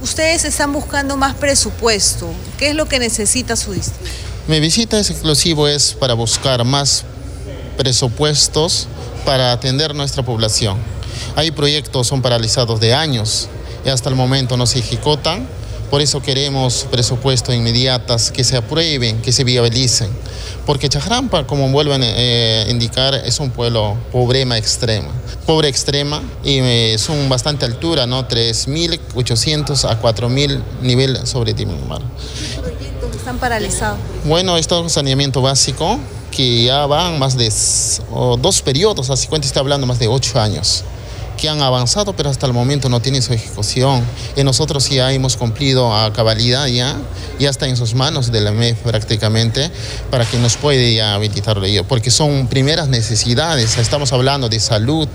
Ustedes 0.00 0.44
están 0.44 0.72
buscando 0.72 1.16
más 1.16 1.34
presupuesto. 1.34 2.30
¿Qué 2.56 2.70
es 2.70 2.76
lo 2.76 2.86
que 2.86 3.00
necesita 3.00 3.56
su 3.56 3.72
distrito? 3.72 4.10
Mi 4.46 4.60
visita 4.60 4.98
es 4.98 5.10
exclusivo 5.10 5.66
es 5.66 5.92
para 5.94 6.14
buscar 6.14 6.64
más 6.64 7.04
presupuestos 7.76 8.86
para 9.24 9.52
atender 9.52 9.94
nuestra 9.94 10.22
población. 10.22 10.78
Hay 11.34 11.50
proyectos 11.50 12.06
son 12.06 12.22
paralizados 12.22 12.78
de 12.80 12.94
años 12.94 13.48
y 13.84 13.88
hasta 13.88 14.08
el 14.08 14.14
momento 14.14 14.56
no 14.56 14.66
se 14.66 14.78
ejecutan. 14.78 15.48
Por 15.90 16.02
eso 16.02 16.20
queremos 16.20 16.86
presupuestos 16.90 17.54
inmediatos 17.54 18.30
que 18.30 18.44
se 18.44 18.56
aprueben, 18.56 19.22
que 19.22 19.32
se 19.32 19.42
viabilicen. 19.42 20.10
Porque 20.66 20.88
Chajrampa, 20.88 21.46
como 21.46 21.70
vuelven 21.70 22.02
a 22.02 22.06
eh, 22.06 22.66
indicar, 22.68 23.14
es 23.14 23.40
un 23.40 23.50
pueblo 23.50 23.96
pobrema 24.12 24.58
extrema. 24.58 25.08
Pobre 25.46 25.68
extrema 25.68 26.22
y 26.44 26.58
eh, 26.58 26.96
son 26.98 27.28
bastante 27.30 27.64
altura, 27.64 28.06
¿no? 28.06 28.28
3.800 28.28 29.88
a 29.88 30.00
4.000 30.00 30.62
nivel 30.82 31.26
sobre 31.26 31.52
el 31.52 31.66
mar. 31.88 32.02
¿Qué 32.54 32.60
proyectos 32.60 33.16
están 33.16 33.38
paralizados? 33.38 33.98
Bueno, 34.24 34.58
esto 34.58 34.84
es 34.84 34.92
saneamiento 34.92 35.40
básico, 35.40 35.98
que 36.30 36.64
ya 36.64 36.84
van 36.84 37.18
más 37.18 37.34
de 37.38 37.50
dos 38.38 38.60
periodos, 38.60 39.08
así 39.08 39.26
cuenta 39.26 39.46
está 39.46 39.60
hablando 39.60 39.86
más 39.86 39.98
de 39.98 40.08
ocho 40.08 40.38
años 40.38 40.84
que 41.38 41.48
han 41.48 41.62
avanzado, 41.62 42.12
pero 42.12 42.28
hasta 42.28 42.44
el 42.44 42.52
momento 42.52 42.90
no 42.90 43.00
tienen 43.00 43.22
su 43.22 43.32
ejecución. 43.32 44.04
Y 44.36 44.44
nosotros 44.44 44.90
ya 44.90 45.10
hemos 45.12 45.38
cumplido 45.38 45.96
a 45.96 46.12
cabalidad, 46.12 46.66
ya, 46.66 46.96
ya 47.38 47.48
está 47.48 47.66
en 47.66 47.78
sus 47.78 47.94
manos 47.94 48.30
de 48.30 48.42
la 48.42 48.52
MEF 48.52 48.80
prácticamente, 48.80 49.70
para 50.10 50.26
que 50.26 50.36
nos 50.36 50.58
pueda 50.58 50.86
ya 50.86 51.14
habilitarlo 51.14 51.64
ello, 51.64 51.84
porque 51.84 52.10
son 52.10 52.48
primeras 52.48 52.88
necesidades, 52.88 53.78
estamos 53.78 54.12
hablando 54.12 54.50
de 54.50 54.60
salud, 54.60 55.08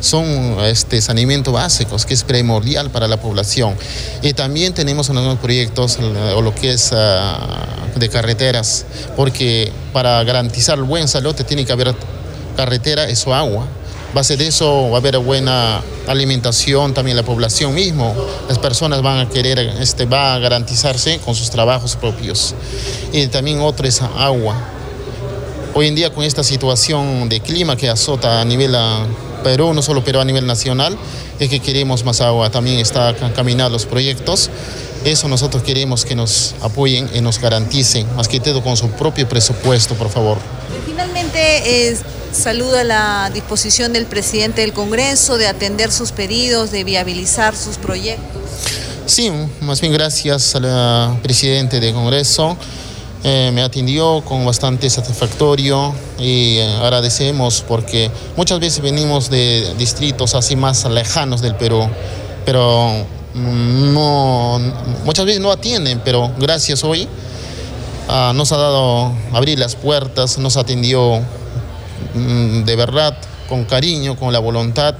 son 0.00 0.24
este, 0.60 1.00
saneamiento 1.00 1.50
básicos, 1.50 2.06
que 2.06 2.14
es 2.14 2.22
primordial 2.22 2.90
para 2.90 3.08
la 3.08 3.16
población. 3.16 3.74
Y 4.22 4.34
también 4.34 4.74
tenemos 4.74 5.08
unos 5.08 5.38
proyectos, 5.38 5.98
o 6.36 6.42
lo 6.42 6.54
que 6.54 6.72
es 6.72 6.90
ah, 6.92 7.38
de 7.96 8.08
carreteras, 8.08 8.84
porque 9.16 9.72
para 9.92 10.22
garantizar 10.22 10.78
el 10.78 10.84
buen 10.84 11.08
salud 11.08 11.34
tiene 11.34 11.64
que 11.64 11.72
haber 11.72 11.94
carretera 12.56 13.14
su 13.16 13.32
agua 13.32 13.66
base 14.14 14.36
de 14.36 14.46
eso 14.46 14.90
va 14.90 14.96
a 14.96 15.00
haber 15.00 15.18
buena 15.18 15.82
alimentación 16.06 16.94
también 16.94 17.16
la 17.16 17.22
población 17.22 17.74
mismo. 17.74 18.14
Las 18.48 18.58
personas 18.58 19.02
van 19.02 19.18
a 19.18 19.28
querer, 19.28 19.58
este, 19.80 20.04
va 20.04 20.34
a 20.34 20.38
garantizarse 20.38 21.18
con 21.18 21.34
sus 21.34 21.50
trabajos 21.50 21.96
propios. 21.96 22.54
Y 23.12 23.26
también 23.28 23.60
otro 23.60 23.86
es 23.86 24.02
agua. 24.02 24.56
Hoy 25.74 25.88
en 25.88 25.94
día 25.94 26.10
con 26.10 26.24
esta 26.24 26.44
situación 26.44 27.28
de 27.28 27.40
clima 27.40 27.76
que 27.76 27.88
azota 27.88 28.40
a 28.40 28.44
nivel 28.44 28.74
ah, 28.74 29.06
Perú, 29.42 29.72
no 29.72 29.82
solo 29.82 30.04
Perú, 30.04 30.20
a 30.20 30.24
nivel 30.24 30.46
nacional, 30.46 30.96
es 31.38 31.48
que 31.48 31.60
queremos 31.60 32.04
más 32.04 32.20
agua. 32.20 32.50
También 32.50 32.78
está 32.78 33.14
caminando 33.34 33.70
los 33.70 33.86
proyectos. 33.86 34.50
Eso 35.04 35.28
nosotros 35.28 35.62
queremos 35.62 36.04
que 36.04 36.14
nos 36.14 36.54
apoyen 36.60 37.10
y 37.12 37.20
nos 37.20 37.40
garanticen, 37.40 38.06
más 38.14 38.28
que 38.28 38.38
todo 38.38 38.62
con 38.62 38.76
su 38.76 38.88
propio 38.90 39.28
presupuesto, 39.28 39.94
por 39.94 40.10
favor. 40.10 40.38
Finalmente, 40.86 41.88
es 41.88 42.02
saluda 42.32 42.84
la 42.84 43.30
disposición 43.32 43.92
del 43.92 44.06
presidente 44.06 44.62
del 44.62 44.72
Congreso 44.72 45.38
de 45.38 45.46
atender 45.46 45.92
sus 45.92 46.12
pedidos, 46.12 46.70
de 46.70 46.84
viabilizar 46.84 47.54
sus 47.54 47.76
proyectos. 47.76 48.42
Sí, 49.06 49.30
más 49.60 49.80
bien 49.80 49.92
gracias 49.92 50.54
al 50.54 51.20
presidente 51.22 51.80
del 51.80 51.94
Congreso. 51.94 52.56
Eh, 53.24 53.50
me 53.52 53.62
atendió 53.62 54.20
con 54.24 54.44
bastante 54.44 54.90
satisfactorio 54.90 55.94
y 56.18 56.56
eh, 56.56 56.76
agradecemos 56.80 57.64
porque 57.66 58.10
muchas 58.36 58.58
veces 58.58 58.82
venimos 58.82 59.30
de 59.30 59.74
distritos 59.78 60.34
así 60.34 60.56
más 60.56 60.84
lejanos 60.86 61.40
del 61.40 61.54
Perú, 61.54 61.88
pero 62.44 62.90
mm, 63.34 63.94
no, 63.94 64.60
muchas 65.04 65.24
veces 65.24 65.40
no 65.40 65.52
atienden, 65.52 66.00
pero 66.04 66.32
gracias 66.36 66.82
hoy 66.82 67.06
ah, 68.08 68.32
nos 68.34 68.50
ha 68.50 68.56
dado 68.56 69.12
abrir 69.32 69.56
las 69.56 69.76
puertas, 69.76 70.38
nos 70.38 70.56
atendió 70.56 71.22
de 72.14 72.76
verdad, 72.76 73.16
con 73.48 73.64
cariño, 73.64 74.16
con 74.16 74.32
la 74.32 74.38
voluntad, 74.38 74.94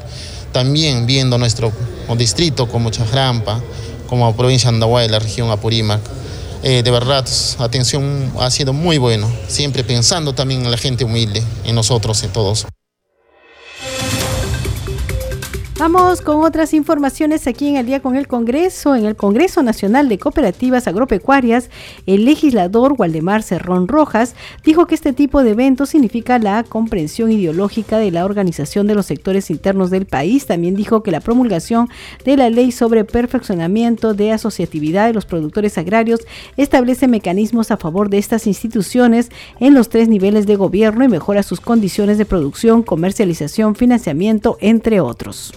también 0.52 1.06
viendo 1.06 1.38
nuestro 1.38 1.72
distrito 2.16 2.68
como 2.68 2.90
Chajrampa, 2.90 3.60
como 4.08 4.34
provincia 4.36 4.70
de 4.70 4.76
Andahuay, 4.76 5.08
la 5.08 5.18
región 5.18 5.50
Apurímac. 5.50 6.00
Eh, 6.62 6.82
de 6.82 6.90
verdad, 6.90 7.26
atención 7.58 8.32
ha 8.38 8.50
sido 8.50 8.72
muy 8.72 8.98
bueno, 8.98 9.30
siempre 9.48 9.82
pensando 9.82 10.32
también 10.32 10.64
en 10.64 10.70
la 10.70 10.76
gente 10.76 11.04
humilde, 11.04 11.42
en 11.64 11.74
nosotros, 11.74 12.22
en 12.22 12.30
todos. 12.30 12.66
Vamos 15.82 16.20
con 16.20 16.44
otras 16.44 16.74
informaciones 16.74 17.48
aquí 17.48 17.66
en 17.66 17.76
el 17.76 17.86
día 17.86 17.98
con 17.98 18.14
el 18.14 18.28
Congreso. 18.28 18.94
En 18.94 19.04
el 19.04 19.16
Congreso 19.16 19.64
Nacional 19.64 20.08
de 20.08 20.16
Cooperativas 20.16 20.86
Agropecuarias, 20.86 21.70
el 22.06 22.24
legislador 22.24 22.94
Waldemar 22.96 23.42
Cerrón 23.42 23.88
Rojas 23.88 24.36
dijo 24.64 24.86
que 24.86 24.94
este 24.94 25.12
tipo 25.12 25.42
de 25.42 25.50
eventos 25.50 25.88
significa 25.88 26.38
la 26.38 26.62
comprensión 26.62 27.32
ideológica 27.32 27.98
de 27.98 28.12
la 28.12 28.24
organización 28.24 28.86
de 28.86 28.94
los 28.94 29.06
sectores 29.06 29.50
internos 29.50 29.90
del 29.90 30.06
país. 30.06 30.46
También 30.46 30.76
dijo 30.76 31.02
que 31.02 31.10
la 31.10 31.18
promulgación 31.18 31.88
de 32.24 32.36
la 32.36 32.48
ley 32.48 32.70
sobre 32.70 33.04
perfeccionamiento 33.04 34.14
de 34.14 34.30
asociatividad 34.30 35.08
de 35.08 35.14
los 35.14 35.26
productores 35.26 35.78
agrarios 35.78 36.20
establece 36.56 37.08
mecanismos 37.08 37.72
a 37.72 37.76
favor 37.76 38.08
de 38.08 38.18
estas 38.18 38.46
instituciones 38.46 39.32
en 39.58 39.74
los 39.74 39.88
tres 39.88 40.06
niveles 40.06 40.46
de 40.46 40.54
gobierno 40.54 41.02
y 41.02 41.08
mejora 41.08 41.42
sus 41.42 41.60
condiciones 41.60 42.18
de 42.18 42.24
producción, 42.24 42.84
comercialización, 42.84 43.74
financiamiento, 43.74 44.58
entre 44.60 45.00
otros. 45.00 45.52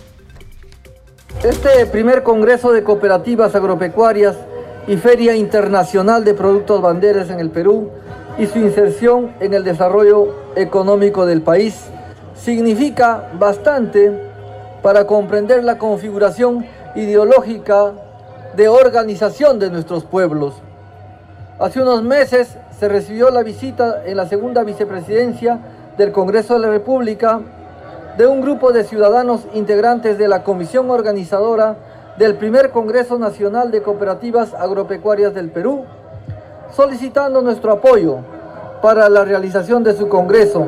Este 1.44 1.86
primer 1.86 2.24
Congreso 2.24 2.72
de 2.72 2.84
Cooperativas 2.84 3.54
Agropecuarias 3.54 4.36
y 4.88 4.98
Feria 4.98 5.36
Internacional 5.36 6.24
de 6.24 6.34
Productos 6.34 6.82
Banderas 6.82 7.30
en 7.30 7.40
el 7.40 7.52
Perú 7.52 7.92
y 8.40 8.48
su 8.48 8.58
inserción 8.60 9.34
en 9.40 9.54
el 9.54 9.64
desarrollo 9.64 10.36
económico 10.56 11.26
del 11.26 11.42
país 11.42 11.86
significa 12.36 13.30
bastante 13.38 14.12
para 14.82 15.06
comprender 15.06 15.64
la 15.64 15.78
configuración 15.78 16.66
ideológica 16.96 17.94
de 18.56 18.68
organización 18.68 19.60
de 19.60 19.70
nuestros 19.70 20.04
pueblos. 20.04 20.56
Hace 21.60 21.82
unos 21.82 22.02
meses 22.02 22.58
se 22.80 22.88
recibió 22.88 23.30
la 23.30 23.44
visita 23.44 24.04
en 24.06 24.18
la 24.18 24.28
segunda 24.28 24.64
vicepresidencia 24.64 25.60
del 25.98 26.12
Congreso 26.12 26.56
de 26.56 26.60
la 26.62 26.70
República 26.70 27.42
de 28.18 28.26
un 28.28 28.42
grupo 28.42 28.72
de 28.72 28.84
ciudadanos 28.84 29.42
integrantes 29.54 30.18
de 30.18 30.28
la 30.28 30.44
comisión 30.44 30.90
organizadora 30.90 31.76
del 32.18 32.36
primer 32.36 32.72
Congreso 32.72 33.20
Nacional 33.20 33.72
de 33.72 33.82
Cooperativas 33.82 34.54
Agropecuarias 34.54 35.34
del 35.34 35.50
Perú, 35.50 35.84
solicitando 36.74 37.42
nuestro 37.42 37.74
apoyo 37.74 38.20
para 38.82 39.10
la 39.10 39.26
realización 39.26 39.84
de 39.84 39.94
su 39.94 40.08
Congreso 40.08 40.66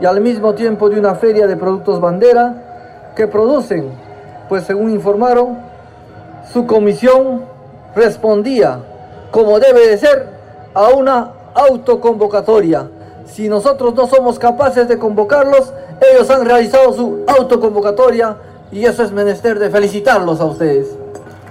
y 0.00 0.06
al 0.06 0.20
mismo 0.20 0.54
tiempo 0.54 0.88
de 0.88 0.98
una 0.98 1.14
feria 1.14 1.46
de 1.46 1.56
productos 1.56 2.00
bandera 2.00 3.12
que 3.14 3.28
producen, 3.28 3.92
pues 4.48 4.64
según 4.64 4.90
informaron, 4.90 5.58
su 6.52 6.66
comisión 6.66 7.42
respondía, 7.94 8.80
como 9.30 9.60
debe 9.60 9.86
de 9.86 9.98
ser, 9.98 10.26
a 10.74 10.88
una 10.88 11.30
autoconvocatoria. 11.54 12.88
Si 13.26 13.48
nosotros 13.48 13.94
no 13.94 14.06
somos 14.06 14.38
capaces 14.38 14.88
de 14.88 14.98
convocarlos, 14.98 15.72
ellos 16.12 16.28
han 16.30 16.44
realizado 16.44 16.92
su 16.92 17.24
autoconvocatoria 17.26 18.36
y 18.70 18.84
eso 18.84 19.02
es 19.02 19.12
menester 19.12 19.58
de 19.58 19.70
felicitarlos 19.70 20.40
a 20.40 20.46
ustedes. 20.46 20.96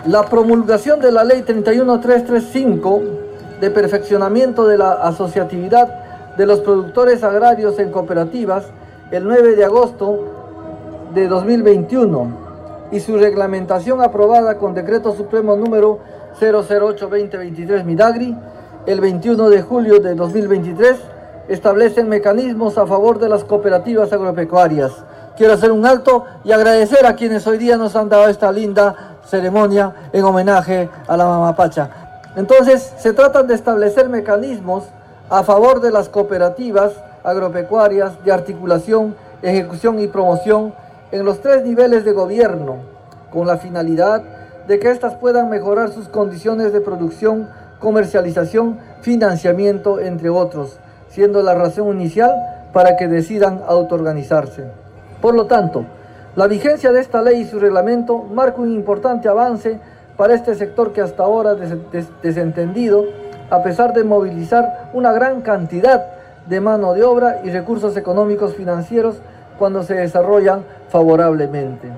La 0.06 0.26
promulgación 0.26 1.00
de 1.00 1.12
la 1.12 1.24
ley 1.24 1.44
31335 1.44 3.02
de 3.60 3.70
perfeccionamiento 3.70 4.66
de 4.68 4.78
la 4.78 4.94
asociatividad 4.94 6.36
de 6.36 6.46
los 6.46 6.62
productores 6.62 7.24
agrarios 7.24 7.78
en 7.80 7.92
cooperativas 7.92 8.66
el 9.12 9.26
9 9.26 9.56
de 9.56 9.66
agosto 9.66 10.20
de 11.14 11.28
2021 11.28 12.32
y 12.92 13.00
su 13.00 13.18
reglamentación 13.18 14.02
aprobada 14.02 14.58
con 14.58 14.74
decreto 14.74 15.16
supremo 15.16 15.56
número 15.56 16.00
008-2023 16.40 17.84
Midagri 17.84 18.36
el 18.86 19.00
21 19.00 19.50
de 19.50 19.62
julio 19.62 20.00
de 20.00 20.16
2023 20.16 21.11
establecen 21.54 22.08
mecanismos 22.08 22.78
a 22.78 22.88
favor 22.88 23.20
de 23.20 23.28
las 23.28 23.44
cooperativas 23.44 24.14
agropecuarias. 24.14 24.92
Quiero 25.36 25.54
hacer 25.54 25.72
un 25.72 25.86
alto 25.86 26.26
y 26.46 26.52
agradecer 26.54 27.06
a 27.06 27.16
quienes 27.16 27.46
hoy 27.46 27.58
día 27.58 27.76
nos 27.76 27.96
han 27.96 28.08
dado 28.08 28.30
esta 28.30 28.52
linda 28.52 29.18
ceremonia 29.26 29.94
en 30.14 30.24
homenaje 30.24 30.90
a 31.08 31.18
la 31.18 31.26
mamapacha. 31.26 31.90
Entonces, 32.38 32.94
se 32.98 33.12
tratan 33.12 33.48
de 33.48 33.56
establecer 33.56 34.08
mecanismos 34.08 34.86
a 35.30 35.44
favor 35.44 35.82
de 35.82 35.92
las 35.92 36.08
cooperativas 36.08 36.94
agropecuarias 37.24 38.24
de 38.24 38.32
articulación, 38.32 39.16
ejecución 39.42 40.00
y 40.00 40.08
promoción 40.08 40.74
en 41.12 41.26
los 41.26 41.42
tres 41.42 41.64
niveles 41.64 42.06
de 42.06 42.14
gobierno, 42.14 42.78
con 43.30 43.46
la 43.46 43.58
finalidad 43.58 44.24
de 44.68 44.80
que 44.80 44.90
éstas 44.90 45.16
puedan 45.16 45.50
mejorar 45.50 45.92
sus 45.92 46.08
condiciones 46.08 46.72
de 46.72 46.80
producción, 46.80 47.50
comercialización, 47.80 48.80
financiamiento, 49.02 50.00
entre 50.00 50.30
otros, 50.30 50.78
siendo 51.12 51.44
la 51.44 51.54
razón 51.54 51.96
inicial 51.96 52.34
para 52.74 52.98
que 52.98 53.08
decidan 53.08 53.62
autoorganizarse. 53.68 54.66
Por 55.22 55.36
lo 55.36 55.46
tanto, 55.46 55.86
la 56.36 56.48
vigencia 56.48 56.92
de 56.92 57.02
esta 57.02 57.22
ley 57.22 57.42
y 57.42 57.46
su 57.46 57.60
reglamento 57.60 58.18
marca 58.18 58.62
un 58.62 58.74
importante 58.74 59.28
avance 59.28 59.80
para 60.18 60.34
este 60.34 60.56
sector 60.56 60.94
que 60.94 61.02
hasta 61.02 61.24
ahora 61.24 61.56
desentendido, 62.24 63.06
a 63.50 63.62
pesar 63.62 63.94
de 63.94 64.04
movilizar 64.04 64.90
una 64.94 65.12
gran 65.12 65.42
cantidad 65.42 66.06
de 66.48 66.62
mano 66.62 66.94
de 66.94 67.04
obra 67.04 67.42
y 67.44 67.50
recursos 67.50 67.96
económicos 67.98 68.56
financieros 68.56 69.18
cuando 69.60 69.84
se 69.84 69.96
desarrollan 69.96 70.64
favorablemente. 70.90 71.90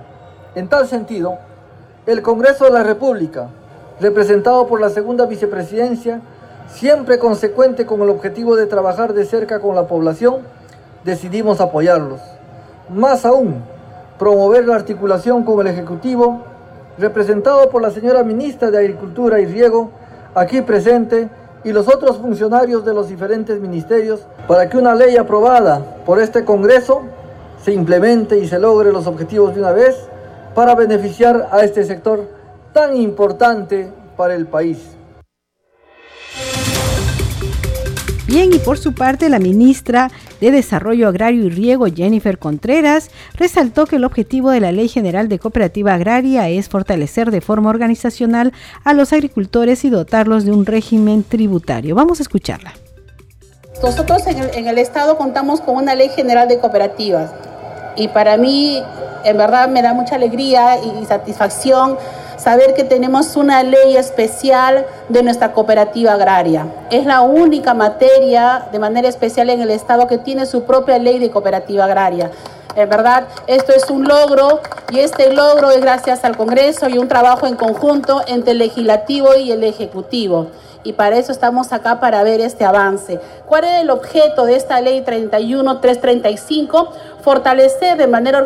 En 0.55 0.67
tal 0.67 0.87
sentido, 0.87 1.37
el 2.05 2.21
Congreso 2.21 2.65
de 2.65 2.71
la 2.71 2.83
República, 2.83 3.47
representado 4.01 4.67
por 4.67 4.81
la 4.81 4.89
segunda 4.89 5.25
vicepresidencia, 5.27 6.21
siempre 6.67 7.19
consecuente 7.19 7.85
con 7.85 8.01
el 8.01 8.09
objetivo 8.09 8.55
de 8.55 8.65
trabajar 8.65 9.13
de 9.13 9.25
cerca 9.25 9.59
con 9.59 9.75
la 9.75 9.87
población, 9.87 10.37
decidimos 11.03 11.61
apoyarlos. 11.61 12.21
Más 12.89 13.25
aún, 13.25 13.63
promover 14.17 14.67
la 14.67 14.75
articulación 14.75 15.43
con 15.43 15.59
el 15.61 15.67
Ejecutivo, 15.73 16.43
representado 16.97 17.69
por 17.69 17.81
la 17.81 17.91
señora 17.91 18.23
Ministra 18.23 18.71
de 18.71 18.77
Agricultura 18.77 19.39
y 19.39 19.45
Riego, 19.45 19.91
aquí 20.35 20.61
presente, 20.61 21.29
y 21.63 21.71
los 21.71 21.87
otros 21.87 22.17
funcionarios 22.17 22.83
de 22.83 22.93
los 22.93 23.07
diferentes 23.07 23.59
ministerios, 23.59 24.27
para 24.47 24.69
que 24.69 24.77
una 24.77 24.95
ley 24.95 25.15
aprobada 25.15 25.79
por 26.05 26.19
este 26.19 26.43
Congreso 26.43 27.03
se 27.63 27.71
implemente 27.71 28.37
y 28.37 28.47
se 28.47 28.59
logre 28.59 28.91
los 28.91 29.07
objetivos 29.07 29.55
de 29.55 29.61
una 29.61 29.71
vez 29.71 29.95
para 30.53 30.75
beneficiar 30.75 31.47
a 31.51 31.61
este 31.61 31.85
sector 31.85 32.27
tan 32.73 32.97
importante 32.97 33.91
para 34.17 34.35
el 34.35 34.47
país. 34.47 34.92
Bien, 38.33 38.51
y 38.51 38.57
por 38.57 38.79
su 38.79 38.95
parte, 38.95 39.29
la 39.29 39.37
ministra 39.37 40.09
de 40.41 40.49
Desarrollo 40.49 41.07
Agrario 41.07 41.43
y 41.43 41.49
Riego, 41.51 41.85
Jennifer 41.85 42.39
Contreras, 42.39 43.11
resaltó 43.35 43.85
que 43.85 43.97
el 43.97 44.05
objetivo 44.05 44.49
de 44.49 44.59
la 44.59 44.71
Ley 44.71 44.87
General 44.87 45.29
de 45.29 45.37
Cooperativa 45.37 45.93
Agraria 45.93 46.49
es 46.49 46.67
fortalecer 46.67 47.29
de 47.29 47.41
forma 47.41 47.69
organizacional 47.69 48.51
a 48.85 48.93
los 48.93 49.13
agricultores 49.13 49.85
y 49.85 49.91
dotarlos 49.91 50.45
de 50.45 50.51
un 50.51 50.65
régimen 50.65 51.23
tributario. 51.23 51.93
Vamos 51.93 52.21
a 52.21 52.23
escucharla. 52.23 52.73
Nosotros 53.83 54.25
en 54.25 54.39
el, 54.39 54.49
en 54.55 54.67
el 54.67 54.79
Estado 54.79 55.15
contamos 55.15 55.61
con 55.61 55.75
una 55.75 55.93
Ley 55.93 56.09
General 56.09 56.47
de 56.47 56.57
Cooperativas 56.57 57.29
y 57.95 58.07
para 58.07 58.37
mí, 58.37 58.81
en 59.25 59.37
verdad, 59.37 59.69
me 59.69 59.83
da 59.83 59.93
mucha 59.93 60.15
alegría 60.15 60.79
y 60.83 61.05
satisfacción 61.05 61.97
saber 62.43 62.73
que 62.73 62.83
tenemos 62.83 63.37
una 63.37 63.63
ley 63.63 63.95
especial 63.95 64.85
de 65.07 65.23
nuestra 65.23 65.53
cooperativa 65.53 66.13
agraria. 66.13 66.67
Es 66.91 67.05
la 67.05 67.21
única 67.21 67.73
materia 67.73 68.67
de 68.69 68.79
manera 68.79 69.07
especial 69.07 69.49
en 69.49 69.61
el 69.61 69.69
Estado 69.69 70.07
que 70.07 70.17
tiene 70.17 70.45
su 70.45 70.63
propia 70.63 70.99
ley 70.99 71.19
de 71.19 71.31
cooperativa 71.31 71.85
agraria. 71.85 72.31
En 72.75 72.89
verdad, 72.89 73.27
esto 73.47 73.71
es 73.71 73.89
un 73.89 74.03
logro 74.05 74.59
y 74.91 74.99
este 74.99 75.31
logro 75.31 75.69
es 75.71 75.79
gracias 75.79 76.25
al 76.25 76.35
Congreso 76.35 76.89
y 76.89 76.97
un 76.97 77.07
trabajo 77.07 77.47
en 77.47 77.55
conjunto 77.55 78.21
entre 78.27 78.51
el 78.51 78.57
legislativo 78.57 79.35
y 79.35 79.51
el 79.51 79.63
ejecutivo 79.63 80.47
y 80.83 80.93
para 80.93 81.17
eso 81.17 81.31
estamos 81.31 81.71
acá 81.71 81.99
para 81.99 82.23
ver 82.23 82.41
este 82.41 82.65
avance. 82.65 83.19
¿Cuál 83.47 83.63
es 83.63 83.81
el 83.81 83.89
objeto 83.89 84.45
de 84.45 84.55
esta 84.55 84.81
ley 84.81 85.01
31335? 85.01 86.91
Fortalecer 87.21 87.97
de 87.97 88.07
manera 88.07 88.39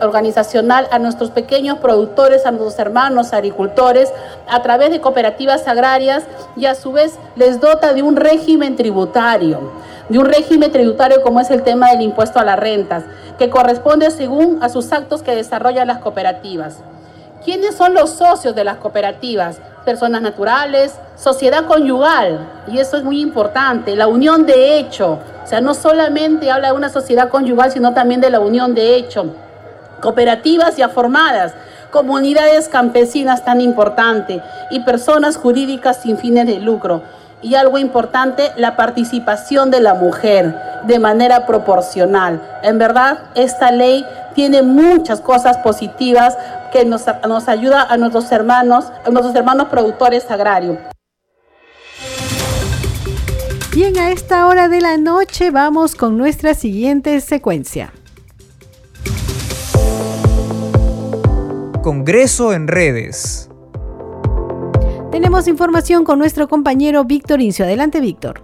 organizacional 0.00 0.86
a 0.90 0.98
nuestros 0.98 1.30
pequeños 1.30 1.78
productores, 1.78 2.46
a 2.46 2.52
nuestros 2.52 2.78
hermanos 2.78 3.32
agricultores, 3.32 4.12
a 4.48 4.62
través 4.62 4.90
de 4.90 5.00
cooperativas 5.00 5.66
agrarias 5.66 6.24
y 6.56 6.66
a 6.66 6.74
su 6.74 6.92
vez 6.92 7.18
les 7.34 7.60
dota 7.60 7.92
de 7.92 8.02
un 8.02 8.16
régimen 8.16 8.76
tributario, 8.76 9.72
de 10.08 10.18
un 10.18 10.26
régimen 10.26 10.70
tributario 10.70 11.22
como 11.22 11.40
es 11.40 11.50
el 11.50 11.62
tema 11.62 11.90
del 11.90 12.02
impuesto 12.02 12.38
a 12.38 12.44
las 12.44 12.58
rentas, 12.58 13.04
que 13.38 13.50
corresponde 13.50 14.10
según 14.12 14.62
a 14.62 14.68
sus 14.68 14.92
actos 14.92 15.22
que 15.22 15.34
desarrollan 15.34 15.88
las 15.88 15.98
cooperativas. 15.98 16.76
¿Quiénes 17.44 17.76
son 17.76 17.94
los 17.94 18.10
socios 18.10 18.54
de 18.54 18.64
las 18.64 18.78
cooperativas? 18.78 19.58
personas 19.84 20.22
naturales, 20.22 20.94
sociedad 21.16 21.66
conyugal, 21.66 22.40
y 22.66 22.78
eso 22.78 22.96
es 22.96 23.04
muy 23.04 23.20
importante, 23.20 23.94
la 23.94 24.06
unión 24.06 24.46
de 24.46 24.78
hecho, 24.78 25.18
o 25.42 25.46
sea, 25.46 25.60
no 25.60 25.74
solamente 25.74 26.50
habla 26.50 26.68
de 26.68 26.76
una 26.76 26.88
sociedad 26.88 27.28
conyugal, 27.28 27.70
sino 27.70 27.92
también 27.92 28.20
de 28.20 28.30
la 28.30 28.40
unión 28.40 28.74
de 28.74 28.96
hecho, 28.96 29.26
cooperativas 30.00 30.76
ya 30.76 30.88
formadas, 30.88 31.52
comunidades 31.90 32.68
campesinas 32.68 33.44
tan 33.44 33.60
importante 33.60 34.42
y 34.70 34.80
personas 34.80 35.36
jurídicas 35.36 35.98
sin 36.02 36.18
fines 36.18 36.46
de 36.46 36.58
lucro. 36.58 37.02
Y 37.40 37.56
algo 37.56 37.78
importante, 37.78 38.52
la 38.56 38.74
participación 38.74 39.70
de 39.70 39.80
la 39.80 39.94
mujer 39.94 40.56
de 40.84 40.98
manera 40.98 41.46
proporcional. 41.46 42.40
En 42.62 42.78
verdad, 42.78 43.18
esta 43.34 43.70
ley 43.70 44.04
tiene 44.34 44.62
muchas 44.62 45.20
cosas 45.20 45.58
positivas 45.58 46.36
que 46.74 46.84
nos, 46.84 47.04
nos 47.28 47.46
ayuda 47.48 47.84
a 47.84 47.96
nuestros 47.96 48.30
hermanos, 48.32 48.86
a 49.06 49.10
nuestros 49.10 49.34
hermanos 49.36 49.68
productores 49.68 50.28
agrarios. 50.28 50.76
Bien, 53.72 53.96
a 53.96 54.10
esta 54.10 54.48
hora 54.48 54.68
de 54.68 54.80
la 54.80 54.96
noche 54.96 55.52
vamos 55.52 55.94
con 55.94 56.18
nuestra 56.18 56.54
siguiente 56.54 57.20
secuencia. 57.20 57.92
Congreso 61.80 62.52
en 62.52 62.66
redes. 62.66 63.48
Tenemos 65.12 65.46
información 65.46 66.02
con 66.02 66.18
nuestro 66.18 66.48
compañero 66.48 67.04
Víctor 67.04 67.40
Incio. 67.40 67.64
Adelante, 67.64 68.00
Víctor. 68.00 68.42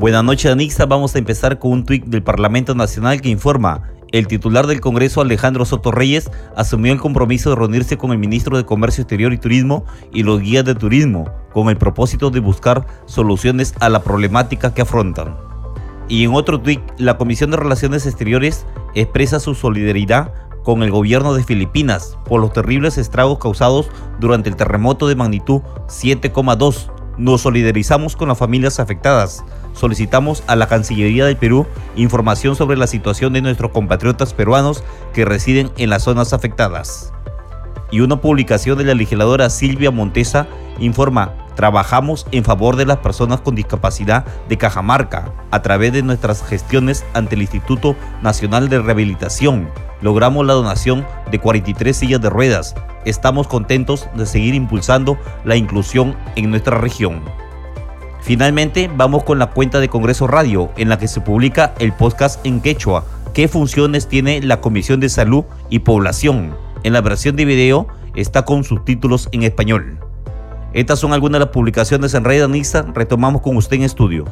Buenas 0.00 0.24
noches, 0.24 0.50
Anixa. 0.50 0.86
Vamos 0.86 1.14
a 1.14 1.18
empezar 1.18 1.60
con 1.60 1.70
un 1.70 1.84
tuit 1.84 2.04
del 2.04 2.24
Parlamento 2.24 2.74
Nacional 2.74 3.20
que 3.20 3.28
informa. 3.28 3.97
El 4.10 4.26
titular 4.26 4.66
del 4.66 4.80
Congreso, 4.80 5.20
Alejandro 5.20 5.66
Soto 5.66 5.92
Reyes, 5.92 6.30
asumió 6.56 6.92
el 6.94 7.00
compromiso 7.00 7.50
de 7.50 7.56
reunirse 7.56 7.98
con 7.98 8.10
el 8.12 8.18
ministro 8.18 8.56
de 8.56 8.64
Comercio 8.64 9.02
Exterior 9.02 9.34
y 9.34 9.38
Turismo 9.38 9.84
y 10.12 10.22
los 10.22 10.40
guías 10.40 10.64
de 10.64 10.74
turismo, 10.74 11.30
con 11.52 11.68
el 11.68 11.76
propósito 11.76 12.30
de 12.30 12.40
buscar 12.40 12.86
soluciones 13.04 13.74
a 13.80 13.90
la 13.90 14.02
problemática 14.02 14.72
que 14.72 14.80
afrontan. 14.80 15.36
Y 16.08 16.24
en 16.24 16.32
otro 16.32 16.58
tuit, 16.58 16.80
la 16.96 17.18
Comisión 17.18 17.50
de 17.50 17.58
Relaciones 17.58 18.06
Exteriores 18.06 18.64
expresa 18.94 19.40
su 19.40 19.54
solidaridad 19.54 20.32
con 20.64 20.82
el 20.82 20.90
gobierno 20.90 21.34
de 21.34 21.44
Filipinas 21.44 22.16
por 22.24 22.40
los 22.40 22.54
terribles 22.54 22.96
estragos 22.96 23.38
causados 23.38 23.90
durante 24.20 24.48
el 24.48 24.56
terremoto 24.56 25.06
de 25.06 25.16
magnitud 25.16 25.60
7,2. 25.86 26.90
Nos 27.18 27.42
solidarizamos 27.42 28.16
con 28.16 28.28
las 28.28 28.38
familias 28.38 28.80
afectadas 28.80 29.44
solicitamos 29.78 30.42
a 30.46 30.56
la 30.56 30.66
Cancillería 30.66 31.24
del 31.24 31.36
Perú 31.36 31.66
información 31.96 32.56
sobre 32.56 32.76
la 32.76 32.86
situación 32.86 33.32
de 33.32 33.42
nuestros 33.42 33.70
compatriotas 33.70 34.34
peruanos 34.34 34.84
que 35.14 35.24
residen 35.24 35.70
en 35.76 35.90
las 35.90 36.02
zonas 36.02 36.32
afectadas. 36.32 37.12
Y 37.90 38.00
una 38.00 38.20
publicación 38.20 38.78
de 38.78 38.84
la 38.84 38.94
legisladora 38.94 39.48
Silvia 39.50 39.90
Montesa 39.90 40.46
informa, 40.78 41.32
trabajamos 41.54 42.26
en 42.30 42.44
favor 42.44 42.76
de 42.76 42.86
las 42.86 42.98
personas 42.98 43.40
con 43.40 43.54
discapacidad 43.54 44.24
de 44.48 44.58
Cajamarca 44.58 45.32
a 45.50 45.62
través 45.62 45.92
de 45.92 46.02
nuestras 46.02 46.42
gestiones 46.44 47.04
ante 47.14 47.34
el 47.34 47.42
Instituto 47.42 47.96
Nacional 48.22 48.68
de 48.68 48.78
Rehabilitación. 48.78 49.68
Logramos 50.00 50.46
la 50.46 50.52
donación 50.52 51.04
de 51.30 51.40
43 51.40 51.96
sillas 51.96 52.20
de 52.20 52.30
ruedas. 52.30 52.76
Estamos 53.04 53.48
contentos 53.48 54.06
de 54.14 54.26
seguir 54.26 54.54
impulsando 54.54 55.18
la 55.44 55.56
inclusión 55.56 56.14
en 56.36 56.50
nuestra 56.50 56.78
región. 56.78 57.22
Finalmente, 58.20 58.90
vamos 58.94 59.24
con 59.24 59.38
la 59.38 59.46
cuenta 59.46 59.80
de 59.80 59.88
Congreso 59.88 60.26
Radio, 60.26 60.70
en 60.76 60.88
la 60.88 60.98
que 60.98 61.08
se 61.08 61.20
publica 61.20 61.74
el 61.78 61.92
podcast 61.92 62.44
en 62.44 62.60
quechua. 62.60 63.04
¿Qué 63.32 63.48
funciones 63.48 64.08
tiene 64.08 64.42
la 64.42 64.60
Comisión 64.60 65.00
de 65.00 65.08
Salud 65.08 65.44
y 65.70 65.80
Población? 65.80 66.67
En 66.84 66.92
la 66.92 67.00
versión 67.00 67.36
de 67.36 67.44
video 67.44 67.88
está 68.14 68.44
con 68.44 68.64
subtítulos 68.64 69.28
en 69.32 69.42
español. 69.42 69.98
Estas 70.72 70.98
son 70.98 71.12
algunas 71.12 71.40
de 71.40 71.46
las 71.46 71.52
publicaciones 71.52 72.14
en 72.14 72.24
Red 72.24 72.42
Anista. 72.42 72.86
Retomamos 72.94 73.42
con 73.42 73.56
usted 73.56 73.76
en 73.76 73.82
estudio. 73.82 74.24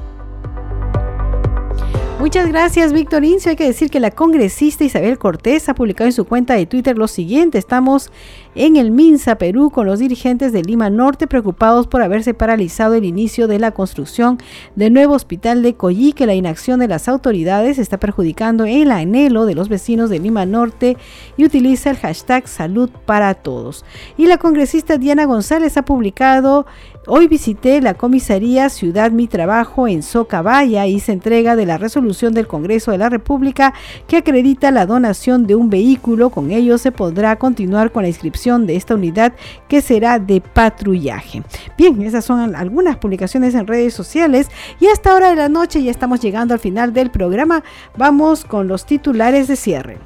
Muchas 2.20 2.48
gracias, 2.48 2.92
Víctor 2.92 3.24
Incio. 3.24 3.50
Hay 3.50 3.56
que 3.56 3.66
decir 3.66 3.90
que 3.90 4.00
la 4.00 4.10
congresista 4.10 4.84
Isabel 4.84 5.18
Cortés 5.18 5.68
ha 5.68 5.74
publicado 5.74 6.08
en 6.08 6.12
su 6.12 6.24
cuenta 6.24 6.54
de 6.54 6.66
Twitter 6.66 6.96
lo 6.96 7.08
siguiente. 7.08 7.58
Estamos 7.58 8.10
en 8.56 8.76
el 8.76 8.90
Minsa, 8.90 9.36
Perú, 9.36 9.70
con 9.70 9.86
los 9.86 9.98
dirigentes 9.98 10.50
de 10.50 10.62
Lima 10.62 10.88
Norte 10.88 11.26
preocupados 11.26 11.86
por 11.86 12.00
haberse 12.02 12.32
paralizado 12.32 12.94
el 12.94 13.04
inicio 13.04 13.46
de 13.48 13.58
la 13.58 13.72
construcción 13.72 14.38
del 14.74 14.94
nuevo 14.94 15.14
hospital 15.14 15.62
de 15.62 15.74
Coyí, 15.74 16.14
que 16.14 16.26
la 16.26 16.34
inacción 16.34 16.80
de 16.80 16.88
las 16.88 17.06
autoridades 17.06 17.78
está 17.78 17.98
perjudicando 17.98 18.64
el 18.64 18.90
anhelo 18.90 19.44
de 19.44 19.54
los 19.54 19.68
vecinos 19.68 20.08
de 20.08 20.20
Lima 20.20 20.46
Norte 20.46 20.96
y 21.36 21.44
utiliza 21.44 21.90
el 21.90 21.98
hashtag 21.98 22.48
salud 22.48 22.88
para 23.04 23.34
todos. 23.34 23.84
Y 24.16 24.26
la 24.26 24.38
congresista 24.38 24.96
Diana 24.96 25.26
González 25.26 25.76
ha 25.76 25.84
publicado 25.84 26.66
Hoy 27.08 27.28
visité 27.28 27.80
la 27.80 27.94
comisaría 27.94 28.68
Ciudad 28.68 29.12
Mi 29.12 29.28
Trabajo 29.28 29.86
en 29.86 30.02
Socabaya 30.02 30.88
y 30.88 30.98
se 30.98 31.12
entrega 31.12 31.54
de 31.54 31.64
la 31.64 31.78
resolución 31.78 32.34
del 32.34 32.48
Congreso 32.48 32.90
de 32.90 32.98
la 32.98 33.08
República 33.08 33.74
que 34.08 34.16
acredita 34.16 34.72
la 34.72 34.86
donación 34.86 35.46
de 35.46 35.54
un 35.54 35.70
vehículo. 35.70 36.30
Con 36.30 36.50
ello 36.50 36.78
se 36.78 36.90
podrá 36.90 37.36
continuar 37.36 37.92
con 37.92 38.02
la 38.02 38.08
inscripción 38.08 38.45
de 38.46 38.76
esta 38.76 38.94
unidad 38.94 39.32
que 39.68 39.80
será 39.80 40.20
de 40.20 40.40
patrullaje. 40.40 41.42
Bien, 41.76 42.00
esas 42.02 42.24
son 42.24 42.54
algunas 42.54 42.96
publicaciones 42.96 43.54
en 43.56 43.66
redes 43.66 43.92
sociales 43.92 44.48
y 44.78 44.86
hasta 44.86 45.14
hora 45.14 45.30
de 45.30 45.36
la 45.36 45.48
noche 45.48 45.82
ya 45.82 45.90
estamos 45.90 46.20
llegando 46.20 46.54
al 46.54 46.60
final 46.60 46.92
del 46.92 47.10
programa. 47.10 47.64
Vamos 47.96 48.44
con 48.44 48.68
los 48.68 48.86
titulares 48.86 49.48
de 49.48 49.56
cierre. 49.56 49.98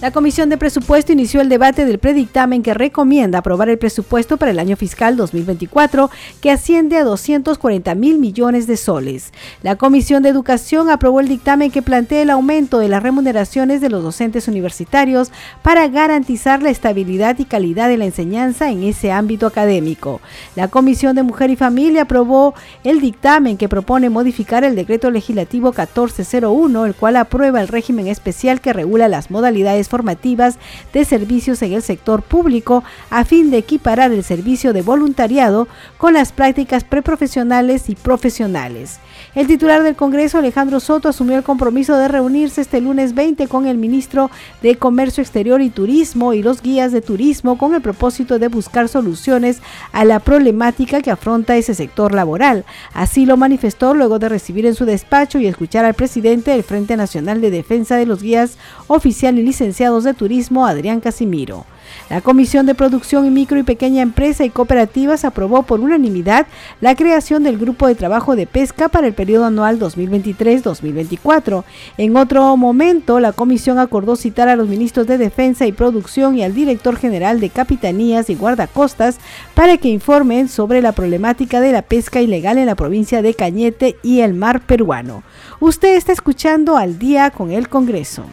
La 0.00 0.12
Comisión 0.12 0.48
de 0.48 0.56
Presupuesto 0.56 1.12
inició 1.12 1.42
el 1.42 1.50
debate 1.50 1.84
del 1.84 1.98
predictamen 1.98 2.62
que 2.62 2.72
recomienda 2.72 3.40
aprobar 3.40 3.68
el 3.68 3.76
presupuesto 3.76 4.38
para 4.38 4.50
el 4.50 4.58
año 4.58 4.74
fiscal 4.74 5.14
2024, 5.14 6.08
que 6.40 6.50
asciende 6.50 6.96
a 6.96 7.04
240 7.04 7.94
mil 7.96 8.18
millones 8.18 8.66
de 8.66 8.78
soles. 8.78 9.30
La 9.62 9.76
Comisión 9.76 10.22
de 10.22 10.30
Educación 10.30 10.88
aprobó 10.88 11.20
el 11.20 11.28
dictamen 11.28 11.70
que 11.70 11.82
plantea 11.82 12.22
el 12.22 12.30
aumento 12.30 12.78
de 12.78 12.88
las 12.88 13.02
remuneraciones 13.02 13.82
de 13.82 13.90
los 13.90 14.02
docentes 14.02 14.48
universitarios 14.48 15.32
para 15.60 15.86
garantizar 15.88 16.62
la 16.62 16.70
estabilidad 16.70 17.38
y 17.38 17.44
calidad 17.44 17.90
de 17.90 17.98
la 17.98 18.06
enseñanza 18.06 18.70
en 18.70 18.84
ese 18.84 19.12
ámbito 19.12 19.46
académico. 19.46 20.22
La 20.56 20.68
Comisión 20.68 21.14
de 21.14 21.24
Mujer 21.24 21.50
y 21.50 21.56
Familia 21.56 22.02
aprobó 22.02 22.54
el 22.84 23.02
dictamen 23.02 23.58
que 23.58 23.68
propone 23.68 24.08
modificar 24.08 24.64
el 24.64 24.76
decreto 24.76 25.10
legislativo 25.10 25.72
1401, 25.72 26.86
el 26.86 26.94
cual 26.94 27.16
aprueba 27.16 27.60
el 27.60 27.68
régimen 27.68 28.06
especial 28.06 28.62
que 28.62 28.72
regula 28.72 29.06
las 29.06 29.30
modalidades 29.30 29.89
formativas 29.90 30.56
de 30.94 31.04
servicios 31.04 31.60
en 31.60 31.74
el 31.74 31.82
sector 31.82 32.22
público 32.22 32.82
a 33.10 33.24
fin 33.26 33.50
de 33.50 33.58
equiparar 33.58 34.12
el 34.12 34.24
servicio 34.24 34.72
de 34.72 34.80
voluntariado 34.80 35.68
con 35.98 36.14
las 36.14 36.32
prácticas 36.32 36.84
preprofesionales 36.84 37.90
y 37.90 37.96
profesionales. 37.96 39.00
El 39.34 39.46
titular 39.46 39.82
del 39.82 39.96
Congreso, 39.96 40.38
Alejandro 40.38 40.80
Soto, 40.80 41.08
asumió 41.08 41.36
el 41.36 41.42
compromiso 41.42 41.96
de 41.96 42.08
reunirse 42.08 42.62
este 42.62 42.80
lunes 42.80 43.14
20 43.14 43.48
con 43.48 43.66
el 43.66 43.76
ministro 43.76 44.30
de 44.62 44.76
Comercio 44.76 45.22
Exterior 45.22 45.60
y 45.60 45.70
Turismo 45.70 46.32
y 46.32 46.42
los 46.42 46.62
guías 46.62 46.92
de 46.92 47.02
turismo 47.02 47.58
con 47.58 47.74
el 47.74 47.82
propósito 47.82 48.38
de 48.38 48.48
buscar 48.48 48.88
soluciones 48.88 49.60
a 49.92 50.04
la 50.04 50.20
problemática 50.20 51.02
que 51.02 51.10
afronta 51.10 51.56
ese 51.56 51.74
sector 51.74 52.14
laboral. 52.14 52.64
Así 52.94 53.26
lo 53.26 53.36
manifestó 53.36 53.94
luego 53.94 54.18
de 54.18 54.28
recibir 54.28 54.66
en 54.66 54.74
su 54.74 54.84
despacho 54.84 55.38
y 55.38 55.46
escuchar 55.46 55.84
al 55.84 55.94
presidente 55.94 56.52
del 56.52 56.62
Frente 56.62 56.96
Nacional 56.96 57.40
de 57.40 57.50
Defensa 57.50 57.96
de 57.96 58.06
los 58.06 58.22
Guías 58.22 58.56
Oficial 58.86 59.38
y 59.38 59.42
De 59.80 60.12
Turismo, 60.12 60.66
Adrián 60.66 61.00
Casimiro. 61.00 61.64
La 62.10 62.20
Comisión 62.20 62.66
de 62.66 62.74
Producción 62.74 63.24
y 63.24 63.30
Micro 63.30 63.58
y 63.58 63.62
Pequeña 63.62 64.02
Empresa 64.02 64.44
y 64.44 64.50
Cooperativas 64.50 65.24
aprobó 65.24 65.62
por 65.62 65.80
unanimidad 65.80 66.46
la 66.82 66.94
creación 66.94 67.44
del 67.44 67.56
Grupo 67.56 67.86
de 67.86 67.94
Trabajo 67.94 68.36
de 68.36 68.46
Pesca 68.46 68.90
para 68.90 69.06
el 69.06 69.14
periodo 69.14 69.46
anual 69.46 69.78
2023-2024. 69.78 71.64
En 71.96 72.14
otro 72.18 72.58
momento, 72.58 73.20
la 73.20 73.32
Comisión 73.32 73.78
acordó 73.78 74.16
citar 74.16 74.50
a 74.50 74.56
los 74.56 74.68
ministros 74.68 75.06
de 75.06 75.16
Defensa 75.16 75.64
y 75.64 75.72
Producción 75.72 76.36
y 76.36 76.44
al 76.44 76.52
director 76.52 76.96
general 76.96 77.40
de 77.40 77.48
Capitanías 77.48 78.28
y 78.28 78.34
Guardacostas 78.34 79.16
para 79.54 79.78
que 79.78 79.88
informen 79.88 80.50
sobre 80.50 80.82
la 80.82 80.92
problemática 80.92 81.62
de 81.62 81.72
la 81.72 81.80
pesca 81.80 82.20
ilegal 82.20 82.58
en 82.58 82.66
la 82.66 82.74
provincia 82.74 83.22
de 83.22 83.32
Cañete 83.32 83.96
y 84.02 84.20
el 84.20 84.34
mar 84.34 84.60
peruano. 84.60 85.22
Usted 85.58 85.96
está 85.96 86.12
escuchando 86.12 86.76
al 86.76 86.98
día 86.98 87.30
con 87.30 87.50
el 87.50 87.70
Congreso. 87.70 88.26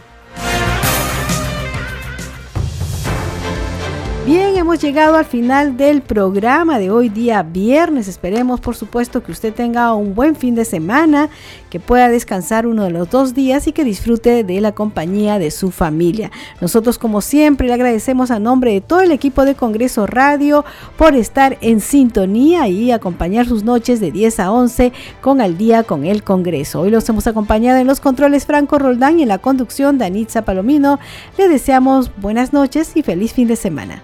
Bien, 4.27 4.57
hemos 4.57 4.81
llegado 4.81 5.15
al 5.15 5.23
final 5.23 5.77
del 5.77 6.01
programa 6.01 6.79
de 6.79 6.91
hoy 6.91 7.07
día 7.07 7.43
viernes. 7.43 8.09
Esperemos, 8.09 8.59
por 8.59 8.75
supuesto, 8.75 9.23
que 9.23 9.31
usted 9.31 9.53
tenga 9.53 9.93
un 9.93 10.15
buen 10.15 10.35
fin 10.35 10.53
de 10.53 10.65
semana, 10.65 11.29
que 11.69 11.79
pueda 11.79 12.09
descansar 12.09 12.67
uno 12.67 12.83
de 12.83 12.89
los 12.89 13.09
dos 13.09 13.33
días 13.33 13.67
y 13.67 13.71
que 13.71 13.85
disfrute 13.85 14.43
de 14.43 14.59
la 14.59 14.73
compañía 14.73 15.39
de 15.39 15.49
su 15.49 15.71
familia. 15.71 16.29
Nosotros, 16.59 16.97
como 16.97 17.21
siempre, 17.21 17.67
le 17.67 17.73
agradecemos 17.73 18.29
a 18.29 18.37
nombre 18.37 18.73
de 18.73 18.81
todo 18.81 18.99
el 18.99 19.13
equipo 19.13 19.45
de 19.45 19.55
Congreso 19.55 20.05
Radio 20.05 20.65
por 20.97 21.15
estar 21.15 21.57
en 21.61 21.79
sintonía 21.79 22.67
y 22.67 22.91
acompañar 22.91 23.45
sus 23.45 23.63
noches 23.63 24.01
de 24.01 24.11
10 24.11 24.41
a 24.41 24.51
11 24.51 24.91
con 25.21 25.39
Al 25.39 25.57
Día 25.57 25.83
con 25.83 26.03
el 26.03 26.25
Congreso. 26.25 26.81
Hoy 26.81 26.89
los 26.89 27.07
hemos 27.07 27.27
acompañado 27.27 27.79
en 27.79 27.87
los 27.87 28.01
controles 28.01 28.45
Franco 28.45 28.77
Roldán 28.77 29.19
y 29.19 29.21
en 29.21 29.29
la 29.29 29.37
conducción 29.37 29.97
Danitza 29.97 30.41
Palomino. 30.41 30.99
Le 31.37 31.47
deseamos 31.47 32.11
buenas 32.17 32.51
noches 32.51 32.91
y 32.93 33.03
feliz 33.03 33.31
fin 33.31 33.47
de 33.47 33.55
semana. 33.55 34.03